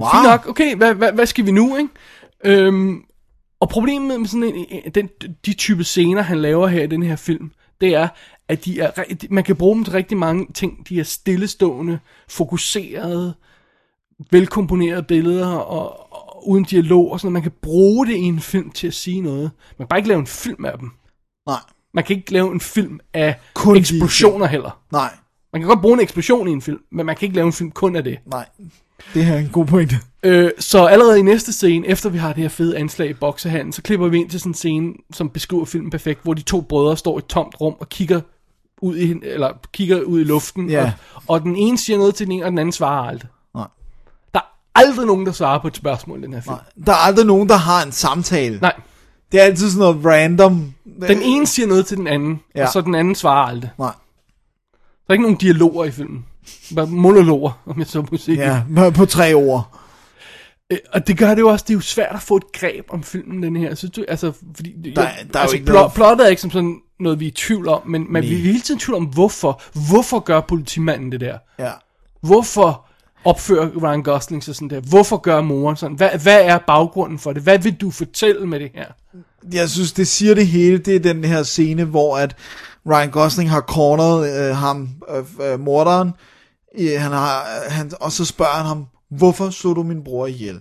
Wow. 0.00 0.08
Fint 0.14 0.24
nok, 0.24 0.46
okay, 0.48 0.76
hvad, 0.76 0.94
hvad, 0.94 1.12
hvad 1.12 1.26
skal 1.26 1.46
vi 1.46 1.50
nu, 1.50 1.76
ikke? 1.76 1.90
Øhm, 2.44 3.02
og 3.60 3.68
problemet 3.68 4.20
med 4.20 4.28
sådan 4.28 4.42
en, 4.54 4.66
en- 4.70 4.90
den, 4.94 5.08
de 5.46 5.52
type 5.54 5.84
scener, 5.84 6.22
han 6.22 6.38
laver 6.38 6.66
her 6.66 6.82
i 6.82 6.86
den 6.86 7.02
her 7.02 7.16
film, 7.16 7.50
det 7.80 7.94
er, 7.94 8.08
at 8.48 8.64
de 8.64 8.80
er, 8.80 8.90
man 9.30 9.44
kan 9.44 9.56
bruge 9.56 9.74
dem 9.76 9.84
til 9.84 9.92
rigtig 9.92 10.16
mange 10.18 10.46
ting. 10.54 10.88
De 10.88 11.00
er 11.00 11.04
stillestående, 11.04 11.98
fokuserede, 12.28 13.34
velkomponerede 14.30 15.02
billeder 15.02 15.46
og, 15.48 16.12
og 16.12 16.48
uden 16.48 16.64
dialog 16.64 17.12
og 17.12 17.20
sådan. 17.20 17.32
Man 17.32 17.42
kan 17.42 17.52
bruge 17.62 18.06
det 18.06 18.14
i 18.16 18.22
en 18.22 18.40
film 18.40 18.70
til 18.70 18.86
at 18.86 18.94
sige 18.94 19.20
noget. 19.20 19.42
Man 19.78 19.84
kan 19.84 19.88
bare 19.88 19.98
ikke 19.98 20.08
lave 20.08 20.20
en 20.20 20.26
film 20.26 20.64
af 20.64 20.78
dem. 20.78 20.90
Nej, 21.46 21.56
Man 21.94 22.04
kan 22.04 22.16
ikke 22.16 22.32
lave 22.32 22.52
en 22.52 22.60
film 22.60 23.00
af 23.14 23.34
Kun 23.54 23.76
eksplosioner 23.76 24.46
heller. 24.46 24.80
nej, 24.92 25.10
Man 25.52 25.62
kan 25.62 25.68
godt 25.68 25.80
bruge 25.80 25.94
en 25.94 26.00
eksplosion 26.00 26.48
i 26.48 26.50
en 26.52 26.62
film, 26.62 26.78
men 26.92 27.06
man 27.06 27.16
kan 27.16 27.26
ikke 27.26 27.36
lave 27.36 27.46
en 27.46 27.52
film 27.52 27.70
kun 27.70 27.96
af 27.96 28.04
det. 28.04 28.18
nej. 28.26 28.46
Det 29.14 29.24
her 29.24 29.34
er 29.34 29.38
en 29.38 29.48
god 29.52 29.66
pointe. 29.66 29.96
Øh, 30.22 30.50
så 30.58 30.84
allerede 30.86 31.18
i 31.18 31.22
næste 31.22 31.52
scene, 31.52 31.86
efter 31.86 32.10
vi 32.10 32.18
har 32.18 32.32
det 32.32 32.42
her 32.42 32.48
fede 32.48 32.76
anslag 32.78 33.10
i 33.10 33.12
boksehallen, 33.12 33.72
så 33.72 33.82
klipper 33.82 34.08
vi 34.08 34.18
ind 34.18 34.30
til 34.30 34.40
sådan 34.40 34.50
en 34.50 34.54
scene, 34.54 34.92
som 35.12 35.28
beskriver 35.30 35.64
filmen 35.64 35.90
perfekt, 35.90 36.20
hvor 36.22 36.34
de 36.34 36.42
to 36.42 36.60
brødre 36.60 36.96
står 36.96 37.18
i 37.18 37.20
et 37.20 37.26
tomt 37.26 37.60
rum 37.60 37.74
og 37.80 37.88
kigger 37.88 38.20
ud 38.82 38.96
i, 38.96 39.14
eller 39.22 39.52
kigger 39.72 40.00
ud 40.00 40.20
i 40.20 40.24
luften, 40.24 40.70
Ja. 40.70 40.92
og, 41.14 41.22
og 41.28 41.42
den 41.42 41.56
ene 41.56 41.78
siger 41.78 41.98
noget 41.98 42.14
til 42.14 42.26
den 42.26 42.32
ene, 42.32 42.44
og 42.44 42.50
den 42.50 42.58
anden 42.58 42.72
svarer 42.72 43.08
aldrig. 43.08 43.30
Nej. 43.54 43.66
Der 44.34 44.40
er 44.40 44.44
aldrig 44.74 45.06
nogen, 45.06 45.26
der 45.26 45.32
svarer 45.32 45.58
på 45.60 45.68
et 45.68 45.76
spørgsmål 45.76 46.18
i 46.18 46.22
den 46.22 46.32
her 46.32 46.40
film. 46.40 46.54
Nej. 46.54 46.84
Der 46.86 46.92
er 46.92 46.96
aldrig 46.96 47.26
nogen, 47.26 47.48
der 47.48 47.56
har 47.56 47.82
en 47.86 47.92
samtale. 47.92 48.58
Nej. 48.62 48.72
Det 49.32 49.40
er 49.40 49.44
altid 49.44 49.70
sådan 49.70 49.78
noget 49.94 50.06
random. 50.06 50.74
Den 51.08 51.22
ene 51.22 51.46
siger 51.46 51.66
noget 51.68 51.86
til 51.86 51.96
den 51.96 52.06
anden, 52.06 52.40
ja. 52.54 52.66
Og 52.66 52.72
så 52.72 52.80
den 52.80 52.94
anden 52.94 53.14
svarer 53.14 53.46
aldrig. 53.46 53.70
Nej. 53.78 53.92
Der 54.72 55.08
er 55.08 55.12
ikke 55.12 55.22
nogen 55.22 55.36
dialoger 55.38 55.84
i 55.84 55.90
filmen. 55.90 56.24
Bare 56.74 56.86
monologer, 56.86 57.62
om 57.66 57.78
jeg 57.78 57.86
så 57.86 58.04
må 58.12 58.18
sige. 58.18 58.62
Ja, 58.74 58.90
på- 58.90 59.06
tre 59.06 59.34
ord. 59.34 59.78
Øh, 60.72 60.78
Og 60.92 61.06
det 61.06 61.18
gør 61.18 61.34
det 61.34 61.40
jo 61.42 61.48
også, 61.48 61.64
det 61.68 61.74
er 61.74 61.76
jo 61.76 61.80
svært 61.80 62.14
at 62.14 62.22
få 62.22 62.36
et 62.36 62.52
greb 62.52 62.84
om 62.88 63.02
filmen, 63.02 63.42
den 63.42 63.56
her. 63.56 63.74
Så 63.74 63.88
du, 63.88 64.04
altså, 64.08 64.32
fordi, 64.56 64.72
Der- 64.72 64.92
der 64.94 65.02
er 65.02 65.14
jo 65.34 65.38
altså, 65.38 65.56
ikke 65.56 65.70
pl- 65.70 65.72
noget- 65.72 65.92
Plottet 65.92 66.24
er 66.26 66.30
ikke 66.30 66.42
som 66.42 66.50
sådan 66.50 66.80
noget, 67.00 67.20
vi 67.20 67.24
er 67.24 67.28
i 67.28 67.32
tvivl 67.32 67.68
om, 67.68 67.80
men, 67.86 68.12
men 68.12 68.22
vi 68.22 68.34
er 68.34 68.38
hele 68.38 68.60
tiden 68.60 68.78
i 68.78 68.80
tvivl 68.80 68.96
om, 68.96 69.04
hvorfor. 69.04 69.62
Hvorfor 69.90 70.18
gør 70.20 70.40
politimanden 70.40 71.12
det 71.12 71.20
der? 71.20 71.38
Ja. 71.58 71.70
Hvorfor 72.22 72.87
opfører 73.24 73.70
Ryan 73.82 74.02
Gosling 74.02 74.44
sig 74.44 74.54
sådan 74.54 74.70
der? 74.70 74.80
Hvorfor 74.80 75.16
gør 75.16 75.40
moren 75.40 75.76
sådan? 75.76 75.96
Hvad, 75.96 76.10
hvad 76.22 76.40
er 76.40 76.58
baggrunden 76.66 77.18
for 77.18 77.32
det? 77.32 77.42
Hvad 77.42 77.58
vil 77.58 77.74
du 77.74 77.90
fortælle 77.90 78.46
med 78.46 78.60
det 78.60 78.70
her? 78.74 78.86
Jeg 79.52 79.70
synes, 79.70 79.92
det 79.92 80.08
siger 80.08 80.34
det 80.34 80.46
hele. 80.46 80.78
Det 80.78 80.96
er 80.96 81.00
den 81.00 81.24
her 81.24 81.42
scene, 81.42 81.84
hvor 81.84 82.18
at 82.18 82.36
Ryan 82.86 83.10
Gosling 83.10 83.50
har 83.50 83.60
cornered 83.60 84.48
øh, 84.48 84.56
ham, 84.56 84.88
øh, 85.10 85.52
øh, 85.52 85.60
morderen, 85.60 86.12
øh, 86.78 87.00
han 87.00 87.12
har, 87.12 87.40
øh, 87.40 87.72
han, 87.72 87.92
og 88.00 88.12
så 88.12 88.24
spørger 88.24 88.52
han 88.52 88.66
ham, 88.66 88.86
hvorfor 89.10 89.50
slog 89.50 89.76
du 89.76 89.82
min 89.82 90.04
bror 90.04 90.26
ihjel? 90.26 90.60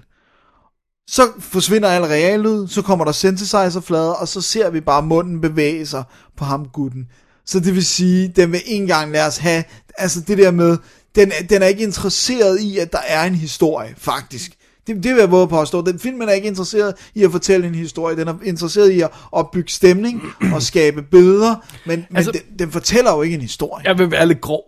Så 1.10 1.22
forsvinder 1.40 1.90
al 1.90 2.04
reallyd, 2.04 2.68
så 2.68 2.82
kommer 2.82 3.06
der 3.06 3.12
synthesizer-flader, 3.12 4.12
og 4.12 4.28
så 4.28 4.42
ser 4.42 4.70
vi 4.70 4.82
bare 4.82 5.02
munden 5.02 5.42
bevæge 5.42 5.86
sig 5.86 6.04
på 6.38 6.46
ham 6.46 6.66
gutten. 6.66 7.08
Så 7.46 7.60
det 7.60 7.76
vil 7.76 7.86
sige, 7.86 8.34
den 8.36 8.52
vil 8.52 8.62
ikke 8.66 8.82
engang 8.82 9.12
lade 9.12 9.28
os 9.28 9.38
have, 9.38 9.64
altså 9.98 10.22
det 10.22 10.38
der 10.38 10.52
med, 10.52 10.78
den, 11.18 11.32
den 11.50 11.62
er 11.62 11.66
ikke 11.68 11.84
interesseret 11.84 12.60
i, 12.62 12.78
at 12.78 12.92
der 12.92 13.00
er 13.08 13.24
en 13.24 13.36
historie, 13.36 13.94
faktisk. 13.98 14.52
Det, 14.88 14.96
det 15.04 15.14
vil 15.16 15.20
jeg 15.20 15.32
våge 15.32 15.48
påstå. 15.48 15.82
Den 15.82 16.00
film 16.00 16.22
er 16.22 16.32
ikke 16.32 16.48
interesseret 16.48 16.94
i 17.16 17.24
at 17.24 17.32
fortælle 17.32 17.68
en 17.68 17.76
historie. 17.76 18.16
Den 18.18 18.28
er 18.28 18.36
interesseret 18.44 18.92
i 18.92 19.02
at 19.02 19.10
opbygge 19.32 19.72
stemning 19.72 20.22
og 20.54 20.62
skabe 20.62 21.02
billeder, 21.02 21.56
men, 21.86 22.06
men 22.10 22.18
Altså- 22.18 22.32
altså, 22.32 22.44
den, 22.50 22.60
den 22.60 22.72
fortæller 22.72 23.12
jo 23.16 23.22
ikke 23.22 23.36
en 23.36 23.42
historie. 23.42 23.88
Jeg 23.88 23.98
vil 23.98 24.12
være 24.12 24.28
lidt 24.28 24.42
grov. 24.42 24.64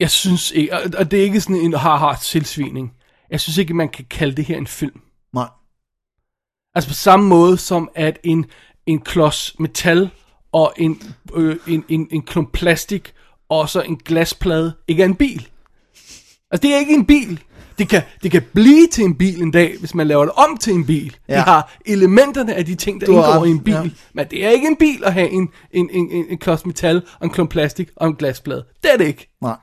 Jeg 0.00 0.10
synes 0.10 0.50
ikke, 0.50 0.72
og, 0.98 1.10
det 1.10 1.18
er 1.18 1.22
ikke 1.24 1.40
sådan 1.40 1.56
en 1.56 1.72
har-har 1.72 2.16
tilsvining. 2.22 2.92
Jeg 3.30 3.40
synes 3.40 3.58
ikke, 3.58 3.74
man 3.74 3.88
kan 3.88 4.04
kalde 4.10 4.36
det 4.36 4.44
her 4.44 4.56
en 4.56 4.66
film. 4.66 5.00
Nej. 5.34 5.48
Altså 6.74 6.90
på 6.90 6.94
samme 6.94 7.26
måde 7.28 7.58
som 7.58 7.90
at 7.94 8.18
en, 8.24 8.44
en 8.86 9.00
klods 9.00 9.54
metal 9.58 10.10
og 10.52 10.72
en, 10.76 11.02
øh, 11.34 11.56
en, 11.66 11.84
en, 11.88 12.08
en 12.10 12.22
klump 12.22 12.52
plastik 12.52 13.12
og 13.48 13.68
så 13.68 13.80
en 13.82 13.96
glasplade 13.96 14.72
ikke 14.88 15.02
er 15.02 15.06
en 15.06 15.14
bil. 15.14 15.48
Altså 16.54 16.62
det 16.68 16.74
er 16.74 16.78
ikke 16.78 16.94
en 16.94 17.04
bil. 17.06 17.40
Det 17.78 17.88
kan, 17.88 18.02
det 18.22 18.30
kan 18.30 18.42
blive 18.54 18.86
til 18.92 19.04
en 19.04 19.14
bil 19.14 19.42
en 19.42 19.50
dag, 19.50 19.76
hvis 19.80 19.94
man 19.94 20.06
laver 20.08 20.24
det 20.24 20.32
om 20.36 20.56
til 20.56 20.72
en 20.72 20.86
bil. 20.86 21.16
Ja. 21.28 21.34
Det 21.34 21.42
har 21.42 21.76
elementerne 21.86 22.54
af 22.54 22.64
de 22.66 22.74
ting, 22.74 23.00
der 23.00 23.06
Du 23.06 23.12
har 23.12 23.22
indgår 23.22 23.40
ret, 23.42 23.48
i 23.48 23.50
en 23.50 23.60
bil. 23.60 23.74
ja. 23.74 23.82
Men 24.14 24.26
det 24.30 24.44
er 24.44 24.50
ikke 24.50 24.66
en 24.66 24.76
bil 24.76 25.04
at 25.04 25.12
have 25.12 25.30
en, 25.30 25.48
en, 25.70 25.90
en, 25.92 26.10
en, 26.10 26.24
en 26.28 26.38
klods 26.38 26.66
metal 26.66 26.96
og 27.20 27.24
en 27.24 27.30
klump 27.30 27.50
plastik 27.50 27.90
og 27.96 28.06
en 28.08 28.14
glasplade. 28.14 28.64
Det 28.82 28.92
er 28.92 28.96
det 28.96 29.06
ikke. 29.06 29.36
Nej. 29.42 29.56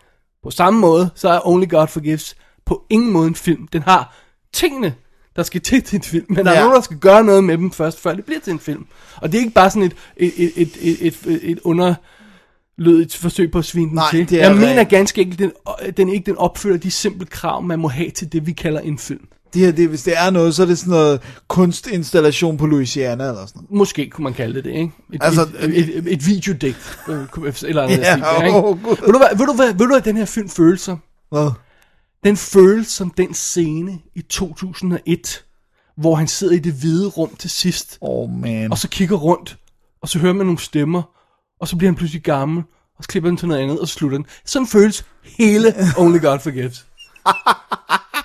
På 0.44 0.52
samme 0.52 0.80
måde, 0.80 1.10
så 1.16 1.30
er 1.30 1.48
Only 1.48 1.70
God 1.70 1.88
Forgives 1.88 2.36
på 2.66 2.84
ingen 2.90 3.12
måde 3.12 3.28
en 3.28 3.36
film. 3.36 3.68
Den 3.68 3.82
har 3.82 4.16
tingene, 4.54 4.94
der 5.36 5.44
skal 5.44 5.62
til 5.62 5.84
til 5.84 5.96
en 5.96 6.04
film, 6.04 6.26
men 6.30 6.46
der 6.46 6.52
er 6.52 6.60
nogen, 6.60 6.76
der 6.76 6.82
skal 6.82 6.98
gøre 6.98 7.24
noget 7.24 7.44
med 7.44 7.58
dem 7.58 7.72
først, 7.72 8.00
før 8.02 8.14
det 8.14 8.26
bliver 8.26 8.40
til 8.42 8.54
en 8.54 8.60
film. 8.60 8.86
Og 9.22 9.32
det 9.32 9.38
er 9.38 9.42
ikke 9.42 9.54
bare 9.54 9.70
sådan 9.70 9.84
et, 9.84 9.96
et, 10.18 10.34
et, 10.38 10.52
et, 10.82 11.08
et, 11.08 11.18
et, 11.26 11.40
et 11.52 11.60
underlødigt 12.82 13.16
forsøg 13.16 13.52
på 13.52 13.60
at 13.60 13.66
svine 13.66 13.88
den 13.88 13.96
Nej, 13.96 14.12
til. 14.12 14.30
det 14.30 14.38
er 14.38 14.42
Jeg 14.42 14.52
rent. 14.52 14.60
mener 14.60 14.84
ganske 14.84 15.22
enkelt, 15.22 15.40
den, 15.40 15.52
den 15.98 16.10
ikke 16.10 16.26
den 16.26 16.38
opfylder 16.38 16.78
de 16.78 16.92
simple 16.92 17.26
krav, 17.26 17.64
man 17.64 17.80
må 17.80 17.88
have 17.88 18.10
til 18.10 18.32
det, 18.34 18.48
vi 18.48 18.52
kalder 18.52 18.80
en 18.80 18.98
film. 18.98 19.28
Det 19.54 19.62
her, 19.62 19.72
det, 19.72 19.90
hvis 19.90 20.04
det 20.04 20.14
er 20.18 20.30
noget, 20.30 20.56
så 20.56 20.62
er 20.62 20.66
det 20.68 20.78
sådan 20.78 20.92
noget 20.92 21.22
kunstinstallation 21.48 22.58
på 22.58 22.66
Louisiana 22.66 23.24
eller 23.28 23.46
sådan 23.46 23.60
noget. 23.62 23.72
Måske 23.72 24.10
kunne 24.10 24.24
man 24.24 24.34
kalde 24.34 24.54
det 24.56 24.64
det, 24.64 24.72
ikke? 24.72 24.92
Et, 25.14 25.20
Altså, 25.24 25.42
et, 25.60 25.78
et, 25.80 25.98
et, 25.98 26.14
et 26.14 26.26
videodigt. 26.28 26.98
øh, 27.10 27.54
Eller 27.64 27.82
andet 27.84 27.98
Ja, 27.98 28.14
stil, 28.14 28.46
ikke? 28.46 28.58
åh, 28.58 28.84
Gud. 28.84 28.96
Ved 29.06 29.14
du, 29.14 29.18
hvad, 29.18 29.38
ved, 29.38 29.46
du, 29.46 29.54
hvad, 29.54 29.68
ved 29.68 29.80
du, 29.80 29.88
hvad 29.88 30.02
den 30.02 30.18
her 30.18 30.26
film 30.26 30.50
føles 30.50 30.82
som? 30.82 31.00
Hvad? 31.32 31.52
Den 32.24 32.38
føles 32.38 32.88
som 32.88 33.10
den 33.18 33.34
scene 33.34 34.00
i 34.16 34.22
2001, 34.22 35.44
hvor 35.98 36.16
han 36.16 36.28
sidder 36.28 36.54
i 36.54 36.60
det 36.60 36.74
hvide 36.74 37.08
rum 37.08 37.36
til 37.40 37.50
sidst, 37.50 37.98
Oh 38.02 38.30
man. 38.42 38.72
og 38.72 38.78
så 38.78 38.90
kigger 38.90 39.16
rundt, 39.18 39.58
og 40.02 40.10
så 40.10 40.20
hører 40.20 40.34
man 40.34 40.46
nogle 40.46 40.60
stemmer, 40.60 41.02
og 41.62 41.68
så 41.68 41.76
bliver 41.76 41.92
han 41.92 41.96
pludselig 41.96 42.24
gammel, 42.24 42.64
og 42.98 43.04
så 43.04 43.08
klipper 43.08 43.30
han 43.30 43.38
til 43.38 43.48
noget 43.48 43.62
andet, 43.62 43.80
og 43.80 43.88
så 43.88 43.94
slutter 43.94 44.18
den. 44.18 44.26
Sådan 44.46 44.68
føles 44.68 45.06
hele 45.38 45.76
Only 45.98 46.22
God 46.22 46.40
Forgives. 46.40 46.86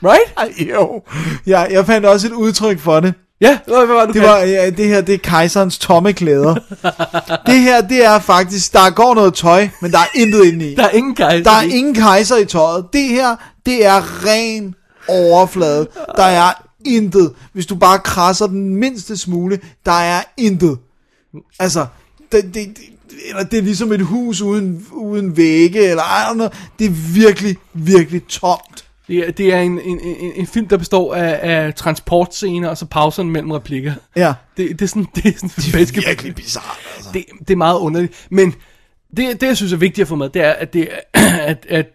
Right? 0.03 0.71
Jo. 0.71 1.03
Ja, 1.47 1.61
jeg 1.61 1.87
fandt 1.87 2.07
også 2.07 2.27
et 2.27 2.33
udtryk 2.33 2.79
for 2.79 3.01
det. 3.01 3.15
Ja, 3.41 3.59
hvad 3.67 3.87
var 3.87 4.07
det, 4.07 4.15
Det, 4.15 4.23
var, 4.23 4.37
ja, 4.37 4.71
det 4.71 4.89
her, 4.89 5.01
det 5.01 5.15
er 5.15 5.19
kejserens 5.19 5.79
tomme 5.79 6.13
klæder. 6.13 6.55
det 7.47 7.61
her, 7.61 7.81
det 7.81 8.05
er 8.05 8.19
faktisk, 8.19 8.73
der 8.73 8.91
går 8.91 9.15
noget 9.15 9.35
tøj, 9.35 9.69
men 9.83 9.91
der 9.93 9.99
er 9.99 10.07
intet 10.15 10.45
inde 10.45 10.73
i. 10.73 10.75
Der 10.75 10.85
er 10.85 10.91
ingen 10.91 11.15
kejser. 11.15 11.45
Der 11.45 11.51
er 11.51 11.63
ingen 11.63 11.95
kejser 11.95 12.37
i 12.37 12.45
tøjet. 12.45 12.87
Det 12.93 13.09
her, 13.09 13.37
det 13.67 13.87
er 13.87 14.27
ren 14.27 14.75
overflade. 15.09 15.89
Der 16.17 16.25
er 16.25 16.65
intet. 16.85 17.33
Hvis 17.53 17.67
du 17.67 17.75
bare 17.75 17.99
krasser 17.99 18.47
den 18.47 18.77
mindste 18.77 19.17
smule, 19.17 19.61
der 19.87 20.01
er 20.01 20.23
intet. 20.37 20.79
Altså, 21.59 21.87
det, 22.33 22.45
det, 22.45 22.55
det, 22.55 22.96
eller 23.29 23.45
det 23.45 23.59
er 23.59 23.63
ligesom 23.63 23.93
et 23.93 24.01
hus 24.01 24.41
uden, 24.41 24.87
uden 24.93 25.37
vægge, 25.37 25.91
eller 25.91 26.03
don't 26.03 26.35
know. 26.35 26.49
Det 26.79 26.87
er 26.87 27.15
virkelig, 27.15 27.57
virkelig 27.75 28.27
tomt. 28.27 28.85
Det 29.09 29.19
er, 29.19 29.31
det 29.33 29.55
er 29.55 29.61
en, 29.61 29.81
en, 29.81 30.01
en, 30.01 30.33
en 30.37 30.47
film, 30.47 30.69
der 30.69 30.77
består 30.77 31.15
af, 31.15 31.39
af 31.43 31.75
transportscener, 31.75 32.69
og 32.69 32.79
så 32.79 32.87
pauserne 32.87 33.31
mellem 33.31 33.51
replikker. 33.51 33.95
Ja. 34.17 34.35
Det, 34.57 34.71
det 34.71 34.83
er 34.83 34.89
sådan, 34.89 35.07
det 35.15 35.27
er 35.27 35.33
sådan 35.33 35.51
det 35.57 35.97
er 35.97 36.07
Virkelig 36.09 36.35
bizarrt, 36.35 36.79
altså. 36.97 37.11
det, 37.13 37.25
det 37.39 37.51
er 37.51 37.57
meget 37.57 37.79
underligt. 37.79 38.27
Men 38.31 38.55
det, 39.17 39.41
det, 39.41 39.47
jeg 39.47 39.57
synes 39.57 39.73
er 39.73 39.77
vigtigt 39.77 40.03
at 40.03 40.09
få 40.09 40.15
med, 40.15 40.29
det 40.29 40.43
er, 40.43 40.53
at, 40.53 40.73
det, 40.73 40.89
at, 41.51 41.67
at 41.69 41.87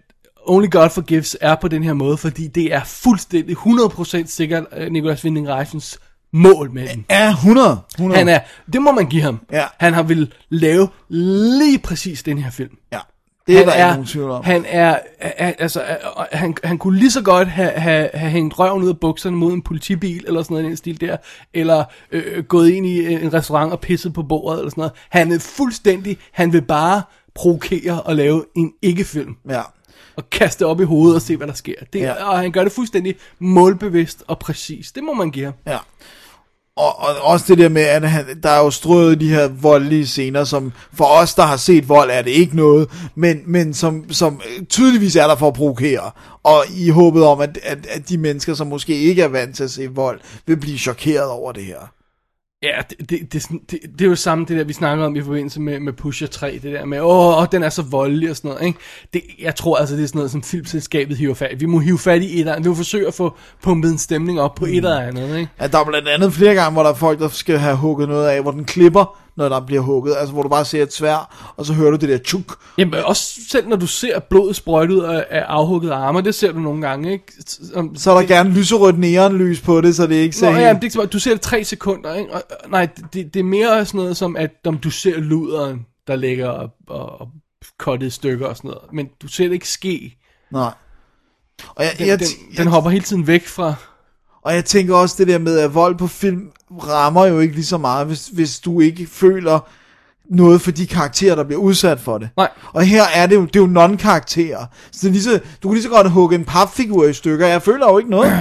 Only 0.45 0.67
God 0.71 0.89
Forgives 0.89 1.37
er 1.41 1.55
på 1.55 1.67
den 1.67 1.83
her 1.83 1.93
måde, 1.93 2.17
fordi 2.17 2.47
det 2.47 2.73
er 2.73 2.83
fuldstændig 2.83 3.57
100% 3.57 4.25
sikkert 4.25 4.65
Nicolas 4.91 5.23
Winding 5.23 5.49
Refns 5.49 5.99
mål 6.33 6.71
med 6.73 6.87
den. 6.87 7.05
Ja, 7.09 7.29
100. 7.29 7.79
100. 7.95 8.17
Han 8.17 8.29
er, 8.29 8.39
det 8.73 8.81
må 8.81 8.91
man 8.91 9.05
give 9.05 9.21
ham. 9.21 9.39
Ja. 9.51 9.65
Han 9.77 9.93
har 9.93 10.03
vil 10.03 10.33
lave 10.49 10.87
lige 11.09 11.79
præcis 11.79 12.23
den 12.23 12.37
her 12.37 12.51
film. 12.51 12.77
Ja. 12.93 12.99
Det 13.47 13.53
er 13.53 13.57
han 13.57 13.67
der 13.67 13.73
ikke 13.73 13.83
er, 13.83 13.91
nogen 13.91 14.05
tvivl 14.05 14.31
om. 14.31 14.43
Han 14.43 14.65
er, 14.67 14.99
er 15.19 15.53
altså, 15.59 15.81
er, 15.81 15.97
han, 16.31 16.55
han 16.63 16.77
kunne 16.77 16.99
lige 16.99 17.11
så 17.11 17.21
godt 17.21 17.47
have, 17.47 17.69
have, 17.71 18.09
have 18.13 18.31
hængt 18.31 18.59
røven 18.59 18.83
ud 18.83 18.89
af 18.89 18.99
bukserne 18.99 19.37
mod 19.37 19.53
en 19.53 19.61
politibil, 19.61 20.23
eller 20.27 20.43
sådan 20.43 20.53
noget 20.53 20.65
i 20.65 20.67
den 20.67 20.77
stil 20.77 21.01
der, 21.01 21.17
eller 21.53 21.83
øh, 22.11 22.43
gået 22.43 22.69
ind 22.69 22.85
i 22.85 23.13
en 23.13 23.33
restaurant 23.33 23.71
og 23.71 23.79
pisset 23.79 24.13
på 24.13 24.23
bordet, 24.23 24.59
eller 24.59 24.69
sådan 24.69 24.81
noget. 24.81 24.93
Han 25.09 25.31
er 25.31 25.39
fuldstændig, 25.39 26.17
han 26.31 26.53
vil 26.53 26.61
bare 26.61 27.01
provokere 27.35 28.01
og 28.01 28.15
lave 28.15 28.45
en 28.55 28.71
ikke-film, 28.81 29.35
Ja. 29.49 29.61
og 30.15 30.29
kaste 30.29 30.65
op 30.65 30.81
i 30.81 30.83
hovedet 30.83 31.15
og 31.15 31.21
se, 31.21 31.37
hvad 31.37 31.47
der 31.47 31.53
sker. 31.53 31.75
Det, 31.93 31.99
ja. 31.99 32.23
Og 32.23 32.39
han 32.39 32.51
gør 32.51 32.63
det 32.63 32.71
fuldstændig 32.71 33.15
målbevidst 33.39 34.23
og 34.27 34.39
præcis. 34.39 34.91
Det 34.91 35.03
må 35.03 35.13
man 35.13 35.31
give 35.31 35.45
ham. 35.45 35.53
Ja. 35.67 35.77
Og, 36.75 36.99
og 36.99 37.15
også 37.21 37.45
det 37.47 37.57
der 37.57 37.69
med, 37.69 37.81
at 37.81 38.09
han, 38.09 38.25
der 38.43 38.49
er 38.49 38.59
jo 38.59 38.69
strøget 38.69 39.19
de 39.19 39.29
her 39.29 39.47
voldelige 39.47 40.07
scener, 40.07 40.43
som 40.43 40.73
for 40.93 41.05
os, 41.05 41.35
der 41.35 41.43
har 41.43 41.57
set 41.57 41.89
vold, 41.89 42.09
er 42.11 42.21
det 42.21 42.31
ikke 42.31 42.55
noget, 42.55 42.89
men, 43.15 43.41
men 43.45 43.73
som, 43.73 44.11
som 44.11 44.41
øh, 44.45 44.65
tydeligvis 44.65 45.15
er 45.15 45.27
der 45.27 45.35
for 45.35 45.47
at 45.47 45.53
provokere. 45.53 46.11
Og 46.43 46.63
i 46.77 46.89
håbet 46.89 47.23
om, 47.23 47.41
at, 47.41 47.59
at, 47.63 47.85
at 47.89 48.09
de 48.09 48.17
mennesker, 48.17 48.53
som 48.53 48.67
måske 48.67 48.99
ikke 48.99 49.21
er 49.21 49.27
vant 49.27 49.55
til 49.55 49.63
at 49.63 49.71
se 49.71 49.87
vold, 49.87 50.19
vil 50.45 50.57
blive 50.57 50.77
chokeret 50.77 51.29
over 51.29 51.51
det 51.51 51.63
her. 51.63 51.91
Ja, 52.63 52.81
det, 52.89 53.09
det, 53.09 53.33
det, 53.33 53.45
er 53.45 53.57
det, 53.71 53.79
det 53.99 54.05
er 54.05 54.09
jo 54.09 54.15
samme 54.15 54.45
det 54.45 54.57
der, 54.57 54.63
vi 54.63 54.73
snakker 54.73 55.05
om 55.05 55.15
i 55.15 55.21
forbindelse 55.21 55.61
med, 55.61 55.79
med 55.79 55.93
Pusher 55.93 56.27
3, 56.27 56.59
det 56.63 56.73
der 56.73 56.85
med, 56.85 56.99
åh, 57.01 57.45
den 57.51 57.63
er 57.63 57.69
så 57.69 57.81
voldelig 57.81 58.29
og 58.29 58.35
sådan 58.35 58.49
noget, 58.49 58.65
ikke? 58.65 58.79
Det, 59.13 59.21
jeg 59.39 59.55
tror 59.55 59.77
altså, 59.77 59.95
det 59.95 60.03
er 60.03 60.07
sådan 60.07 60.19
noget, 60.19 60.31
som 60.31 60.43
filmselskabet 60.43 61.17
hiver 61.17 61.33
fat. 61.33 61.61
Vi 61.61 61.65
må 61.65 61.79
hive 61.79 61.99
fat 61.99 62.21
i 62.21 62.33
et 62.33 62.39
eller 62.39 62.51
andet. 62.51 62.63
Vi 62.63 62.69
må 62.69 62.75
forsøge 62.75 63.07
at 63.07 63.13
få 63.13 63.37
pumpet 63.63 63.91
en 63.91 63.97
stemning 63.97 64.41
op 64.41 64.55
på 64.55 64.65
et 64.65 64.75
eller 64.75 64.99
andet, 64.99 65.37
ikke? 65.37 65.51
Ja, 65.61 65.67
der 65.67 65.79
er 65.79 65.85
blandt 65.85 66.07
andet 66.07 66.33
flere 66.33 66.53
gange, 66.53 66.73
hvor 66.73 66.83
der 66.83 66.89
er 66.89 66.93
folk, 66.93 67.19
der 67.19 67.27
skal 67.27 67.57
have 67.57 67.75
hugget 67.75 68.09
noget 68.09 68.27
af, 68.27 68.41
hvor 68.41 68.51
den 68.51 68.65
klipper, 68.65 69.20
når 69.37 69.49
der 69.49 69.59
bliver 69.59 69.81
hugget. 69.81 70.15
Altså, 70.17 70.33
hvor 70.33 70.43
du 70.43 70.49
bare 70.49 70.65
ser 70.65 70.83
et 70.83 70.93
svær, 70.93 71.53
og 71.57 71.65
så 71.65 71.73
hører 71.73 71.91
du 71.91 71.97
det 71.97 72.09
der 72.09 72.17
tjuk. 72.17 72.57
Jamen, 72.77 72.93
også 72.93 73.39
selv 73.49 73.67
når 73.67 73.75
du 73.75 73.87
ser 73.87 74.19
blodet 74.19 74.55
sprøjte 74.55 74.93
ud 74.93 74.99
af, 74.99 75.25
af 75.29 75.43
afhuggede 75.47 75.93
arme, 75.93 76.21
det 76.21 76.35
ser 76.35 76.51
du 76.51 76.59
nogle 76.59 76.87
gange, 76.87 77.11
ikke? 77.11 77.33
Som, 77.73 77.95
Så 77.95 78.11
er 78.11 78.19
der 78.21 78.27
gerne 78.27 78.49
lyserødt 78.49 78.99
neonlys 78.99 79.61
på 79.61 79.81
det, 79.81 79.95
så 79.95 80.07
det 80.07 80.15
ikke 80.15 80.35
ser 80.35 80.45
Nå, 80.45 80.51
helt... 80.51 80.65
ja, 80.65 80.73
men 80.73 80.81
det 80.81 80.95
er. 80.95 81.05
Du 81.05 81.19
ser 81.19 81.31
det 81.31 81.41
tre 81.41 81.63
sekunder, 81.63 82.13
ikke? 82.15 82.33
Og, 82.33 82.43
og- 82.63 82.69
nej, 82.69 82.87
det, 83.13 83.33
det 83.33 83.39
er 83.39 83.43
mere 83.43 83.85
sådan 83.85 83.97
noget 83.97 84.17
som, 84.17 84.35
at 84.35 84.51
om 84.65 84.77
du 84.77 84.89
ser 84.89 85.17
luderen, 85.19 85.85
der 86.07 86.15
ligger 86.15 86.47
og, 86.49 86.69
og, 86.87 87.21
og 87.21 87.27
kottet 87.79 88.07
i 88.07 88.09
stykker 88.09 88.47
og 88.47 88.57
sådan 88.57 88.67
noget. 88.69 88.83
Men 88.93 89.09
du 89.21 89.27
ser 89.27 89.43
det 89.43 89.53
ikke 89.53 89.69
ske. 89.69 90.17
Nej. 90.51 90.71
Og 91.75 91.83
jeg, 91.83 91.91
Den, 91.97 92.07
jeg, 92.07 92.19
den, 92.19 92.27
jeg, 92.51 92.57
den 92.57 92.67
hopper 92.67 92.89
hele 92.89 93.03
tiden 93.03 93.27
væk 93.27 93.47
fra... 93.47 93.73
Og 94.41 94.53
jeg 94.55 94.65
tænker 94.65 94.95
også 94.95 95.15
det 95.17 95.27
der 95.27 95.37
med, 95.39 95.59
at 95.59 95.75
vold 95.75 95.95
på 95.97 96.07
film 96.07 96.51
rammer 96.71 97.25
jo 97.25 97.39
ikke 97.39 97.55
lige 97.55 97.65
så 97.65 97.77
meget, 97.77 98.07
hvis, 98.07 98.27
hvis 98.27 98.59
du 98.59 98.79
ikke 98.79 99.07
føler 99.11 99.59
noget 100.29 100.61
for 100.61 100.71
de 100.71 100.87
karakterer, 100.87 101.35
der 101.35 101.43
bliver 101.43 101.61
udsat 101.61 101.99
for 101.99 102.17
det. 102.17 102.29
Nej. 102.37 102.49
Og 102.73 102.81
her 102.83 103.03
er 103.15 103.25
det 103.27 103.35
jo, 103.35 103.41
det 103.45 103.55
er 103.55 103.59
jo 103.59 103.67
non-karakterer. 103.67 104.65
Så 104.91 104.99
det 105.01 105.07
er 105.07 105.11
lige 105.11 105.23
så, 105.23 105.39
du 105.63 105.67
kan 105.67 105.73
lige 105.73 105.83
så 105.83 105.89
godt 105.89 106.11
hugge 106.11 106.35
en 106.35 106.45
papfigur 106.45 107.05
i 107.05 107.13
stykker. 107.13 107.47
Jeg 107.47 107.61
føler 107.61 107.87
jo 107.91 107.97
ikke 107.97 108.09
noget. 108.09 108.31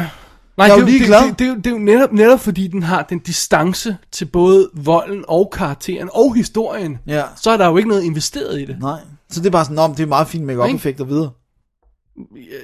Nej, 0.56 0.66
Jeg 0.66 0.72
er 0.72 0.74
det, 0.74 0.82
jo 0.82 0.86
det, 0.86 0.92
ligeglad. 0.94 1.22
det, 1.22 1.28
det, 1.30 1.38
det, 1.38 1.48
er 1.48 1.54
det 1.54 1.66
er 1.66 1.70
jo 1.70 1.78
netop, 1.78 2.12
netop 2.12 2.40
fordi 2.40 2.66
den 2.66 2.82
har 2.82 3.02
den 3.02 3.18
distance 3.18 3.96
til 4.12 4.24
både 4.24 4.68
volden 4.74 5.24
og 5.28 5.50
karakteren 5.52 6.08
og 6.12 6.34
historien. 6.34 6.98
Ja. 7.06 7.22
Så 7.42 7.50
er 7.50 7.56
der 7.56 7.66
jo 7.68 7.76
ikke 7.76 7.88
noget 7.88 8.02
investeret 8.02 8.60
i 8.60 8.64
det. 8.64 8.76
Nej. 8.80 8.98
Så 9.30 9.40
det 9.40 9.46
er 9.46 9.50
bare 9.50 9.64
sådan, 9.64 9.78
om 9.78 9.94
det 9.94 10.02
er 10.02 10.06
meget 10.06 10.28
fint 10.28 10.44
make-up 10.44 10.74
effekt 10.74 11.00
og 11.00 11.08
videre. 11.08 11.30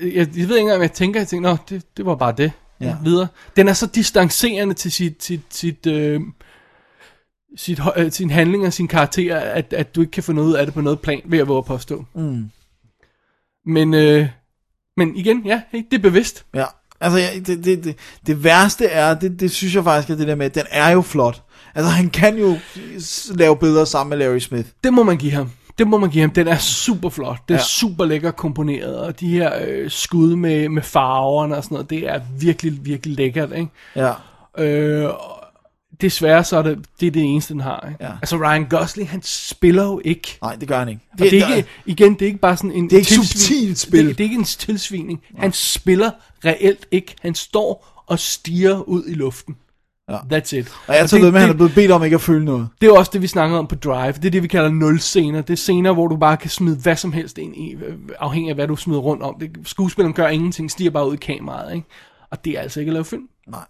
Jeg, 0.03 0.15
jeg, 0.15 0.15
jeg 0.17 0.27
ved 0.27 0.41
ikke 0.43 0.59
engang, 0.61 0.79
hvad 0.79 0.89
jeg 0.89 0.93
tænker. 0.93 1.21
Jeg 1.21 1.29
tænker, 1.29 1.51
nå, 1.51 1.57
det, 1.69 1.83
det 1.97 2.07
var 2.07 2.15
bare 2.15 2.35
det. 2.37 2.53
Ja. 2.81 2.97
Videre. 3.05 3.29
Den 3.57 3.69
er 3.69 3.73
så 3.73 3.87
distancerende 3.87 4.75
til 4.75 4.93
sit, 4.93 5.25
sit, 5.25 5.41
sit, 5.51 5.87
øh, 5.87 6.21
sit, 7.57 7.81
øh, 7.97 8.13
sin 8.13 8.31
handling 8.31 8.67
og 8.67 8.73
sin 8.73 8.89
karakter, 8.89 9.37
at, 9.37 9.73
at 9.73 9.95
du 9.95 10.01
ikke 10.01 10.11
kan 10.11 10.23
få 10.23 10.33
noget 10.33 10.55
af 10.55 10.67
det 10.67 10.75
på 10.75 10.81
noget 10.81 11.01
plan, 11.01 11.21
ved 11.25 11.39
at 11.39 11.49
våge 11.49 11.59
at 11.59 11.65
påstå. 11.65 12.05
Mm. 12.15 12.51
Men, 13.67 13.95
øh, 13.95 14.29
men 14.97 15.17
igen, 15.17 15.47
ja, 15.47 15.63
hey, 15.73 15.83
det 15.91 15.99
er 15.99 16.03
bevidst. 16.03 16.45
Ja. 16.55 16.65
Altså, 17.01 17.19
ja, 17.19 17.29
det, 17.47 17.65
det, 17.65 17.85
det, 17.85 17.97
det 18.27 18.45
værste 18.45 18.87
er, 18.87 19.15
det, 19.15 19.41
det 19.41 19.51
synes 19.51 19.75
jeg 19.75 19.85
faktisk 19.85 20.11
er 20.11 20.17
det 20.17 20.29
der 20.29 20.35
med, 20.35 20.47
at 20.47 20.55
den 20.55 20.67
er 20.71 20.91
jo 20.91 21.03
flot. 21.03 21.43
Altså, 21.75 21.91
han 21.91 22.11
kan 22.11 22.39
jo 22.39 22.59
lave 23.35 23.57
billeder 23.57 23.85
sammen 23.85 24.19
med 24.19 24.27
Larry 24.27 24.39
Smith. 24.39 24.69
Det 24.85 24.93
må 24.93 25.03
man 25.03 25.17
give 25.17 25.33
ham. 25.33 25.51
Det 25.79 25.89
må 25.89 25.99
man 25.99 26.11
give 26.11 26.21
ham. 26.21 26.31
Den 26.31 26.49
er 26.49 26.59
super 26.59 27.09
flot. 27.09 27.39
Den 27.49 27.55
er 27.55 27.59
Ja. 27.59 27.63
ja. 27.63 27.65
super 27.65 28.05
lækker 28.05 28.31
komponeret. 28.31 28.97
Og 28.99 29.21
de 29.21 29.29
her 29.29 29.53
øh, 29.67 29.91
skud 29.91 30.37
med, 30.37 30.69
med 30.69 30.83
farverne 30.83 31.57
og 31.57 31.65
sådan 31.65 31.75
noget, 31.75 31.91
det 31.91 32.09
er 32.09 32.21
virkelig, 32.41 32.85
virkelig 32.87 33.17
lækkert, 33.17 33.53
ikke? 33.57 33.71
Ja. 33.97 34.13
Øh, 34.59 35.11
desværre 36.01 36.45
så 36.45 36.57
er 36.57 36.63
det, 36.63 36.85
det 37.01 37.07
er 37.07 37.11
det 37.11 37.23
eneste, 37.23 37.53
den 37.53 37.61
har, 37.61 37.87
ikke? 37.93 38.05
Ja. 38.05 38.11
Altså 38.13 38.37
Ryan 38.37 38.65
Gosling, 38.69 39.11
han 39.11 39.21
spiller 39.25 39.83
jo 39.85 40.01
ikke. 40.05 40.39
Nej, 40.43 40.57
det 40.57 40.69
gør 40.69 40.79
han 40.79 40.89
ikke. 40.89 41.01
Og 41.13 41.19
det 41.19 41.43
er 41.43 41.57
ikke, 41.57 41.69
igen, 41.87 42.15
det 42.15 42.23
er 42.23 42.27
ikke 42.27 42.39
bare 42.39 42.57
sådan 42.57 42.73
en 42.73 42.85
Det 42.91 42.93
er 42.93 42.99
ikke 42.99 43.15
subtilt 43.15 43.79
spil. 43.79 44.07
Det, 44.09 44.19
det 44.19 44.25
er 44.25 44.29
ikke 44.29 44.39
en 44.39 44.45
tilsvining. 44.45 45.21
Han 45.39 45.53
spiller 45.53 46.11
reelt 46.45 46.87
ikke. 46.91 47.15
Han 47.21 47.35
står 47.35 48.03
og 48.07 48.19
stiger 48.19 48.81
ud 48.81 49.05
i 49.07 49.15
luften. 49.15 49.57
Ja. 50.11 50.17
That's 50.17 50.57
it. 50.57 50.73
Og 50.87 50.95
jeg 50.95 51.09
ved 51.13 51.21
med, 51.21 51.35
at 51.35 51.41
han 51.41 51.51
er 51.51 51.55
blevet 51.55 51.75
bedt 51.75 51.91
om 51.91 52.05
ikke 52.05 52.15
at 52.15 52.21
føle 52.21 52.45
noget. 52.45 52.69
det 52.81 52.89
er 52.89 52.99
også 52.99 53.11
det, 53.15 53.23
vi 53.23 53.27
snakkede 53.27 53.59
om 53.59 53.67
på 53.67 53.75
Drive. 53.75 54.13
Det 54.13 54.25
er 54.25 54.31
det, 54.31 54.43
vi 54.43 54.49
kalder 54.49 54.71
nul 54.71 55.01
scener. 55.01 55.41
Det 55.41 55.53
er 55.53 55.57
scener, 55.57 55.93
hvor 55.93 56.07
du 56.07 56.17
bare 56.17 56.37
kan 56.37 56.51
smide 56.51 56.77
hvad 56.77 56.97
som 56.97 57.13
helst 57.13 57.39
ind 57.39 57.57
i, 57.57 57.75
øh, 57.75 57.95
afhængig 58.19 58.51
af 58.51 58.55
hvad 58.55 58.69
du 58.69 58.77
smider 58.77 59.01
rundt 59.01 59.23
om. 59.23 59.37
Det, 59.41 59.51
skuespilleren 59.65 60.15
gør 60.15 60.29
ingenting, 60.29 60.71
stiger 60.71 60.91
bare 60.91 61.09
ud 61.09 61.15
i 61.15 61.17
kameraet. 61.17 61.75
Ikke? 61.75 61.87
Og 62.31 62.45
det 62.45 62.53
er 62.53 62.61
altså 62.61 62.81
ikke 62.81 62.91
at 62.91 62.93
lave 62.93 63.05
film. 63.05 63.29
Nej. 63.49 63.65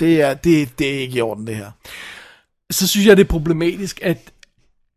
Det 0.00 0.22
er, 0.22 0.34
det, 0.34 0.78
det 0.78 0.94
er 0.94 1.00
ikke 1.00 1.18
i 1.18 1.20
orden, 1.20 1.46
det 1.46 1.56
her. 1.56 1.70
så 2.70 2.88
synes 2.88 3.06
jeg, 3.06 3.16
det 3.16 3.24
er 3.24 3.28
problematisk, 3.28 4.00
at, 4.02 4.32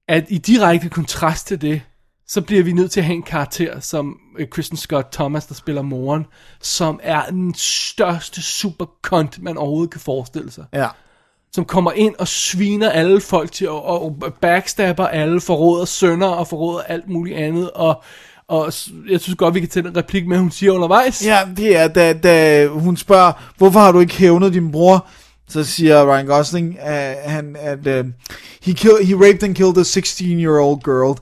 at 0.08 0.26
i 0.30 0.38
direkte 0.38 0.90
kontrast 0.90 1.48
til 1.48 1.62
det, 1.62 1.82
så 2.28 2.42
bliver 2.42 2.64
vi 2.64 2.72
nødt 2.72 2.92
til 2.92 3.00
at 3.00 3.06
have 3.06 3.16
en 3.16 3.24
karakter 3.24 3.80
som 3.80 4.18
øh, 4.40 4.48
Kristen 4.48 4.78
Scott 4.78 5.08
Thomas, 5.12 5.46
der 5.46 5.56
spiller 5.56 5.82
moren, 5.82 6.26
som 6.62 7.00
er 7.04 7.26
den 7.26 7.54
største 7.58 8.42
super 8.42 8.86
cunt, 9.02 9.44
man 9.44 9.58
overhovedet 9.58 9.92
kan 9.92 10.02
forestille 10.02 10.52
sig. 10.52 10.66
Ja. 10.74 10.88
Som 11.52 11.66
kommer 11.66 11.92
ind 11.92 12.16
og 12.20 12.28
sviner 12.28 12.90
alle 12.90 13.22
folk 13.22 13.52
til, 13.52 13.70
og, 13.70 14.04
og 14.04 14.34
backstabber 14.42 15.08
alle, 15.08 15.42
forråder 15.42 15.86
sønner 15.86 16.28
og 16.28 16.48
forråder 16.48 16.82
alt 16.82 17.10
muligt 17.10 17.38
andet, 17.38 17.72
og, 17.72 18.04
og 18.48 18.74
jeg 19.10 19.22
synes 19.22 19.36
godt, 19.38 19.54
vi 19.54 19.60
kan 19.60 19.70
tage 19.70 19.84
den 19.84 19.98
replik 19.98 20.28
med, 20.28 20.38
hun 20.38 20.52
siger 20.52 20.72
undervejs. 20.72 21.26
Ja, 21.26 21.40
det 21.58 21.78
er, 21.78 21.88
da, 21.88 22.14
da 22.14 22.68
hun 22.68 22.98
spørger, 22.98 23.32
hvorfor 23.58 23.80
har 23.80 23.92
du 23.92 24.00
ikke 24.00 24.16
hævnet 24.16 24.54
din 24.54 24.72
bror? 24.72 25.08
Så 25.50 25.64
siger 25.64 26.14
Ryan 26.14 26.26
Gosling, 26.26 26.78
uh, 26.82 27.32
han, 27.32 27.56
at 27.60 27.88
uh, 27.88 28.06
he, 28.64 28.74
kill, 28.74 29.06
he 29.06 29.16
raped 29.16 29.44
and 29.44 29.56
killed 29.56 29.78
a 29.78 29.82
16-year-old 29.82 30.84
girl. 30.84 31.18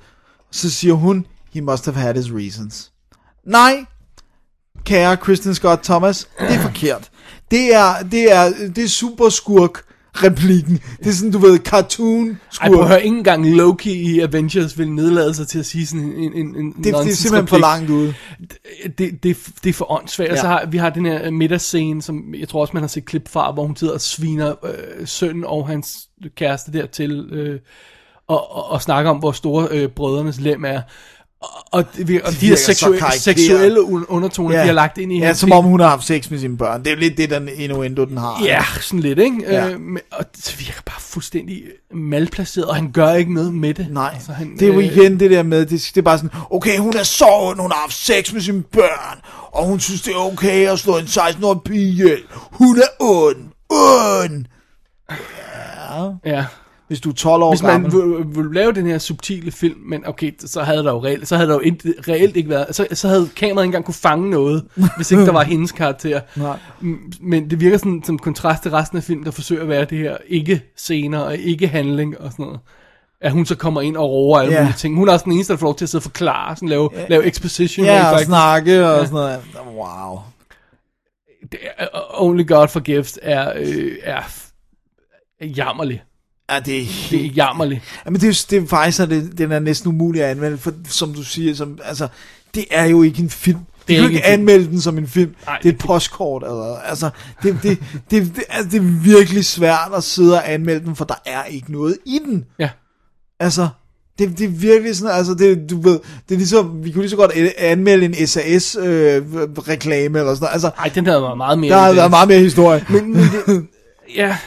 Så 0.56 0.70
siger 0.70 0.94
hun, 0.94 1.26
he 1.54 1.62
must 1.62 1.86
have 1.86 1.96
had 1.96 2.16
his 2.16 2.32
reasons. 2.32 2.92
Nej, 3.46 3.86
kære 4.84 5.18
Kristen 5.18 5.56
Scott 5.56 5.84
Thomas, 5.84 6.28
det 6.40 6.56
er 6.56 6.62
forkert. 6.62 7.10
Det 7.52 7.74
er, 7.76 8.04
det 8.12 8.32
er, 8.34 8.54
det 8.76 8.84
er 8.84 8.88
super 8.88 9.30
skurk 9.30 9.84
replikken. 10.24 10.80
Det 11.00 11.08
er 11.08 11.12
sådan, 11.12 11.32
du 11.32 11.38
ved, 11.38 11.60
cartoon 11.60 12.30
Ej, 12.30 12.36
skurk. 12.52 12.72
prøv 12.72 12.98
at 12.98 13.04
ikke 13.04 13.18
engang 13.18 13.56
Loki 13.56 13.92
i 13.92 14.20
Avengers 14.20 14.78
vil 14.78 14.92
nedlade 14.92 15.34
sig 15.34 15.48
til 15.48 15.60
at 15.60 15.66
sige 15.66 15.86
sådan 15.86 16.04
en, 16.04 16.34
en, 16.34 16.56
en 16.56 16.72
det, 16.72 16.86
det 16.86 16.94
er 16.94 17.12
simpelthen 17.12 17.48
for 17.48 17.58
langt 17.58 17.90
ude. 17.90 18.14
det, 18.98 19.24
det, 19.24 19.38
det 19.64 19.70
er 19.70 19.74
for 19.74 19.92
åndssvagt. 19.92 20.28
Ja. 20.28 20.34
Og 20.34 20.40
så 20.40 20.48
har, 20.48 20.66
vi 20.66 20.78
har 20.78 20.90
den 20.90 21.06
her 21.06 21.32
middagsscene, 21.32 22.02
som 22.02 22.36
jeg 22.36 22.50
tror 22.50 22.62
også, 22.62 22.72
man 22.74 22.84
har 22.84 22.88
set 22.88 23.06
klip 23.06 23.30
fra, 23.30 23.52
hvor 23.52 23.66
hun 23.66 23.76
sidder 23.76 23.94
og 23.94 24.02
sviner 24.02 24.66
øh, 24.66 25.08
sønnen 25.08 25.44
og 25.44 25.68
hans 25.68 25.98
kæreste 26.36 26.74
der 26.74 26.86
til, 26.86 27.12
øh, 27.32 27.60
og, 28.28 28.56
og, 28.56 28.70
og 28.72 28.82
snakker 28.82 29.12
om, 29.12 29.18
hvor 29.18 29.32
store 29.32 29.68
øh, 29.72 29.90
brødrenes 29.90 30.40
lem 30.40 30.66
er. 30.66 30.82
Og, 31.72 31.80
vir- 31.80 32.26
og 32.26 32.32
de 32.32 32.36
her 32.36 32.40
virker 32.42 32.56
så 32.56 32.66
seksuelle, 32.66 33.12
seksuelle 33.20 33.80
un- 33.80 34.06
undertoner, 34.08 34.56
ja. 34.56 34.62
de 34.62 34.66
har 34.66 34.74
lagt 34.74 34.98
ind 34.98 35.12
i 35.14 35.20
Ja, 35.20 35.34
som 35.34 35.52
om 35.52 35.64
hun 35.66 35.80
har 35.80 35.88
haft 35.88 36.04
sex 36.06 36.30
med 36.32 36.40
sine 36.40 36.58
børn. 36.58 36.80
Det 36.84 36.88
er 36.88 36.92
jo 36.96 37.00
lidt 37.00 37.18
det, 37.18 37.30
den 37.30 37.50
innuendo, 37.56 38.06
den 38.06 38.18
har. 38.18 38.42
Ja, 38.44 38.64
sådan 38.82 39.00
lidt, 39.00 39.20
ikke? 39.20 39.38
Ja. 39.48 39.66
Ja. 39.66 39.70
Øh, 39.72 39.80
men, 39.80 40.00
og 40.12 40.26
det 40.36 40.56
virker 40.60 40.82
bare 40.86 41.02
fuldstændig 41.02 41.64
malplaceret, 41.94 42.68
og 42.68 42.76
han 42.76 42.92
gør 42.92 43.14
ikke 43.14 43.34
noget 43.34 43.54
med 43.54 43.74
det. 43.74 43.88
Nej, 43.90 44.12
altså, 44.14 44.32
han, 44.32 44.54
det 44.60 44.62
er 44.70 44.74
jo 44.74 44.80
igen 44.80 45.20
det 45.20 45.32
der 45.32 45.44
med, 45.44 45.60
det, 45.66 45.70
det 45.96 45.98
er 45.98 46.02
bare 46.02 46.18
sådan, 46.18 46.30
okay, 46.52 46.78
hun 46.78 46.94
er 46.98 47.04
så 47.04 47.26
ond, 47.42 47.60
hun 47.60 47.72
har 47.72 47.80
haft 47.80 47.94
sex 47.94 48.34
med 48.34 48.42
sine 48.42 48.64
børn, 48.64 49.20
og 49.52 49.66
hun 49.66 49.80
synes, 49.80 50.02
det 50.02 50.14
er 50.14 50.32
okay 50.34 50.68
at 50.72 50.80
slå 50.80 50.98
en 50.98 51.06
16-årig 51.06 51.60
pige 51.66 51.88
ihjel. 51.90 52.20
Hun 52.52 52.78
er 52.78 52.88
ond, 53.00 53.38
ond. 53.70 54.46
Ja. 56.26 56.46
Hvis 56.88 57.02
du 57.02 57.10
er 57.10 57.14
12 57.14 57.44
år 57.44 57.52
Hvis 57.52 57.64
man 57.64 57.72
gammel. 57.72 58.36
ville, 58.36 58.54
lave 58.54 58.72
den 58.72 58.86
her 58.86 58.98
subtile 58.98 59.52
film, 59.52 59.80
men 59.86 60.08
okay, 60.08 60.32
så 60.40 60.62
havde 60.64 60.84
der 60.84 60.92
jo 60.92 61.04
reelt, 61.04 61.28
så 61.28 61.36
havde 61.36 61.50
der 61.50 61.56
jo 61.56 61.60
ikke, 61.60 61.94
reelt 62.08 62.36
ikke 62.38 62.50
været, 62.50 62.76
så, 62.76 62.88
så 62.94 63.08
havde 63.08 63.30
kameraet 63.36 63.64
ikke 63.64 63.68
engang 63.68 63.86
kunne 63.86 63.94
fange 63.94 64.30
noget, 64.30 64.66
hvis 64.96 65.12
ikke 65.12 65.26
der 65.26 65.32
var 65.32 65.44
hendes 65.44 65.72
karakter. 65.72 66.22
Nej. 66.36 66.58
Men 67.22 67.50
det 67.50 67.60
virker 67.60 67.78
sådan 67.78 68.04
som 68.06 68.20
kontrast 68.20 68.62
til 68.62 68.72
resten 68.72 68.98
af 68.98 69.04
filmen, 69.04 69.26
der 69.26 69.32
forsøger 69.32 69.62
at 69.62 69.68
være 69.70 69.86
det 69.86 69.98
her 69.98 70.18
ikke 70.28 70.62
scener 70.78 71.20
og 71.20 71.38
ikke 71.38 71.68
handling 71.68 72.22
og 72.22 72.32
sådan 72.32 72.46
noget. 72.46 72.60
At 73.22 73.32
hun 73.32 73.46
så 73.46 73.56
kommer 73.56 73.82
ind 73.82 73.98
og 73.98 74.10
roer 74.10 74.40
alle 74.40 74.52
Ja. 74.52 74.58
yeah. 74.58 74.66
mulige 74.66 74.78
ting. 74.78 74.96
Hun 74.96 75.08
er 75.10 75.14
også 75.14 75.24
den 75.24 75.32
eneste, 75.34 75.54
der 75.54 75.60
får 75.60 75.68
lov 75.68 75.76
til 75.76 75.86
at 75.86 75.90
sidde 75.90 76.00
og 76.00 76.04
forklare, 76.04 76.56
sådan 76.56 76.70
lave, 76.70 76.90
yeah. 76.98 77.10
lave 77.10 77.26
exposition. 77.26 77.86
Ja, 77.86 78.12
og 78.14 78.20
snakke 78.20 78.88
og 78.90 79.08
sådan 79.08 79.14
noget. 79.14 79.40
Wow. 79.76 80.20
Only 82.14 82.48
God 82.48 82.68
Forgives 82.68 83.20
er, 83.22 83.54
øh, 83.56 83.92
er 84.04 84.22
jammerlig. 85.42 86.04
Ja, 86.52 86.60
det 86.60 86.60
er 86.60 86.64
Det 86.66 86.82
er 86.82 86.86
helt... 86.86 87.38
jammerligt. 87.38 87.82
Ja, 88.06 88.10
men 88.12 88.22
det 88.22 88.30
er, 88.30 88.46
det 88.50 88.64
er 88.64 88.68
faktisk, 88.68 89.00
at 89.00 89.10
det, 89.10 89.38
den 89.38 89.52
er 89.52 89.60
næsten 89.60 89.90
umulig 89.90 90.24
at 90.24 90.30
anmelde, 90.30 90.58
for 90.58 90.74
som 90.88 91.14
du 91.14 91.24
siger, 91.24 91.56
som, 91.56 91.80
altså, 91.84 92.08
det 92.56 92.66
er 92.72 92.86
jo 92.86 93.04
ikke 93.04 93.22
en 93.24 93.30
film. 93.30 93.58
Du 93.88 93.94
er 93.94 93.98
kan 93.98 94.04
jo 94.04 94.08
ikke 94.10 94.26
anmelde 94.26 94.66
den 94.66 94.82
som 94.82 94.98
en 94.98 95.08
film. 95.08 95.36
Nej, 95.46 95.58
det 95.64 95.68
er 95.70 95.72
det 95.72 95.82
et 95.82 95.88
postkort. 95.88 96.44
Eller, 96.44 96.78
altså, 96.78 97.10
det, 97.44 97.58
det, 97.64 97.78
det, 98.12 98.36
det, 98.36 98.44
altså, 98.50 98.70
det 98.72 98.78
er 98.78 99.02
virkelig 99.04 99.46
svært 99.46 99.92
at 99.96 100.04
sidde 100.04 100.34
og 100.34 100.52
anmelde 100.54 100.86
den, 100.86 100.96
for 100.96 101.06
der 101.06 101.16
er 101.26 101.44
ikke 101.44 101.72
noget 101.72 101.98
i 102.06 102.20
den. 102.26 102.46
Ja. 102.60 102.70
Altså, 103.40 103.68
det, 104.20 104.38
det 104.38 104.44
er 104.46 104.50
virkelig 104.50 104.96
sådan, 104.96 105.16
altså, 105.16 105.34
det, 105.34 105.70
du 105.70 105.82
ved, 105.82 106.00
det 106.30 106.36
er 106.36 106.38
ligesom, 106.38 106.84
vi 106.84 106.92
kunne 106.92 107.02
lige 107.02 107.10
så 107.10 107.16
godt 107.16 107.32
anmelde 107.58 108.06
en 108.06 108.28
SAS-reklame, 108.28 110.20
eller 110.20 110.34
sådan 110.36 110.44
noget. 110.44 110.54
Altså, 110.54 110.72
Ej, 110.78 110.92
den 110.96 111.06
havde 111.06 111.22
været 111.22 111.38
meget 111.38 111.60
mere... 111.60 111.74
der 111.74 111.80
har 111.80 111.88
det. 111.88 111.96
været 111.98 112.10
meget 112.10 112.28
mere 112.28 112.40
historie. 112.40 112.86
Men, 112.90 113.14
men 113.14 113.24
det, 113.24 113.66
ja, 114.16 114.38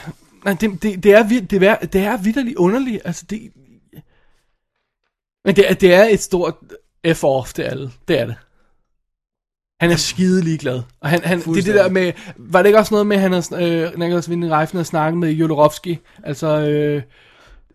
nej, 0.45 0.53
det, 0.61 0.83
det, 0.83 1.03
det, 1.03 1.13
er, 1.13 1.23
det, 1.49 1.63
er, 1.63 1.75
det 1.75 2.01
er 2.01 2.17
vidderligt 2.17 2.57
underligt. 2.57 3.01
Altså, 3.05 3.25
det, 3.29 3.51
men 5.45 5.55
det 5.55 5.69
er, 5.69 5.73
det 5.73 5.93
er 5.93 6.03
et 6.03 6.19
stort 6.21 6.53
F-off 7.07 7.53
til 7.53 7.61
alle. 7.61 7.91
Det 8.07 8.19
er 8.19 8.25
det. 8.25 8.35
Han 9.81 9.91
er 9.91 9.95
skide 9.95 10.41
ligeglad. 10.43 10.81
Og 11.01 11.09
han, 11.09 11.21
han, 11.23 11.39
det 11.39 11.47
er 11.47 11.53
det 11.53 11.65
der 11.75 11.89
med, 11.89 12.11
var 12.37 12.61
det 12.61 12.69
ikke 12.69 12.79
også 12.79 12.93
noget 12.93 13.07
med, 13.07 13.15
at 13.15 13.21
han 13.21 13.31
har, 13.33 13.47
øh, 13.53 13.99
Nicholas 13.99 14.29
Winding 14.29 14.53
Refn 14.53 14.77
har 14.77 14.83
snakket 14.83 15.17
med 15.19 15.29
Jodorowsky, 15.31 15.97
altså, 16.23 16.47
øh, 16.47 17.01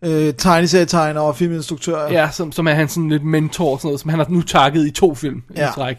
Øh, 0.03 0.33
tegneserietegner 0.33 1.21
og 1.21 1.35
filminstruktør. 1.35 2.11
ja, 2.11 2.29
som, 2.31 2.51
som 2.51 2.67
er 2.67 2.73
hans 2.73 2.91
sådan 2.91 3.09
lidt 3.09 3.23
mentor, 3.23 3.71
og 3.71 3.79
sådan 3.79 3.87
noget, 3.87 3.99
som 3.99 4.09
han 4.09 4.19
har 4.19 4.27
nu 4.29 4.41
takket 4.41 4.87
i 4.87 4.91
to 4.91 5.15
film 5.15 5.43
i 5.49 5.53
Ja. 5.55 5.71
træk. 5.75 5.97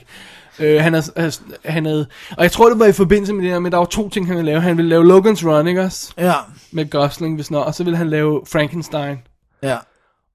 Øh, 0.58 0.82
han, 0.82 0.94
er, 0.94 1.10
altså, 1.16 1.40
han 1.64 1.86
havde, 1.86 2.06
og 2.36 2.42
jeg 2.42 2.52
tror 2.52 2.68
det 2.68 2.78
var 2.78 2.86
i 2.86 2.92
forbindelse 2.92 3.32
med 3.32 3.44
det 3.44 3.52
der, 3.52 3.58
men 3.58 3.72
der 3.72 3.78
var 3.78 3.84
to 3.84 4.08
ting 4.08 4.26
han 4.26 4.36
ville 4.36 4.50
lave. 4.50 4.60
Han 4.60 4.76
ville 4.76 4.88
lave 4.88 5.02
Logan's 5.02 5.46
Run, 5.48 5.68
ikke 5.68 5.82
også? 5.82 6.12
Ja, 6.18 6.34
med 6.72 6.90
Gosling, 6.90 7.34
hvis 7.34 7.50
nok, 7.50 7.66
og 7.66 7.74
så 7.74 7.84
ville 7.84 7.96
han 7.96 8.10
lave 8.10 8.42
Frankenstein. 8.52 9.18
ja. 9.62 9.76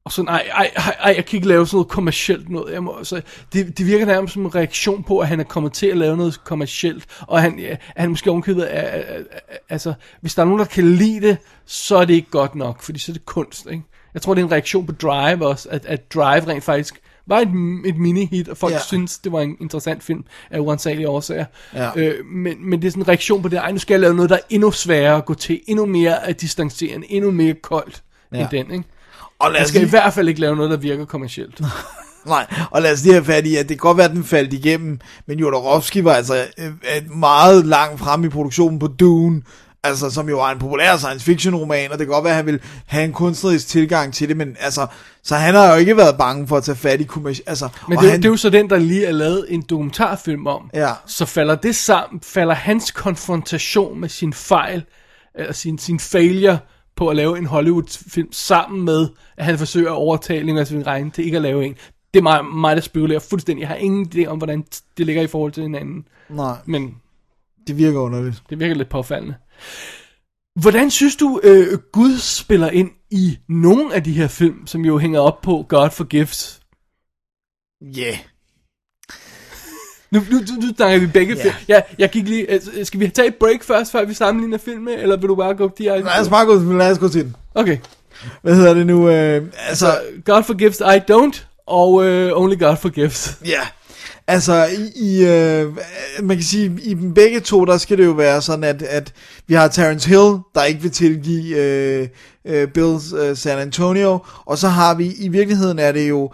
Og 0.05 0.11
så, 0.11 0.23
nej, 0.23 0.49
ej, 0.53 0.71
ej, 0.75 0.95
ej, 0.99 1.13
jeg 1.15 1.25
kan 1.25 1.37
ikke 1.37 1.47
lave 1.47 1.67
sådan 1.67 1.75
noget 1.75 1.87
kommercielt 1.87 2.49
noget. 2.49 2.73
Jeg 2.73 2.83
må, 2.83 3.03
så 3.03 3.21
det, 3.53 3.77
det 3.77 3.85
virker 3.85 4.05
nærmest 4.05 4.33
som 4.33 4.45
en 4.45 4.55
reaktion 4.55 5.03
på, 5.03 5.19
at 5.19 5.27
han 5.27 5.39
er 5.39 5.43
kommet 5.43 5.73
til 5.73 5.87
at 5.87 5.97
lave 5.97 6.17
noget 6.17 6.43
kommercielt. 6.43 7.05
Og 7.21 7.41
han, 7.41 7.59
ja, 7.59 7.75
han 7.95 8.09
måske 8.09 8.29
er, 8.69 9.03
altså, 9.69 9.93
hvis 10.21 10.35
der 10.35 10.41
er 10.41 10.45
nogen, 10.45 10.59
der 10.59 10.65
kan 10.65 10.95
lide 10.95 11.27
det, 11.27 11.37
så 11.65 11.97
er 11.97 12.05
det 12.05 12.13
ikke 12.13 12.29
godt 12.31 12.55
nok, 12.55 12.81
fordi 12.81 12.99
så 12.99 13.11
er 13.11 13.13
det 13.13 13.25
kunst, 13.25 13.67
ikke? 13.71 13.83
Jeg 14.13 14.21
tror, 14.21 14.33
det 14.33 14.41
er 14.41 14.45
en 14.45 14.51
reaktion 14.51 14.85
på 14.85 14.91
Drive 14.91 15.47
også, 15.47 15.69
at, 15.69 15.85
at 15.85 16.13
Drive 16.13 16.47
rent 16.47 16.63
faktisk 16.63 17.01
var 17.31 17.39
et, 17.39 17.47
et 17.85 17.95
mini-hit, 17.97 18.49
og 18.49 18.57
folk 18.57 18.73
Ja. 18.73 18.79
synes, 18.79 19.17
det 19.17 19.31
var 19.31 19.41
en 19.41 19.55
interessant 19.61 20.03
film 20.03 20.23
af 20.51 20.59
uansagelige 20.59 21.09
årsager. 21.09 21.45
Ja. 21.75 21.89
Øh, 21.95 22.25
men, 22.25 22.69
men 22.69 22.81
det 22.81 22.87
er 22.87 22.91
sådan 22.91 23.03
en 23.03 23.07
reaktion 23.07 23.41
på 23.41 23.47
det, 23.47 23.57
ej, 23.57 23.71
nu 23.71 23.77
skal 23.77 23.93
jeg 23.93 24.01
lave 24.01 24.13
noget, 24.15 24.29
der 24.29 24.35
er 24.35 24.39
endnu 24.49 24.71
sværere 24.71 25.17
at 25.17 25.25
gå 25.25 25.33
til, 25.33 25.59
endnu 25.67 25.85
mere 25.85 26.17
distancerende, 26.41 27.11
endnu 27.11 27.31
mere 27.31 27.53
koldt 27.53 28.03
Ja. 28.33 28.39
end 28.39 28.49
den, 28.51 28.71
ikke? 28.71 28.83
Og 29.39 29.51
lad 29.51 29.61
os 29.61 29.67
skal 29.67 29.79
lige, 29.81 29.87
i 29.87 29.89
hvert 29.89 30.13
fald 30.13 30.27
ikke 30.29 30.41
lave 30.41 30.55
noget, 30.55 30.71
der 30.71 30.77
virker 30.77 31.05
kommercielt. 31.05 31.61
nej, 32.25 32.45
og 32.71 32.81
lad 32.81 32.93
os 32.93 33.03
lige 33.03 33.13
have 33.13 33.25
fat 33.25 33.45
i, 33.45 33.55
at 33.55 33.69
det 33.69 33.77
kan 33.77 33.87
godt 33.87 33.97
være, 33.97 34.09
at 34.09 34.15
den 34.15 34.23
faldt 34.23 34.53
igennem, 34.53 34.99
men 35.27 35.39
Jodorowsky 35.39 35.97
var 35.97 36.13
altså 36.13 36.45
øh, 36.57 36.65
øh, 36.67 37.11
meget 37.17 37.65
langt 37.65 37.99
frem 37.99 38.23
i 38.23 38.29
produktionen 38.29 38.79
på 38.79 38.87
Dune, 38.87 39.41
altså 39.83 40.09
som 40.09 40.29
jo 40.29 40.37
var 40.37 40.51
en 40.51 40.59
populær 40.59 40.97
science 40.97 41.25
fiction 41.25 41.55
roman, 41.55 41.91
og 41.91 41.99
det 41.99 42.07
kan 42.07 42.13
godt 42.13 42.23
være, 42.23 42.33
at 42.33 42.37
han 42.37 42.45
vil 42.45 42.59
have 42.85 43.05
en 43.05 43.13
kunstnerisk 43.13 43.67
tilgang 43.67 44.13
til 44.13 44.29
det, 44.29 44.37
men 44.37 44.57
altså, 44.59 44.87
så 45.23 45.35
han 45.35 45.55
har 45.55 45.73
jo 45.73 45.79
ikke 45.79 45.97
været 45.97 46.17
bange 46.17 46.47
for 46.47 46.57
at 46.57 46.63
tage 46.63 46.75
fat 46.75 47.01
i 47.01 47.03
kommerciel, 47.03 47.49
altså, 47.49 47.69
Men 47.87 47.97
det, 47.97 48.11
han, 48.11 48.19
det 48.19 48.25
er 48.25 48.29
jo 48.29 48.37
så 48.37 48.49
den, 48.49 48.69
der 48.69 48.77
lige 48.77 49.05
er 49.05 49.11
lavet 49.11 49.45
en 49.49 49.61
dokumentarfilm 49.69 50.47
om. 50.47 50.69
Ja. 50.73 50.93
Så 51.05 51.25
falder 51.25 51.55
det 51.55 51.75
sammen, 51.75 52.21
falder 52.21 52.53
hans 52.53 52.91
konfrontation 52.91 53.99
med 53.99 54.09
sin 54.09 54.33
fejl, 54.33 54.83
eller 55.35 55.53
sin, 55.53 55.77
sin 55.77 55.99
failure 55.99 56.59
på 56.95 57.07
at 57.07 57.15
lave 57.15 57.37
en 57.37 57.45
Hollywood-film 57.45 58.27
sammen 58.31 58.85
med, 58.85 59.07
at 59.37 59.45
han 59.45 59.57
forsøger 59.57 59.89
at 59.89 59.95
overtale 59.95 60.45
Nicolas 60.45 60.71
Winding 60.71 60.87
Refn 60.87 61.11
til 61.11 61.25
ikke 61.25 61.37
at 61.37 61.41
lave 61.41 61.65
en. 61.65 61.75
Det 62.13 62.19
er 62.19 62.23
mig, 62.23 62.45
mig 62.45 62.75
der 62.75 62.81
spekulerer 62.81 63.19
fuldstændig. 63.19 63.61
Jeg 63.61 63.69
har 63.69 63.75
ingen 63.75 64.11
idé 64.15 64.25
om, 64.25 64.37
hvordan 64.37 64.63
det 64.97 65.05
ligger 65.05 65.21
i 65.21 65.27
forhold 65.27 65.51
til 65.51 65.63
hinanden. 65.63 66.05
nej, 66.29 66.55
Men 66.65 66.95
det 67.67 67.77
virker 67.77 67.99
underligt. 67.99 68.43
det 68.49 68.59
virker 68.59 68.75
lidt 68.75 68.89
påfaldende. 68.89 69.35
Hvordan 70.61 70.91
synes 70.91 71.15
du, 71.15 71.39
øh, 71.43 71.77
Gud 71.93 72.17
spiller 72.17 72.69
ind 72.69 72.91
i 73.11 73.37
nogle 73.49 73.95
af 73.95 74.03
de 74.03 74.11
her 74.11 74.27
film, 74.27 74.67
som 74.67 74.81
jo 74.85 74.97
hænger 74.97 75.19
op 75.19 75.41
på 75.41 75.65
God 75.69 75.89
Forgives? 75.89 76.59
Ja. 77.95 78.01
Yeah. 78.01 78.17
Nu, 80.11 80.19
nu, 80.31 80.37
nu, 80.37 80.67
nu 80.67 80.75
snakker 80.75 80.99
vi 80.99 81.07
begge 81.07 81.35
Ja. 81.35 81.43
film. 81.43 81.53
Ja, 81.67 81.81
jeg 81.99 82.09
gik 82.09 82.27
lige... 82.27 82.51
Altså, 82.51 82.71
skal 82.83 82.99
vi 82.99 83.09
tage 83.09 83.27
et 83.27 83.35
break 83.35 83.63
først, 83.63 83.91
før 83.91 84.05
vi 84.05 84.13
sammenligner 84.13 84.57
filmene, 84.57 84.95
eller 84.95 85.17
vil 85.17 85.29
du 85.29 85.35
bare 85.35 85.55
gå 85.55 85.71
direkte? 85.77 86.09
Lad 86.09 86.19
os 86.21 86.29
bare 86.29 86.45
gå, 86.45 86.59
lad 86.73 86.91
os 86.91 86.99
gå 86.99 87.09
til 87.09 87.23
den. 87.23 87.35
Okay. 87.55 87.77
Hvad 88.41 88.55
hedder 88.55 88.73
det 88.73 88.87
nu? 88.87 89.09
Øh, 89.09 89.47
altså, 89.57 89.85
Så 89.85 90.01
God 90.25 90.43
Forgives, 90.43 90.79
I 90.79 91.11
Don't, 91.11 91.43
og 91.67 91.91
uh, 91.93 92.41
Only 92.41 92.59
God 92.59 92.77
Forgives. 92.77 93.37
Ja, 93.45 93.61
altså 94.27 94.65
i, 94.65 94.91
i 94.95 95.25
øh, 95.25 95.77
man 96.23 96.37
kan 96.37 96.43
sige, 96.43 96.79
i 96.83 96.95
begge 96.95 97.39
to, 97.39 97.65
der 97.65 97.77
skal 97.77 97.97
det 97.97 98.05
jo 98.05 98.11
være 98.11 98.41
sådan, 98.41 98.63
at, 98.63 98.81
at 98.81 99.13
vi 99.47 99.53
har 99.53 99.67
Terence 99.67 100.09
Hill, 100.09 100.37
der 100.55 100.63
ikke 100.63 100.81
vil 100.81 100.91
tilgive 100.91 101.57
øh, 101.57 102.07
øh, 102.45 102.67
Bills 102.67 103.13
øh, 103.13 103.37
San 103.37 103.59
Antonio, 103.59 104.19
og 104.45 104.57
så 104.57 104.67
har 104.67 104.93
vi, 104.93 105.13
i 105.19 105.27
virkeligheden 105.27 105.79
er 105.79 105.91
det 105.91 106.09
jo, 106.09 106.31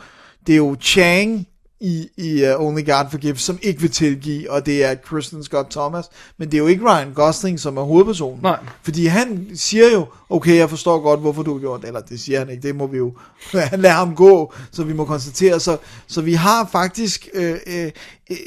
det 0.47 0.53
er 0.53 0.57
jo 0.57 0.75
Chang 0.81 1.47
i, 1.79 2.07
i 2.17 2.43
uh, 2.43 2.65
Only 2.65 2.85
God 2.85 3.05
Forgives, 3.11 3.41
som 3.41 3.59
ikke 3.61 3.81
vil 3.81 3.91
tilgive, 3.91 4.51
og 4.51 4.65
det 4.65 4.85
er 4.85 4.95
Kristen 4.95 5.43
Scott 5.43 5.71
Thomas, 5.71 6.05
men 6.37 6.51
det 6.51 6.57
er 6.57 6.61
jo 6.61 6.67
ikke 6.67 6.85
Ryan 6.85 7.13
Gosling, 7.13 7.59
som 7.59 7.77
er 7.77 7.81
hovedpersonen. 7.81 8.39
Nej. 8.43 8.57
Fordi 8.83 9.05
han 9.05 9.47
siger 9.55 9.91
jo, 9.93 10.05
okay, 10.29 10.57
jeg 10.57 10.69
forstår 10.69 10.99
godt, 10.99 11.19
hvorfor 11.19 11.43
du 11.43 11.53
har 11.53 11.59
gjort 11.59 11.81
det, 11.81 11.87
eller 11.87 12.01
det 12.01 12.19
siger 12.19 12.39
han 12.39 12.49
ikke, 12.49 12.67
det 12.67 12.75
må 12.75 12.87
vi 12.87 12.97
jo 12.97 13.13
lade 13.71 13.93
ham 13.93 14.15
gå, 14.15 14.53
så 14.71 14.83
vi 14.83 14.93
må 14.93 15.05
konstatere. 15.05 15.59
Så, 15.59 15.77
så 16.07 16.21
vi 16.21 16.33
har 16.33 16.69
faktisk 16.71 17.27
øh, 17.33 17.55
øh, 17.67 17.91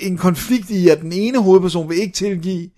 en 0.01 0.17
konflikt 0.17 0.71
i, 0.71 0.89
at 0.89 1.01
den 1.01 1.13
ene 1.13 1.43
hovedperson 1.43 1.89
vil 1.89 2.01
ikke 2.01 2.15
tilgive, 2.15 2.69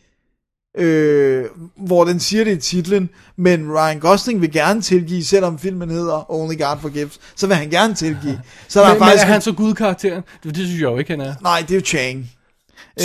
øh, 0.78 1.44
hvor 1.76 2.04
den 2.04 2.20
siger 2.20 2.44
det 2.44 2.52
i 2.52 2.60
titlen, 2.60 3.08
men 3.36 3.72
Ryan 3.72 3.98
Gosling 4.00 4.40
vil 4.40 4.52
gerne 4.52 4.80
tilgive, 4.82 5.24
selvom 5.24 5.58
filmen 5.58 5.90
hedder 5.90 6.30
Only 6.32 6.58
God 6.58 6.76
Forgives, 6.80 7.20
så 7.36 7.46
vil 7.46 7.56
han 7.56 7.70
gerne 7.70 7.94
tilgive. 7.94 8.40
Så 8.68 8.80
der 8.80 8.86
Men, 8.86 8.94
er 8.96 8.98
men 8.98 9.08
faktisk... 9.08 9.22
er 9.24 9.26
han 9.32 9.40
så 9.40 9.52
gudkarakteren? 9.52 10.22
Det, 10.44 10.56
det 10.56 10.66
synes 10.66 10.80
jeg 10.80 10.90
jo 10.90 10.98
ikke, 10.98 11.10
han 11.10 11.20
er. 11.20 11.34
Nej, 11.42 11.60
det 11.60 11.70
er 11.70 11.74
jo 11.74 11.84
Chang. 11.84 12.30
Øh, 13.00 13.04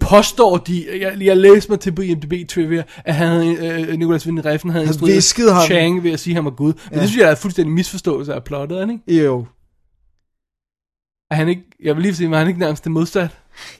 Påstår 0.00 0.56
de, 0.56 0.84
jeg, 1.00 1.16
jeg 1.20 1.36
læste 1.36 1.70
mig 1.72 1.80
til 1.80 1.92
på 1.94 2.02
IMDb 2.02 2.48
Trivia, 2.48 2.82
at 3.04 3.14
han 3.14 3.56
øh, 3.56 3.98
Nicolas 3.98 4.26
Winding 4.26 4.46
Refn 4.46 4.68
havde 4.68 4.84
Han 4.86 4.94
instrueret 4.94 5.54
ham. 5.54 5.64
Chang 5.64 6.02
ved 6.04 6.10
at 6.12 6.20
sige, 6.20 6.32
at 6.32 6.36
han 6.36 6.44
var 6.44 6.50
Gud. 6.50 6.72
Men 6.72 6.94
Ja. 6.96 7.00
det 7.00 7.08
synes 7.08 7.22
jeg 7.22 7.30
er 7.30 7.34
fuldstændig 7.34 7.74
misforståelse 7.74 8.34
af 8.34 8.44
plottet, 8.44 8.90
ikke? 9.08 9.24
jo. 9.24 9.46
Er 11.30 11.34
han 11.34 11.48
ikke, 11.48 11.62
jeg 11.82 11.94
vil 11.94 12.02
lige 12.02 12.14
sige, 12.16 12.30
var 12.30 12.38
han 12.38 12.48
ikke 12.48 12.60
nærmest 12.60 12.84
det 12.84 12.92
modsat? 12.92 13.28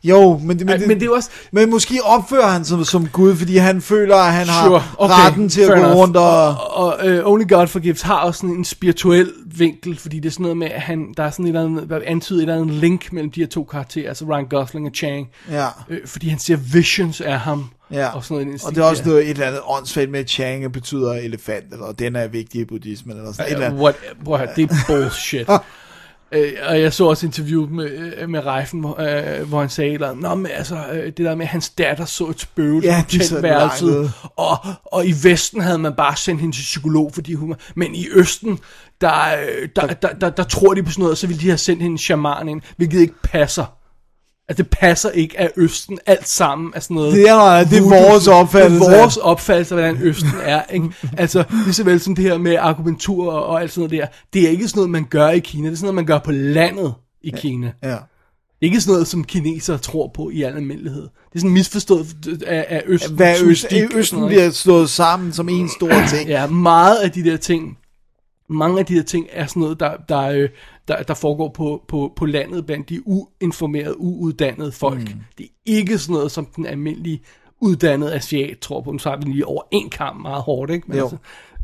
Jo, 0.05 0.39
men, 0.39 0.59
det, 0.59 0.67
men, 0.67 0.81
det, 0.81 0.89
men 0.89 1.01
det 1.01 1.07
er 1.07 1.11
også, 1.11 1.31
Men 1.53 1.71
måske 1.71 2.01
opfører 2.05 2.47
han 2.49 2.65
sig 2.65 2.87
som 2.87 3.09
Gud, 3.09 3.37
fordi 3.37 3.57
han 3.57 3.81
føler, 3.81 4.17
at 4.17 4.33
han 4.33 4.47
har 4.47 4.67
Sure, 4.69 4.83
okay, 4.99 5.15
retten 5.15 5.49
til 5.49 5.61
at 5.61 5.69
gå 5.69 5.75
enough. 5.75 5.97
rundt 5.97 6.17
og... 6.17 6.49
Og, 6.49 6.97
og 6.97 7.07
uh, 7.25 7.33
Only 7.33 7.45
God 7.49 7.67
Forgives 7.67 8.03
har 8.03 8.15
også 8.21 8.41
sådan 8.41 8.57
en 8.57 8.65
spirituel 8.65 9.33
vinkel, 9.47 9.99
fordi 9.99 10.21
det 10.21 10.29
er 10.29 10.33
sådan 10.33 10.43
noget 10.43 10.57
med, 10.57 10.67
at 10.71 10.81
han, 10.81 11.15
der 11.17 11.23
er 11.23 11.31
sådan 11.31 11.45
et 11.45 11.49
eller 11.49 11.65
andet, 11.65 11.89
der 11.91 12.01
antyder 12.07 12.39
et 12.39 12.43
eller 12.43 12.55
andet 12.55 12.75
link 12.77 13.13
mellem 13.13 13.31
de 13.31 13.41
her 13.41 13.47
to 13.49 13.65
karakterer, 13.65 14.09
altså 14.09 14.25
Ryan 14.25 14.47
Gosling 14.47 14.87
og 14.87 14.93
Chang. 14.95 15.29
Ja, 15.51 15.67
Øh, 15.89 15.99
fordi 16.07 16.29
han 16.29 16.39
ser 16.39 16.57
visions 16.57 17.21
af 17.21 17.41
ham. 17.41 17.65
ja. 17.93 18.09
Og, 18.09 18.25
sådan 18.25 18.47
noget, 18.47 18.65
og 18.65 18.75
det 18.75 18.81
er 18.81 18.85
også 18.85 19.03
noget, 19.07 19.23
et 19.25 19.31
eller 19.31 19.47
andet 19.47 19.61
åndssvagt 19.67 20.11
med, 20.11 20.21
at 20.21 20.31
Chang 20.31 20.73
betyder 20.73 21.13
elefant, 21.13 21.73
eller 21.73 21.93
den 21.93 22.17
er 22.17 22.27
vigtig 22.29 22.61
i 22.61 22.65
buddhismen, 22.65 23.17
eller 23.17 23.33
sådan 23.33 23.47
et 23.47 23.53
eller 23.53 23.67
Uh, 23.67 23.73
andet. 23.73 23.83
what, 23.83 23.95
prøv 24.25 24.35
at 24.35 24.41
høre, 24.41 24.51
det 24.57 24.71
er 24.71 24.75
bullshit. 24.87 25.49
Øh, 26.35 26.53
og 26.69 26.81
jeg 26.81 26.93
så 26.93 27.05
også 27.07 27.27
interview 27.27 27.67
med, 27.69 27.91
øh, 27.91 28.29
med 28.29 28.47
Reifen, 28.47 28.81
hvor, 28.81 29.01
øh, 29.01 29.49
hvor 29.49 29.61
han 29.61 29.69
sagde 29.69 29.95
andet, 29.95 30.17
Nå, 30.17 30.35
men 30.35 30.47
altså, 30.55 30.77
øh, 30.93 31.07
det 31.07 31.19
der 31.19 31.35
med, 31.35 31.45
at 31.45 31.49
hans 31.49 31.71
datter 31.71 32.05
så 32.05 32.27
et 32.27 32.41
spøgelse 32.41 32.89
Ja, 32.89 33.05
på 33.81 33.85
ude. 33.85 34.11
og, 34.37 34.59
og 34.93 35.07
i 35.07 35.15
Vesten 35.23 35.61
havde 35.61 35.79
man 35.79 35.93
bare 35.93 36.17
sendt 36.17 36.41
hende 36.41 36.57
til 36.57 36.63
psykolog, 36.63 37.11
fordi 37.15 37.35
hun 37.35 37.55
men 37.77 37.95
i 37.95 38.07
Østen, 38.15 38.59
der, 39.01 39.13
øh, 39.13 39.69
der, 39.77 39.87
der, 39.87 40.09
der, 40.13 40.31
der, 40.31 40.45
tror 40.45 40.75
de 40.75 40.83
på 40.83 40.91
sådan 40.91 41.03
noget, 41.03 41.13
og 41.13 41.19
så 41.19 41.27
ville 41.27 41.41
de 41.41 41.47
have 41.49 41.59
sendt 41.59 41.83
hende 41.83 41.95
en 41.95 41.99
shaman 41.99 42.49
ind, 42.49 42.63
hvilket 42.77 43.01
ikke 43.01 43.15
passer. 43.23 43.65
At 44.49 44.59
det 44.59 44.71
passer 44.71 45.11
ikke 45.11 45.41
af 45.41 45.51
Østen, 45.57 45.99
alt 46.07 46.29
sammen 46.29 46.73
er 46.75 46.81
sådan 46.81 46.95
noget. 46.95 47.13
Det 47.13 47.29
er, 47.29 47.65
det 47.65 47.79
er 47.79 48.05
vores 48.05 48.29
opfattelse. 48.29 48.87
Det 48.87 48.95
er 48.95 49.01
vores 49.01 49.17
opfattelse 49.17 49.75
af, 49.75 49.81
hvordan 49.81 50.03
Østen 50.03 50.31
er. 50.43 50.63
Ikke? 50.73 50.89
Altså, 51.23 51.45
lige 51.65 51.73
så 51.75 51.85
vel 51.85 52.01
som 52.01 52.15
det 52.15 52.25
her 52.25 52.39
med 52.39 52.57
akupunktur 52.61 53.33
og, 53.33 53.47
og 53.47 53.61
alt 53.61 53.73
sådan 53.73 53.89
noget 53.91 54.03
der. 54.03 54.07
Det 54.33 54.47
er 54.47 54.49
ikke 54.51 54.69
sådan 54.69 54.79
noget, 54.79 54.91
man 54.91 55.07
gør 55.11 55.29
i 55.29 55.39
Kina. 55.39 55.67
Det 55.67 55.73
er 55.73 55.77
sådan 55.77 55.85
noget, 55.85 55.95
man 55.95 56.07
gør 56.07 56.19
på 56.19 56.33
landet 56.33 56.95
i 57.23 57.33
Kina. 57.37 57.73
Ja. 57.83 57.89
Det 57.89 58.69
er 58.69 58.73
ikke 58.73 58.81
sådan 58.81 58.93
noget, 58.93 59.07
som 59.07 59.25
kinesere 59.25 59.79
tror 59.79 60.11
på 60.15 60.31
i 60.31 60.43
al 60.43 60.57
almindelighed. 60.57 61.03
Det 61.03 61.35
er 61.35 61.39
sådan 61.39 61.51
misforstået 61.51 62.07
af, 62.47 62.67
af 62.69 62.83
Østen. 62.87 63.17
Hvad 63.17 63.43
Østen 63.43 64.19
noget, 64.19 64.31
bliver 64.31 64.51
slået 64.51 64.91
sammen 64.91 65.33
som 65.33 65.49
en 65.49 65.69
stor 65.69 65.91
ting. 66.17 66.29
Ja, 66.29 66.47
meget 66.47 66.97
af 66.97 67.11
de 67.11 67.25
der 67.25 67.37
ting, 67.37 67.79
mange 68.49 68.79
af 68.79 68.87
de 68.87 68.95
der 68.95 69.03
ting 69.03 69.27
er 69.33 69.47
sådan 69.47 69.61
noget, 69.61 69.81
der, 69.81 69.93
der, 70.09 70.21
øh, 70.21 70.49
der, 70.89 71.03
der 71.03 71.15
foregår 71.15 71.49
på, 71.49 71.85
på, 71.89 72.13
på 72.17 72.27
landet 72.27 72.67
blandt 72.67 72.89
de 72.89 73.09
uinformerede, 73.09 74.01
uuddannede 74.01 74.73
folk. 74.73 75.01
Mm. 75.01 75.21
Det 75.39 75.45
er 75.47 75.51
ikke 75.65 75.99
sådan 75.99 76.15
noget, 76.15 76.33
som 76.33 76.45
den 76.57 76.67
almindelige 76.67 77.21
uddannede 77.61 78.15
asiat 78.15 78.59
tror 78.59 78.81
på. 78.81 78.99
Så 78.99 79.11
har 79.11 79.17
vi 79.17 79.25
lige 79.25 79.47
over 79.47 79.63
en 79.71 79.91
kamp 79.91 80.23
meget 80.23 80.43
hårdt, 80.43 80.71
ikke? 80.73 80.87
Men 80.89 80.99
Jo. 80.99 81.03
altså, 81.05 81.17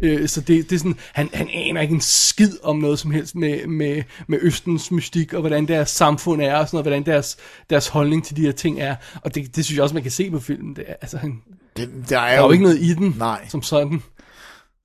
Øh, 0.03 0.29
så 0.29 0.41
det, 0.41 0.71
det 0.71 0.77
er 0.77 0.79
sådan, 0.79 0.97
han, 1.13 1.31
han 1.35 1.49
aner 1.55 1.81
ikke 1.81 1.95
en 1.95 2.01
skid 2.01 2.53
om 2.63 2.79
noget 2.79 2.99
som 2.99 3.11
helst 3.11 3.35
med, 3.37 3.67
med, 3.67 4.03
med 4.27 4.39
Østens 4.43 4.91
mystik, 4.91 5.35
og 5.35 5.41
hvordan 5.41 5.69
deres 5.69 5.91
samfund 5.91 6.43
er, 6.43 6.57
og 6.57 6.67
sådan 6.69 6.77
noget, 6.77 6.85
hvordan 6.85 7.07
deres, 7.07 7.37
deres 7.71 7.89
holdning 7.89 8.25
til 8.25 8.37
de 8.37 8.41
her 8.41 8.53
ting 8.53 8.81
er. 8.81 8.95
Og 9.25 9.35
det, 9.35 9.57
det 9.57 9.65
synes 9.65 9.77
jeg 9.77 9.83
også, 9.83 9.95
man 9.95 10.03
kan 10.03 10.13
se 10.13 10.31
på 10.31 10.39
filmen. 10.39 10.77
Det 10.77 10.85
er, 10.89 10.95
altså, 11.01 11.19
han, 11.19 11.43
Det, 11.77 11.89
der 12.09 12.19
er 12.19 12.21
der 12.21 12.37
er 12.37 12.43
jo 12.45 12.51
ikke 12.51 12.65
noget 12.65 12.79
i 12.81 12.95
den, 12.95 13.15
Nej. 13.19 13.49
som 13.49 13.63
sådan. 13.63 14.03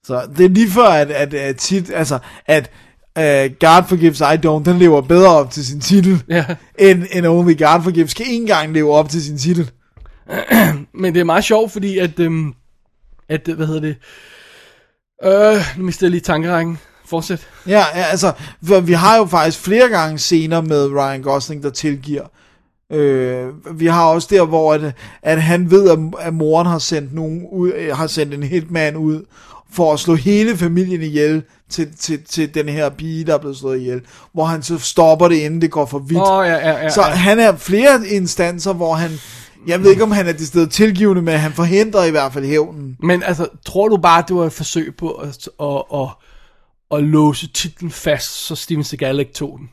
Så 0.03 0.27
det 0.37 0.45
er 0.45 0.49
lige 0.49 0.69
før, 0.69 0.87
at, 0.87 1.11
at, 1.11 1.33
at, 1.33 1.57
tit, 1.57 1.91
altså, 1.93 2.19
at 2.45 2.71
uh, 3.19 3.55
God 3.59 3.83
Forgives 3.87 4.19
I 4.21 4.37
Don't, 4.47 4.63
den 4.63 4.79
lever 4.79 5.01
bedre 5.01 5.29
op 5.29 5.51
til 5.51 5.65
sin 5.65 5.79
titel, 5.79 6.23
Ja. 6.29 6.45
end, 6.79 7.03
end 7.11 7.27
Only 7.27 7.57
God 7.57 7.83
Forgives 7.83 8.13
kan 8.13 8.25
ikke 8.25 8.41
engang 8.41 8.73
leve 8.73 8.93
op 8.93 9.09
til 9.09 9.23
sin 9.23 9.37
titel. 9.37 9.71
Men 11.01 11.13
det 11.13 11.19
er 11.19 11.23
meget 11.23 11.43
sjovt, 11.43 11.71
fordi 11.71 11.97
at, 11.97 12.19
øhm, 12.19 12.53
at 13.29 13.49
hvad 13.55 13.67
hedder 13.67 13.81
det, 13.81 13.95
øh, 15.23 15.77
nu 15.77 15.85
mistede 15.85 16.05
jeg 16.07 16.11
lige 16.11 16.21
tankerækken. 16.21 16.77
Fortsæt. 17.05 17.47
Ja, 17.67 17.83
ja, 17.95 18.03
altså, 18.03 18.31
vi 18.83 18.93
har 18.93 19.17
jo 19.17 19.25
faktisk 19.25 19.59
flere 19.59 19.89
gange 19.89 20.17
scener 20.17 20.61
med 20.61 20.87
Ryan 20.91 21.21
Gosling, 21.21 21.63
der 21.63 21.69
tilgiver. 21.69 22.23
Øh, 22.91 23.47
vi 23.79 23.85
har 23.85 24.05
også 24.05 24.27
der, 24.31 24.45
hvor 24.45 24.73
at, 24.73 24.81
at 25.21 25.41
han 25.41 25.71
ved, 25.71 25.89
at, 25.89 25.99
at 26.19 26.33
moren 26.33 26.67
har 26.67 26.79
sendt, 26.79 27.13
nogen 27.13 27.47
ud, 27.51 27.71
øh, 27.75 27.95
har 27.97 28.07
sendt 28.07 28.33
en 28.33 28.43
hitman 28.43 28.95
ud, 28.95 29.23
for 29.73 29.93
at 29.93 29.99
slå 29.99 30.15
hele 30.15 30.57
familien 30.57 31.01
ihjel 31.01 31.43
til, 31.69 31.97
til, 31.97 32.23
til 32.23 32.53
den 32.53 32.69
her 32.69 32.89
pige, 32.89 33.25
der 33.25 33.33
er 33.33 33.37
blevet 33.37 33.57
slået 33.57 33.79
ihjel. 33.79 34.01
Hvor 34.33 34.45
han 34.45 34.63
så 34.63 34.77
stopper 34.77 35.27
det, 35.27 35.35
inden 35.35 35.61
det 35.61 35.71
går 35.71 35.85
for 35.85 35.99
vidt. 35.99 36.19
Åh, 36.21 36.45
ja, 36.47 36.55
ja, 36.55 36.83
ja, 36.83 36.89
så 36.89 37.01
ja. 37.01 37.07
han 37.07 37.39
er 37.39 37.55
flere 37.57 38.07
instanser, 38.07 38.73
hvor 38.73 38.93
han... 38.93 39.11
Jeg 39.67 39.83
ved 39.83 39.91
ikke, 39.91 40.03
om 40.03 40.11
han 40.11 40.27
er 40.27 40.31
det 40.31 40.47
sted 40.47 40.67
tilgivende, 40.67 41.21
men 41.21 41.39
han 41.39 41.51
forhindrer 41.51 42.03
i 42.03 42.11
hvert 42.11 42.33
fald 42.33 42.45
hævnen. 42.45 42.97
Men 42.99 43.23
altså, 43.23 43.47
tror 43.65 43.87
du 43.87 43.97
bare, 43.97 44.23
det 44.27 44.35
var 44.35 44.45
et 44.45 44.53
forsøg 44.53 44.95
på 44.97 45.11
at, 45.11 45.49
at, 45.59 45.83
at, 45.93 46.07
at 46.91 47.03
låse 47.03 47.47
titlen 47.47 47.91
fast, 47.91 48.31
så 48.31 48.55
Steven 48.55 48.83
Seagal 48.83 49.19
ikke 49.19 49.33
tog 49.33 49.57
den? 49.59 49.69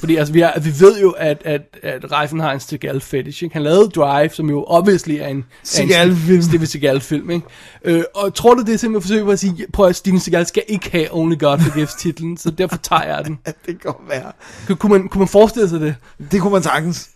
Fordi 0.00 0.16
altså, 0.16 0.32
vi, 0.32 0.40
er, 0.40 0.60
vi 0.60 0.72
ved 0.80 1.00
jo, 1.00 1.10
at, 1.10 1.42
at, 1.44 1.60
at 1.82 2.12
Reifen 2.12 2.40
har 2.40 2.52
en 2.52 2.60
Seagal 2.60 3.00
fetish. 3.00 3.44
Ikke? 3.44 3.52
Han 3.52 3.62
lavede 3.62 3.88
Drive, 3.90 4.28
som 4.30 4.50
jo 4.50 4.64
obviously 4.68 5.12
er 5.20 5.26
en 5.26 5.44
Seagal-film. 5.62 6.36
en 6.36 6.42
Steven 6.42 6.66
Seagal-film. 6.66 7.30
Ikke? 7.30 7.46
Øh, 7.84 8.04
og 8.14 8.34
tror 8.34 8.54
du, 8.54 8.62
det 8.62 8.74
er 8.74 8.78
simpelthen 8.78 9.02
forsøg 9.08 9.24
på 9.24 9.30
at 9.30 9.38
sige, 9.38 9.66
prøv 9.72 9.86
at 9.86 9.96
Steven 9.96 10.20
Seagal 10.20 10.46
skal 10.46 10.62
ikke 10.68 10.90
have 10.92 11.06
Only 11.10 11.38
God 11.38 11.58
Forgives 11.58 11.94
titlen, 11.94 12.36
så 12.36 12.50
derfor 12.50 12.76
tager 12.76 13.02
jeg 13.02 13.24
den. 13.24 13.38
Det 13.46 13.54
kan 13.66 13.76
godt 13.82 14.08
være. 14.08 14.32
Kunne- 14.66 14.76
Kunne 14.76 14.92
man, 14.98 15.08
kunne 15.08 15.18
man 15.18 15.28
forestille 15.28 15.68
sig 15.68 15.80
det? 15.80 15.94
Det 16.32 16.40
kunne 16.40 16.52
man 16.52 16.62
sagtens. 16.62 17.08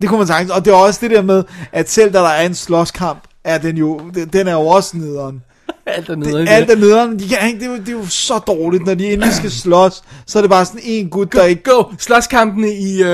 Det 0.00 0.08
kunne 0.08 0.18
man 0.18 0.26
sagtens. 0.26 0.50
Og 0.50 0.64
det 0.64 0.70
er 0.70 0.76
også 0.76 0.98
det 1.02 1.10
der 1.10 1.22
med, 1.22 1.44
at 1.72 1.90
selv 1.90 2.12
da 2.12 2.18
der 2.18 2.28
er 2.28 2.46
en 2.46 2.54
slåskamp, 2.54 3.24
er 3.44 3.58
den 3.58 3.76
jo, 3.76 4.00
den 4.32 4.48
er 4.48 4.52
jo 4.52 4.60
også 4.66 4.96
nederen. 4.96 5.42
Alt 5.96 6.08
er 6.08 6.14
nede 6.16 6.30
i 6.30 6.40
Det, 6.40 6.48
alt 6.48 6.70
er 6.70 6.76
nederen. 6.76 7.18
De 7.18 7.28
kan, 7.28 7.38
ikke- 7.48 7.58
det, 7.60 7.66
er 7.66 7.70
jo, 7.70 7.76
det 7.78 7.88
er 7.88 7.92
jo 7.92 8.06
så 8.06 8.38
dårligt, 8.38 8.86
når 8.86 8.94
de 8.94 9.12
endelig 9.12 9.34
skal 9.34 9.50
slås, 9.50 10.02
så 10.26 10.38
er 10.38 10.42
det 10.42 10.50
bare 10.50 10.64
sådan 10.64 10.80
en 10.84 11.08
gut, 11.10 11.32
der 11.32 11.44
ikke... 11.44 11.62
Go! 11.62 11.82
Slåskampene 11.98 12.72
i 12.72 13.02
uh, 13.04 13.08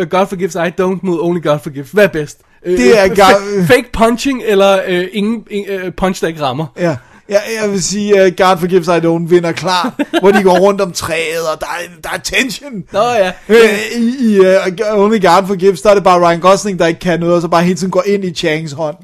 uh, 0.00 0.06
God 0.10 0.26
Forgives 0.26 0.54
I 0.54 0.58
Don't 0.82 0.98
mod 1.02 1.18
Only 1.20 1.42
God 1.42 1.58
Forgives. 1.62 1.90
Hvad 1.90 2.04
er 2.04 2.08
bedst? 2.08 2.38
Uh, 2.66 2.72
Det 2.72 2.98
er 2.98 3.04
ga- 3.08 3.62
fake 3.66 3.90
punching 3.92 4.42
eller 4.46 4.78
uh, 4.88 5.04
ingen, 5.12 5.44
ingen 5.50 5.82
uh, 5.86 5.92
punch, 5.96 6.20
der 6.20 6.28
ikke 6.28 6.40
rammer? 6.42 6.66
Ja, 6.78 6.96
jeg, 7.28 7.40
jeg 7.62 7.70
vil 7.70 7.82
sige, 7.82 8.14
uh, 8.14 8.32
God 8.36 8.58
Forgives 8.58 8.86
I 8.88 8.90
Don't 8.90 9.28
vinder 9.28 9.52
klar, 9.52 9.94
hvor 10.20 10.30
de 10.30 10.42
går 10.42 10.58
rundt 10.58 10.80
om 10.80 10.92
træet, 10.92 11.48
og 11.54 11.60
der 11.60 11.66
er, 11.66 12.00
der 12.04 12.10
er 12.10 12.18
tension. 12.18 12.72
Nå 12.92 13.00
ja. 13.00 13.32
Øh, 13.48 14.02
I, 14.20 14.38
uh, 14.40 15.02
Only 15.02 15.20
God 15.22 15.46
Forgives, 15.46 15.80
der 15.80 15.90
er 15.90 15.94
det 15.94 16.04
bare 16.04 16.28
Ryan 16.28 16.40
Gosling, 16.40 16.78
der 16.78 16.86
ikke 16.86 17.00
kan 17.00 17.20
noget, 17.20 17.34
og 17.34 17.42
så 17.42 17.48
bare 17.48 17.62
hele 17.62 17.76
tiden 17.76 17.90
går 17.90 18.02
ind 18.06 18.24
i 18.24 18.34
Changs 18.34 18.72
hånd. 18.72 18.96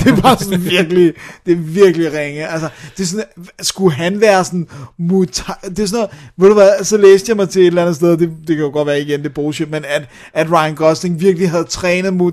Det 0.00 0.12
er 0.12 0.20
bare 0.20 0.38
sådan 0.38 0.64
virkelig, 0.64 1.12
det 1.46 1.52
er 1.52 1.56
virkelig 1.56 2.12
ringe. 2.12 2.48
Altså, 2.48 2.68
det 2.96 3.02
er 3.02 3.06
sådan, 3.06 3.24
skulle 3.62 3.94
han 3.94 4.20
være 4.20 4.44
sådan, 4.44 4.68
muta- 5.00 5.68
det 5.68 5.78
er 5.78 5.86
sådan 5.86 5.90
noget, 5.92 6.10
ved 6.36 6.48
du 6.48 6.54
hvad, 6.54 6.84
så 6.84 6.96
læste 6.96 7.30
jeg 7.30 7.36
mig 7.36 7.48
til 7.48 7.62
et 7.62 7.66
eller 7.66 7.82
andet 7.82 7.96
sted, 7.96 8.10
det, 8.10 8.30
det 8.48 8.56
kan 8.56 8.64
jo 8.64 8.70
godt 8.72 8.86
være 8.86 9.00
igen, 9.00 9.20
det 9.20 9.26
er 9.26 9.34
bullshit, 9.34 9.70
men 9.70 9.84
at, 9.88 10.02
at 10.34 10.52
Ryan 10.52 10.74
Gosling 10.74 11.20
virkelig 11.20 11.50
havde 11.50 11.64
trænet 11.64 12.14
Muay 12.14 12.32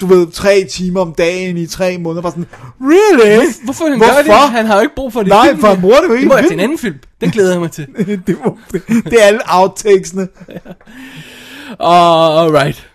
du 0.00 0.06
ved, 0.06 0.30
tre 0.32 0.64
timer 0.70 1.00
om 1.00 1.14
dagen 1.18 1.56
i 1.56 1.66
tre 1.66 1.98
måneder, 1.98 2.22
bare 2.22 2.32
sådan, 2.32 2.46
really? 2.80 3.46
Hvorfor 3.64 3.84
han 3.84 3.96
Hvorfor? 3.96 4.14
gør 4.14 4.22
det? 4.22 4.50
Han 4.50 4.66
har 4.66 4.74
jo 4.74 4.80
ikke 4.82 4.94
brug 4.94 5.12
for 5.12 5.20
det. 5.20 5.28
Nej, 5.28 5.56
for 5.56 5.66
han 5.66 5.80
bruger 5.80 6.00
det 6.00 6.08
jo 6.08 6.12
ikke 6.12 6.20
Det 6.22 6.28
må 6.28 6.36
jeg 6.36 6.44
til 6.44 6.54
en 6.54 6.60
anden 6.60 6.78
film. 6.78 6.96
Den 7.20 7.30
glæder 7.30 7.52
jeg 7.52 7.60
mig 7.60 7.70
til. 7.70 7.86
det, 8.26 8.36
må, 8.44 8.58
det 8.88 9.22
er 9.22 9.26
alle 9.26 9.40
outtakesene. 9.48 10.28
Uh, 11.80 12.42
alright. 12.42 12.86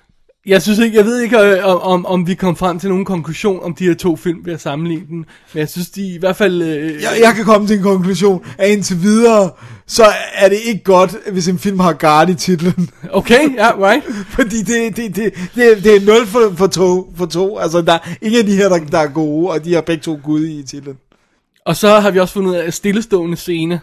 Jeg 0.46 0.62
synes 0.62 0.80
ikke, 0.80 0.98
jeg 0.98 1.06
ved 1.06 1.22
ikke, 1.22 1.38
øh, 1.40 1.66
om, 1.66 1.82
om, 1.82 2.06
om 2.06 2.28
vi 2.28 2.36
kom 2.36 2.56
frem 2.56 2.80
til 2.80 2.90
nogen 2.90 3.06
konklusion 3.06 3.64
om 3.64 3.74
de 3.76 3.84
her 3.84 3.94
to 3.94 4.16
film 4.16 4.46
ved 4.46 4.54
at 4.54 4.62
sammenligne 4.62 5.08
dem. 5.08 5.18
Men 5.54 5.60
jeg 5.60 5.70
synes, 5.70 5.90
de 5.90 6.14
i 6.14 6.18
hvert 6.18 6.36
fald... 6.36 6.62
Øh, 6.62 7.02
Jeg, 7.02 7.12
jeg 7.22 7.34
kan 7.36 7.46
komme 7.46 7.68
til 7.68 7.78
en 7.78 7.84
konklusion, 7.84 8.46
at 8.58 8.70
indtil 8.70 9.02
videre, 9.02 9.52
så 9.88 10.04
er 10.34 10.50
det 10.50 10.58
ikke 10.66 10.84
godt, 10.84 11.16
hvis 11.32 11.48
en 11.48 11.60
film 11.60 11.80
har 11.80 11.94
guard 11.94 12.30
i 12.30 12.36
titlen. 12.36 12.90
Okay, 13.12 13.56
ja, 13.56 13.72
right. 13.90 14.04
Fordi 14.36 14.62
det, 14.62 14.98
det, 14.98 15.16
det, 15.16 15.34
det, 15.56 15.84
det 15.84 15.96
er 15.96 16.06
nul 16.06 16.28
for, 16.28 16.54
for, 16.58 16.68
to, 16.68 17.14
for 17.16 17.26
to. 17.26 17.58
Altså, 17.58 17.82
der 17.82 17.94
er 17.94 18.00
ingen 18.22 18.40
af 18.40 18.46
de 18.46 18.56
her, 18.56 18.70
der, 18.70 18.78
der 18.78 19.00
er 19.00 19.08
gode, 19.08 19.50
og 19.52 19.66
de 19.66 19.74
har 19.74 19.82
begge 19.82 20.02
to 20.02 20.20
gud 20.24 20.46
i 20.48 20.64
titlen. 20.64 20.98
Og 21.66 21.76
så 21.76 22.00
har 22.00 22.12
vi 22.12 22.20
også 22.20 22.34
fundet 22.34 22.50
ud 22.52 22.56
af, 22.56 22.66
at 22.68 22.74
stillestående 22.74 23.38
scene 23.38 23.80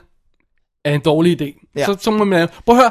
er 0.84 0.94
en 0.94 1.00
dårlig 1.00 1.42
idé. 1.42 1.70
Ja. 1.76 1.84
Så, 1.84 1.96
så 2.00 2.10
må 2.10 2.24
man... 2.24 2.48
Prøv 2.66 2.76
at 2.76 2.82
høre. 2.82 2.90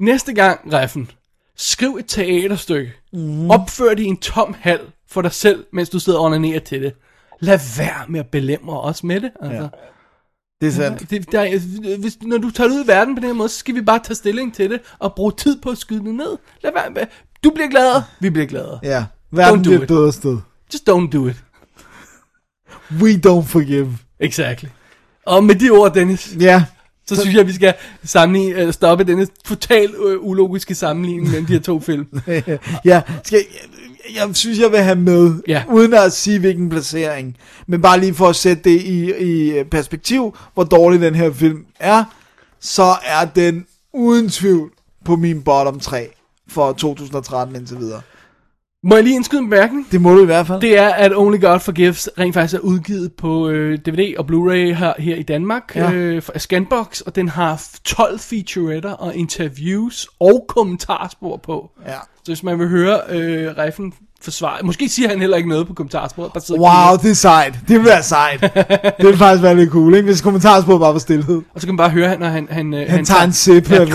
Næste 0.00 0.32
gang, 0.32 0.72
Reffen, 0.72 1.10
skriv 1.56 1.96
et 2.00 2.04
teaterstykke. 2.08 2.92
Mm. 3.12 3.50
Opfør 3.50 3.94
det 3.94 4.02
i 4.02 4.06
en 4.06 4.16
tom 4.16 4.54
hal 4.60 4.80
for 5.10 5.22
dig 5.22 5.32
selv, 5.32 5.64
mens 5.72 5.88
du 5.88 5.98
sidder 5.98 6.18
og 6.18 6.24
onanerer 6.24 6.60
til 6.60 6.82
det. 6.82 6.92
Lad 7.40 7.58
være 7.78 8.04
med 8.08 8.20
at 8.20 8.26
belemre 8.26 8.80
os 8.80 9.04
med 9.04 9.20
det. 9.20 9.30
Altså. 9.42 9.62
Ja. 9.62 9.68
Det 10.60 10.68
er 10.68 10.72
sandt. 10.72 11.10
Det, 11.10 11.32
der, 11.32 11.98
hvis, 11.98 12.18
når 12.22 12.38
du 12.38 12.50
tager 12.50 12.70
ud 12.70 12.84
i 12.84 12.86
verden 12.86 13.14
på 13.14 13.20
den 13.20 13.26
her 13.28 13.34
måde, 13.34 13.48
så 13.48 13.56
skal 13.56 13.74
vi 13.74 13.80
bare 13.80 13.98
tage 13.98 14.14
stilling 14.14 14.54
til 14.54 14.70
det, 14.70 14.80
og 14.98 15.14
bruge 15.14 15.32
tid 15.32 15.60
på 15.60 15.70
at 15.70 15.78
skyde 15.78 16.04
det 16.04 16.14
ned. 16.14 16.38
Lad 16.62 16.72
være 16.72 16.90
med. 16.90 17.02
Du 17.44 17.50
bliver 17.50 17.68
gladere, 17.68 18.04
vi 18.20 18.30
bliver 18.30 18.46
gladere. 18.46 18.78
Ja. 18.82 19.04
Verden 19.30 19.60
Don't 19.60 19.62
do 19.64 19.68
bliver 19.68 19.78
et 19.78 19.82
it. 19.82 19.88
bedre 19.88 20.12
sted. 20.12 20.38
Just 20.74 20.88
don't 20.90 21.10
do 21.10 21.26
it. 21.26 21.36
We 23.00 23.10
don't 23.26 23.46
forgive. 23.46 23.98
Exactly. 24.20 24.68
Og 25.26 25.44
med 25.44 25.54
de 25.54 25.70
ord, 25.70 25.94
Dennis, 25.94 26.36
Ja. 26.40 26.64
Så 27.06 27.16
synes 27.20 27.32
jeg, 27.34 27.40
at 27.40 27.46
vi 27.46 27.52
skal 27.52 27.74
sammenligne, 28.04 28.66
uh, 28.66 28.72
stoppe 28.72 29.04
denne 29.04 29.26
totalt 29.44 29.94
uh, 29.96 30.26
ulogiske 30.26 30.74
sammenligning 30.74 31.26
mellem 31.30 31.46
de 31.46 31.52
her 31.52 31.60
to 31.60 31.80
film. 31.80 32.06
ja, 32.84 33.02
skal, 33.24 33.38
jeg, 34.14 34.16
jeg 34.26 34.36
synes, 34.36 34.58
jeg 34.58 34.70
vil 34.72 34.78
have 34.80 34.96
med, 34.96 35.34
Ja. 35.48 35.62
uden 35.70 35.94
at 35.94 36.12
sige, 36.12 36.38
hvilken 36.38 36.70
placering. 36.70 37.36
Men 37.66 37.82
bare 37.82 38.00
lige 38.00 38.14
for 38.14 38.28
at 38.28 38.36
sætte 38.36 38.62
det 38.70 38.80
i, 38.80 39.12
i 39.58 39.64
perspektiv, 39.64 40.36
hvor 40.54 40.64
dårlig 40.64 41.00
den 41.00 41.14
her 41.14 41.32
film 41.32 41.64
er, 41.80 42.04
så 42.60 42.94
er 43.04 43.24
den 43.24 43.66
uden 43.94 44.28
tvivl 44.28 44.70
på 45.04 45.16
min 45.16 45.42
bottom 45.42 45.80
3 45.80 46.08
for 46.48 46.72
2013 46.72 47.56
indtil 47.56 47.78
videre. 47.78 48.00
Må 48.84 48.94
jeg 48.94 49.04
lige 49.04 49.16
indskyde 49.16 49.40
en 49.40 49.50
bemærkning? 49.50 49.86
Det 49.92 50.00
må 50.00 50.14
du 50.14 50.22
i 50.22 50.24
hvert 50.24 50.46
fald. 50.46 50.60
Det 50.60 50.78
er, 50.78 50.88
at 50.88 51.12
Only 51.16 51.40
God 51.40 51.60
Forgives 51.60 52.08
rent 52.18 52.34
faktisk 52.34 52.54
er 52.54 52.58
udgivet 52.58 53.12
på 53.12 53.48
øh, 53.48 53.78
DVD 53.78 54.14
og 54.18 54.24
Blu-ray 54.30 54.74
her, 54.74 54.92
her 54.98 55.16
i 55.16 55.22
Danmark 55.22 55.72
Ja. 55.76 55.92
øh, 55.92 56.22
af 56.34 56.40
Scanbox, 56.40 57.00
og 57.00 57.16
den 57.16 57.28
har 57.28 57.62
12 57.84 58.18
featuretter 58.18 58.92
og 58.92 59.16
interviews 59.16 60.08
og 60.20 60.44
kommentarspor 60.48 61.36
på. 61.36 61.70
Ja. 61.86 61.92
Så 62.24 62.32
hvis 62.32 62.42
man 62.42 62.58
vil 62.58 62.68
høre 62.68 63.00
øh, 63.08 63.54
Reifen 63.58 63.92
forsvare, 64.22 64.58
måske 64.62 64.88
siger 64.88 65.08
han 65.08 65.20
heller 65.20 65.36
ikke 65.36 65.48
noget 65.48 65.66
på 65.66 65.74
kommentarsporet, 65.74 66.32
bare 66.32 66.58
Wow, 66.58 66.96
det 67.02 67.10
er 67.10 67.14
sejt. 67.14 67.54
Det 67.68 67.76
vil 67.78 67.84
være 67.84 68.02
sejt. 68.02 68.40
det 68.98 69.06
vil 69.06 69.16
faktisk 69.16 69.42
være 69.42 69.56
lidt 69.56 69.70
cool, 69.70 69.94
ikke? 69.94 70.06
Hvis 70.06 70.20
kommentarsporet 70.20 70.80
bare 70.80 70.92
var 70.92 70.98
stillhed. 70.98 71.42
og 71.54 71.60
så 71.60 71.66
kan 71.66 71.74
man 71.74 71.76
bare 71.76 71.90
høre, 71.90 72.18
når 72.18 72.28
han... 72.28 72.48
Han, 72.50 72.74
øh, 72.74 72.86
Han 72.88 73.04
tager 73.04 73.22
en 73.22 73.32
sip. 73.32 73.70
Ja. 73.70 73.84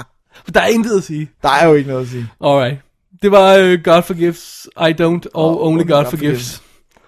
Der 0.52 0.60
er 0.60 0.66
intet 0.66 0.98
at 0.98 1.04
sige. 1.04 1.30
Der 1.42 1.48
er 1.48 1.66
jo 1.68 1.74
ikke 1.74 1.88
noget 1.88 2.02
at 2.02 2.08
sige. 2.08 2.26
Alright. 2.40 2.78
Det 3.22 3.30
var 3.32 3.58
uh, 3.58 3.82
God 3.84 4.02
Forgives, 4.02 4.68
I 4.76 4.92
Don't, 5.00 5.22
og 5.34 5.60
Og 5.60 5.66
Only 5.66 5.86
God, 5.88 6.04
Forgives. 6.10 6.62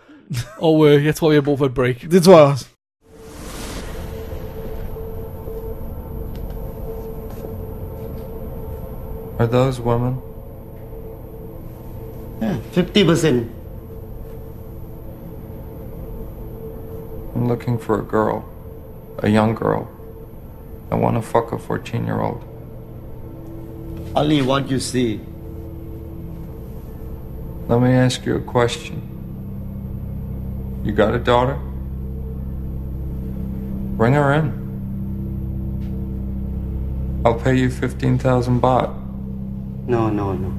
og 0.58 0.74
uh, 0.74 1.04
jeg 1.04 1.14
tror, 1.14 1.28
vi 1.28 1.34
har 1.34 1.42
brug 1.42 1.58
for 1.58 1.66
et 1.66 1.74
break. 1.74 2.10
Det 2.10 2.22
tror 2.22 2.38
jeg 2.38 2.46
også. 2.46 2.66
Are 9.38 9.46
those 9.46 9.82
women? 9.82 10.16
Fifty 12.72 13.04
percent. 13.04 13.50
I'm 17.34 17.48
looking 17.48 17.78
for 17.78 18.00
a 18.00 18.02
girl. 18.02 18.44
A 19.22 19.28
young 19.28 19.54
girl. 19.54 19.88
I 20.90 20.94
want 20.94 21.16
to 21.16 21.22
fuck 21.22 21.52
a 21.52 21.58
14 21.58 22.06
year 22.06 22.20
old. 22.20 22.45
Only 24.16 24.42
what 24.42 24.70
you 24.70 24.80
see. 24.80 25.20
Let 27.68 27.80
me 27.80 27.92
ask 27.92 28.24
you 28.26 28.36
a 28.36 28.40
question. 28.40 29.02
You 30.84 30.92
got 30.92 31.14
a 31.14 31.18
daughter? 31.18 31.58
Bring 33.98 34.14
her 34.14 34.32
in. 34.34 34.52
I'll 37.24 37.34
pay 37.34 37.56
you 37.56 37.70
15,000 37.70 38.60
baht. 38.60 38.90
No, 39.86 40.08
no, 40.10 40.32
no. 40.32 40.52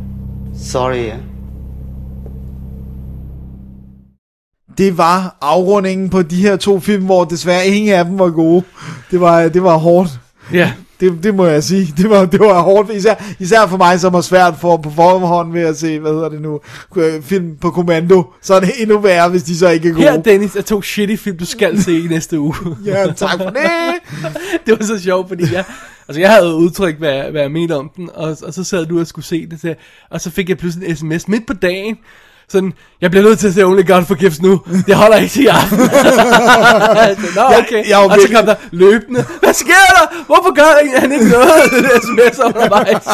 Sorry. 0.53 1.09
eh? 1.09 1.17
det 4.77 4.97
var 4.97 5.37
afrundingen 5.41 6.09
på 6.09 6.21
de 6.21 6.35
her 6.35 6.55
to 6.55 6.79
film, 6.79 7.05
hvor 7.05 7.23
desværre 7.23 7.67
ingen 7.67 7.93
af 7.93 8.05
dem 8.05 8.19
var 8.19 8.29
gode. 8.29 8.63
Det 9.11 9.21
var, 9.21 9.47
det 9.47 9.63
var 9.63 9.77
hårdt. 9.77 10.19
Ja. 10.53 10.73
Det, 10.99 11.23
det 11.23 11.35
må 11.35 11.45
jeg 11.45 11.63
sige. 11.63 11.93
Det 11.97 12.09
var, 12.09 12.25
det 12.25 12.39
var 12.39 12.61
hårdt. 12.61 12.91
Især, 12.93 13.15
især 13.39 13.67
for 13.67 13.77
mig, 13.77 13.99
som 13.99 14.13
var 14.13 14.21
svært 14.21 14.53
for 14.61 14.77
på 14.77 14.89
forhånd 14.89 15.51
ved 15.53 15.61
at 15.61 15.77
se, 15.77 15.99
hvad 15.99 16.11
hedder 16.11 16.29
det 16.29 16.41
nu, 16.41 16.59
øh, 16.95 17.21
film 17.21 17.55
på 17.61 17.71
kommando. 17.71 18.23
Så 18.41 18.53
er 18.53 18.59
det 18.59 18.69
endnu 18.79 18.99
værre, 18.99 19.29
hvis 19.29 19.43
de 19.43 19.57
så 19.57 19.69
ikke 19.69 19.89
er 19.89 19.93
gode. 19.93 20.03
Her, 20.03 20.21
Dennis, 20.21 20.55
er 20.55 20.61
to 20.61 20.81
shitty 20.81 21.15
film, 21.15 21.37
du 21.37 21.45
skal 21.45 21.81
se 21.81 21.99
i 21.99 22.07
næste 22.07 22.39
uge. 22.39 22.55
Ja, 22.85 23.05
tak 23.15 23.37
for 23.37 23.49
det. 23.49 23.71
det 24.65 24.79
var 24.79 24.85
så 24.85 24.99
sjovt, 24.99 25.27
fordi 25.27 25.53
jeg, 25.53 25.63
altså 26.07 26.19
jeg 26.19 26.31
havde 26.31 26.55
udtrykt, 26.55 26.97
hvad, 26.97 27.31
hvad 27.31 27.41
jeg 27.41 27.51
mente 27.51 27.75
om 27.75 27.91
den, 27.95 28.09
og, 28.13 28.37
og 28.43 28.53
så 28.53 28.63
sad 28.63 28.85
du 28.85 28.99
og 28.99 29.07
skulle 29.07 29.25
se 29.25 29.47
det, 29.49 29.61
så, 29.61 29.75
og 30.09 30.21
så 30.21 30.29
fik 30.29 30.49
jeg 30.49 30.57
pludselig 30.57 30.89
en 30.89 30.95
sms 30.95 31.27
midt 31.27 31.47
på 31.47 31.53
dagen, 31.53 31.97
sådan, 32.49 32.73
jeg 33.01 33.11
bliver 33.11 33.23
nødt 33.23 33.39
til 33.39 33.47
at 33.47 33.53
se 33.53 33.63
Only 33.65 33.87
God 33.87 34.05
Forgives 34.05 34.41
nu. 34.41 34.61
Det 34.87 34.95
holder 34.95 35.17
ikke 35.17 35.31
til 35.33 35.43
i 35.43 35.47
aften. 35.47 35.77
så, 35.89 36.25
Nå, 37.35 37.41
Jeg- 37.41 37.65
okay. 37.67 37.89
jeg 37.89 37.97
var 37.97 38.03
og 38.03 38.17
så 38.21 38.29
kom 38.35 38.45
der 38.45 38.55
løbende. 38.71 39.25
Hvad 39.39 39.53
sker 39.53 39.73
der? 39.89 40.23
Hvorfor 40.25 40.55
gør 40.55 40.99
han 40.99 41.11
ikke 41.11 41.29
noget? 41.29 41.49
Det 41.71 41.83
der 41.83 41.99
sms 42.01 42.39
undervejs. 42.39 43.05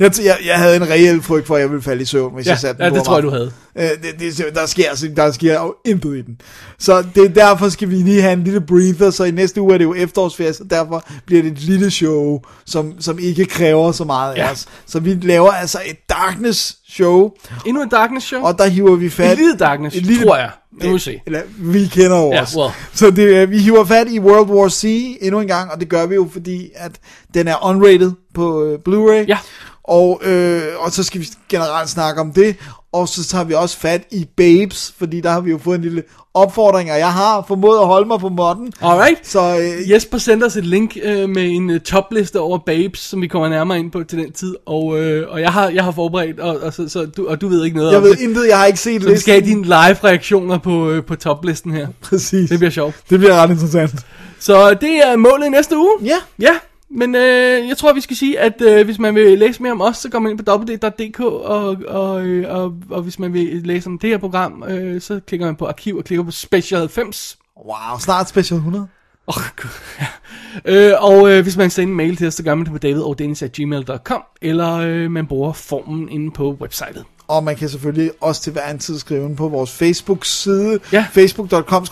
Jeg, 0.00 0.12
jeg, 0.24 0.36
jeg 0.46 0.58
havde 0.58 0.76
en 0.76 0.88
reel 0.90 1.22
frygt 1.22 1.46
for, 1.46 1.54
at 1.54 1.60
jeg 1.60 1.70
ville 1.70 1.82
falde 1.82 2.02
i 2.02 2.04
søvn, 2.04 2.34
hvis 2.34 2.46
Ja, 2.46 2.50
jeg 2.50 2.58
satte 2.58 2.84
den 2.84 2.92
ja, 2.92 2.98
det 2.98 3.06
tror 3.06 3.14
jeg, 3.16 3.22
du 3.22 3.30
aftenen. 3.30 3.52
Øh, 3.78 3.90
det, 4.02 4.20
det, 4.20 4.40
er- 4.46 4.50
der, 4.50 4.66
sker, 4.66 4.88
altså, 4.90 5.08
der 5.16 5.32
sker 5.32 5.52
jo 5.60 5.74
intet 5.84 6.16
i 6.16 6.22
den. 6.22 6.36
Så 6.78 7.04
det 7.14 7.24
er 7.24 7.28
derfor 7.28 7.68
skal 7.68 7.90
vi 7.90 7.94
lige 7.94 8.22
have 8.22 8.32
en 8.32 8.44
lille 8.44 8.60
breather, 8.60 9.10
så 9.10 9.24
i 9.24 9.30
næste 9.30 9.60
uge 9.60 9.74
er 9.74 9.78
det 9.78 9.84
jo 9.84 9.94
efterårsferie, 9.94 10.52
så 10.52 10.64
derfor 10.70 11.04
bliver 11.26 11.42
det 11.42 11.52
et 11.52 11.58
lille 11.60 11.90
show, 11.90 12.40
som, 12.66 12.92
som 13.00 13.18
ikke 13.18 13.44
kræver 13.46 13.92
så 13.92 14.04
meget 14.04 14.36
Ja. 14.36 14.46
af 14.46 14.52
os. 14.52 14.66
Så 14.86 15.00
vi 15.00 15.14
laver 15.22 15.50
altså 15.52 15.78
et 15.86 15.96
darkness 16.10 16.76
show, 16.94 17.30
Endnu 17.66 17.82
en 17.82 17.88
Darkness 17.88 18.26
show. 18.26 18.42
og 18.42 18.58
der 18.58 18.66
hiver 18.66 18.96
vi 18.96 19.10
fat... 19.10 19.32
Et 19.32 19.38
lille 19.38 19.56
Darkness, 19.56 19.96
Et 19.96 20.02
lille- 20.06 20.24
tror 20.24 20.36
jeg. 20.36 20.50
Nu 20.72 20.86
må 20.86 20.92
vi 20.92 20.98
se. 20.98 21.20
Eller, 21.26 21.40
vi 21.58 21.86
kender 21.86 22.18
jo 22.20 22.32
Ja, 22.32 22.42
os. 22.42 22.56
well. 22.56 22.70
Så 22.94 23.10
det, 23.10 23.36
er- 23.36 23.46
vi 23.46 23.58
hiver 23.58 23.84
fat 23.84 24.06
i 24.10 24.20
World 24.20 24.50
War 24.50 24.68
C 24.68 24.84
endnu 25.20 25.40
en 25.40 25.46
gang, 25.46 25.70
og 25.72 25.80
det 25.80 25.88
gør 25.88 26.06
vi 26.06 26.14
jo, 26.14 26.28
fordi 26.32 26.70
at 26.74 26.92
den 27.34 27.48
er 27.48 27.64
unrated 27.66 28.12
på 28.34 28.64
øh, 28.64 28.78
Blu-ray. 28.88 29.24
Ja. 29.28 29.38
Og, 29.84 30.20
øh, 30.24 30.62
og 30.78 30.92
så 30.92 31.02
skal 31.02 31.20
vi 31.20 31.26
generelt 31.48 31.88
snakke 31.90 32.20
om 32.20 32.32
det. 32.32 32.56
Og 32.92 33.08
så 33.08 33.24
tager 33.26 33.44
vi 33.44 33.54
også 33.54 33.78
fat 33.78 34.02
i 34.10 34.26
Babes, 34.36 34.94
fordi 34.98 35.20
der 35.20 35.30
har 35.30 35.40
vi 35.40 35.50
jo 35.50 35.58
fået 35.58 35.76
en 35.76 35.82
lille 35.82 36.02
opfordring, 36.34 36.92
og 36.92 36.98
jeg 36.98 37.12
har 37.12 37.44
formået 37.48 37.78
at 37.78 37.86
holde 37.86 38.06
mig 38.08 38.18
på 38.20 38.28
modden. 38.28 38.72
Alright. 38.82 39.28
Så 39.28 39.58
øh, 39.58 39.90
Jesper 39.90 40.18
sendte 40.18 40.44
os 40.44 40.56
et 40.56 40.66
link 40.66 40.96
øh, 41.02 41.28
med 41.28 41.42
en 41.50 41.70
øh, 41.70 41.80
topliste 41.80 42.40
over 42.40 42.58
babes, 42.66 42.98
som 43.00 43.22
vi 43.22 43.26
kommer 43.26 43.48
nærmere 43.48 43.78
ind 43.78 43.90
på 43.90 44.02
til 44.04 44.18
den 44.18 44.32
tid. 44.32 44.54
Og, 44.66 45.00
øh, 45.00 45.26
og 45.30 45.40
jeg, 45.40 45.50
har, 45.52 45.68
jeg 45.68 45.84
har 45.84 45.90
forberedt, 45.90 46.40
og, 46.40 46.56
og, 46.62 46.72
så, 46.74 46.88
så 46.88 47.06
du, 47.16 47.28
og 47.28 47.40
du 47.40 47.48
ved 47.48 47.64
ikke 47.64 47.76
noget 47.76 47.90
jeg 47.90 47.98
om 47.98 48.04
ved 48.04 48.10
det. 48.10 48.20
intet, 48.20 48.48
jeg 48.48 48.58
har 48.58 48.66
ikke 48.66 48.78
set 48.80 49.02
Så 49.02 49.08
vi 49.08 49.18
skal 49.18 49.32
have 49.34 49.40
listen. 49.44 49.62
dine 49.62 49.66
live-reaktioner 49.66 50.58
på, 50.58 50.90
øh, 50.90 51.04
på 51.04 51.16
toplisten 51.16 51.72
her. 51.72 51.86
Præcis. 52.02 52.50
Det 52.50 52.58
bliver 52.58 52.70
sjovt. 52.70 52.94
det 53.10 53.18
bliver 53.18 53.34
ret 53.34 53.50
interessant. 53.50 53.94
Så 54.40 54.74
det 54.74 54.96
er 55.06 55.16
målet 55.16 55.46
i 55.46 55.50
næste 55.50 55.76
uge. 55.78 55.92
Ja. 56.04 56.16
Ja, 56.40 56.52
men 56.94 57.14
øh, 57.14 57.68
jeg 57.68 57.76
tror, 57.76 57.92
vi 57.92 58.00
skal 58.00 58.16
sige, 58.16 58.40
at 58.40 58.60
øh, 58.60 58.84
hvis 58.84 58.98
man 58.98 59.14
vil 59.14 59.38
læse 59.38 59.62
mere 59.62 59.72
om 59.72 59.80
os, 59.80 59.96
så 59.96 60.08
går 60.10 60.18
man 60.18 60.30
ind 60.30 60.38
på 60.38 60.52
www.dk, 60.52 61.20
og, 61.20 61.76
og, 61.88 62.22
øh, 62.26 62.54
og, 62.56 62.74
og 62.90 63.02
hvis 63.02 63.18
man 63.18 63.32
vil 63.32 63.62
læse 63.64 63.86
om 63.86 63.98
det 63.98 64.10
her 64.10 64.18
program, 64.18 64.64
øh, 64.68 65.00
så 65.00 65.20
klikker 65.26 65.46
man 65.46 65.56
på 65.56 65.66
arkiv 65.66 65.96
og 65.96 66.04
klikker 66.04 66.24
på 66.24 66.30
Special 66.30 66.80
90. 66.80 67.38
Wow, 67.66 67.98
snart 67.98 68.28
special 68.28 68.56
100. 68.56 68.86
Åh, 69.28 69.36
oh, 69.36 69.42
gud, 69.56 69.70
ja. 70.00 70.92
øh, 70.92 71.04
og 71.04 71.30
øh, 71.30 71.42
hvis 71.42 71.56
man 71.56 71.70
sender 71.70 71.90
en 71.90 71.96
mail 71.96 72.16
til 72.16 72.26
os, 72.26 72.34
så 72.34 72.42
gør 72.42 72.54
man 72.54 72.64
det 72.64 72.72
på 72.72 72.78
davidogdenis.gmail.com, 72.78 74.22
eller 74.42 74.72
øh, 74.72 75.10
man 75.10 75.26
bruger 75.26 75.52
formen 75.52 76.08
inde 76.08 76.30
på 76.30 76.56
websitet. 76.60 77.04
Og 77.28 77.44
man 77.44 77.56
kan 77.56 77.68
selvfølgelig 77.68 78.10
også 78.20 78.42
til 78.42 78.52
hver 78.52 78.70
en 78.70 78.78
tid 78.78 78.98
skrive 78.98 79.36
på 79.36 79.48
vores 79.48 79.72
Facebook-side, 79.72 80.80
Ja. 80.92 81.06
facebook.com 81.12 81.84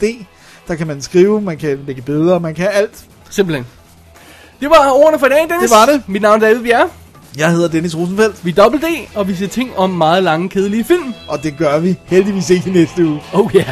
d 0.00 0.04
Der 0.68 0.74
kan 0.74 0.86
man 0.86 1.02
skrive, 1.02 1.40
man 1.40 1.58
kan 1.58 1.78
lægge 1.86 2.02
billeder, 2.02 2.38
man 2.38 2.54
kan 2.54 2.68
alt. 2.72 3.04
Simpelthen. 3.30 3.77
Det 4.60 4.70
var 4.70 4.90
ordene 4.90 5.18
for 5.18 5.26
i 5.26 5.28
dag, 5.28 5.46
Dennis. 5.50 5.70
Det 5.70 5.78
var 5.78 5.86
det. 5.86 6.02
Mit 6.06 6.22
navn 6.22 6.42
er 6.42 6.46
David 6.48 6.62
Bjerre. 6.62 6.88
Jeg 7.38 7.50
hedder 7.50 7.68
Dennis 7.68 7.96
Rosenfeldt, 7.96 8.44
Vi 8.44 8.50
er 8.50 8.54
Double 8.54 8.80
D, 8.80 8.84
og 9.14 9.28
vi 9.28 9.34
ser 9.34 9.46
ting 9.46 9.70
om 9.76 9.90
meget 9.90 10.22
lange, 10.22 10.48
kedelige 10.48 10.84
film. 10.84 11.14
og 11.28 11.42
det 11.42 11.56
gør 11.58 11.78
vi 11.78 11.96
heldigvis 12.06 12.50
ikke 12.50 12.70
i 12.70 12.72
næste 12.72 13.06
uge. 13.06 13.20
Oh 13.32 13.54
yeah. 13.54 13.66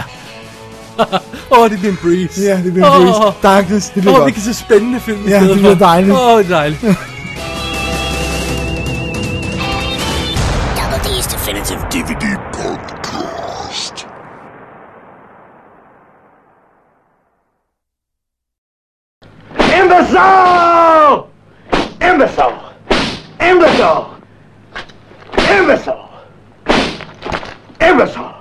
Åh, 1.51 1.59
oh, 1.59 1.71
det 1.71 1.79
bliver 1.79 1.93
en 1.93 1.99
breeze. 2.03 2.43
Ja, 2.43 2.61
det 2.65 2.73
bliver 2.73 2.97
en 2.97 3.03
breeze. 3.03 3.21
Darkness, 3.43 3.91
det 3.91 4.03
bliver 4.03 4.15
oh, 4.15 4.19
godt. 4.19 4.27
vi 4.27 4.33
kan 4.33 4.43
se 4.43 4.55
spændende 4.55 5.01
film 5.01 5.27
i 5.27 5.31
Ja, 5.31 5.41
det 5.41 5.57
bliver 5.57 5.75
dejligt. 5.75 6.13
Åh, 6.13 6.29
oh, 6.29 6.39
det 6.39 6.47
er 6.47 6.57
dejligt. 6.57 6.81
Double 10.79 10.99
D's 11.05 11.33
Definitive 11.35 11.79
DVD 11.91 12.25
Podcast. 12.53 14.07
Imbecile! 22.17 22.55
Imbecile! 23.41 24.07
Imbecile! 25.37 26.09
Imbecile! 27.79 28.36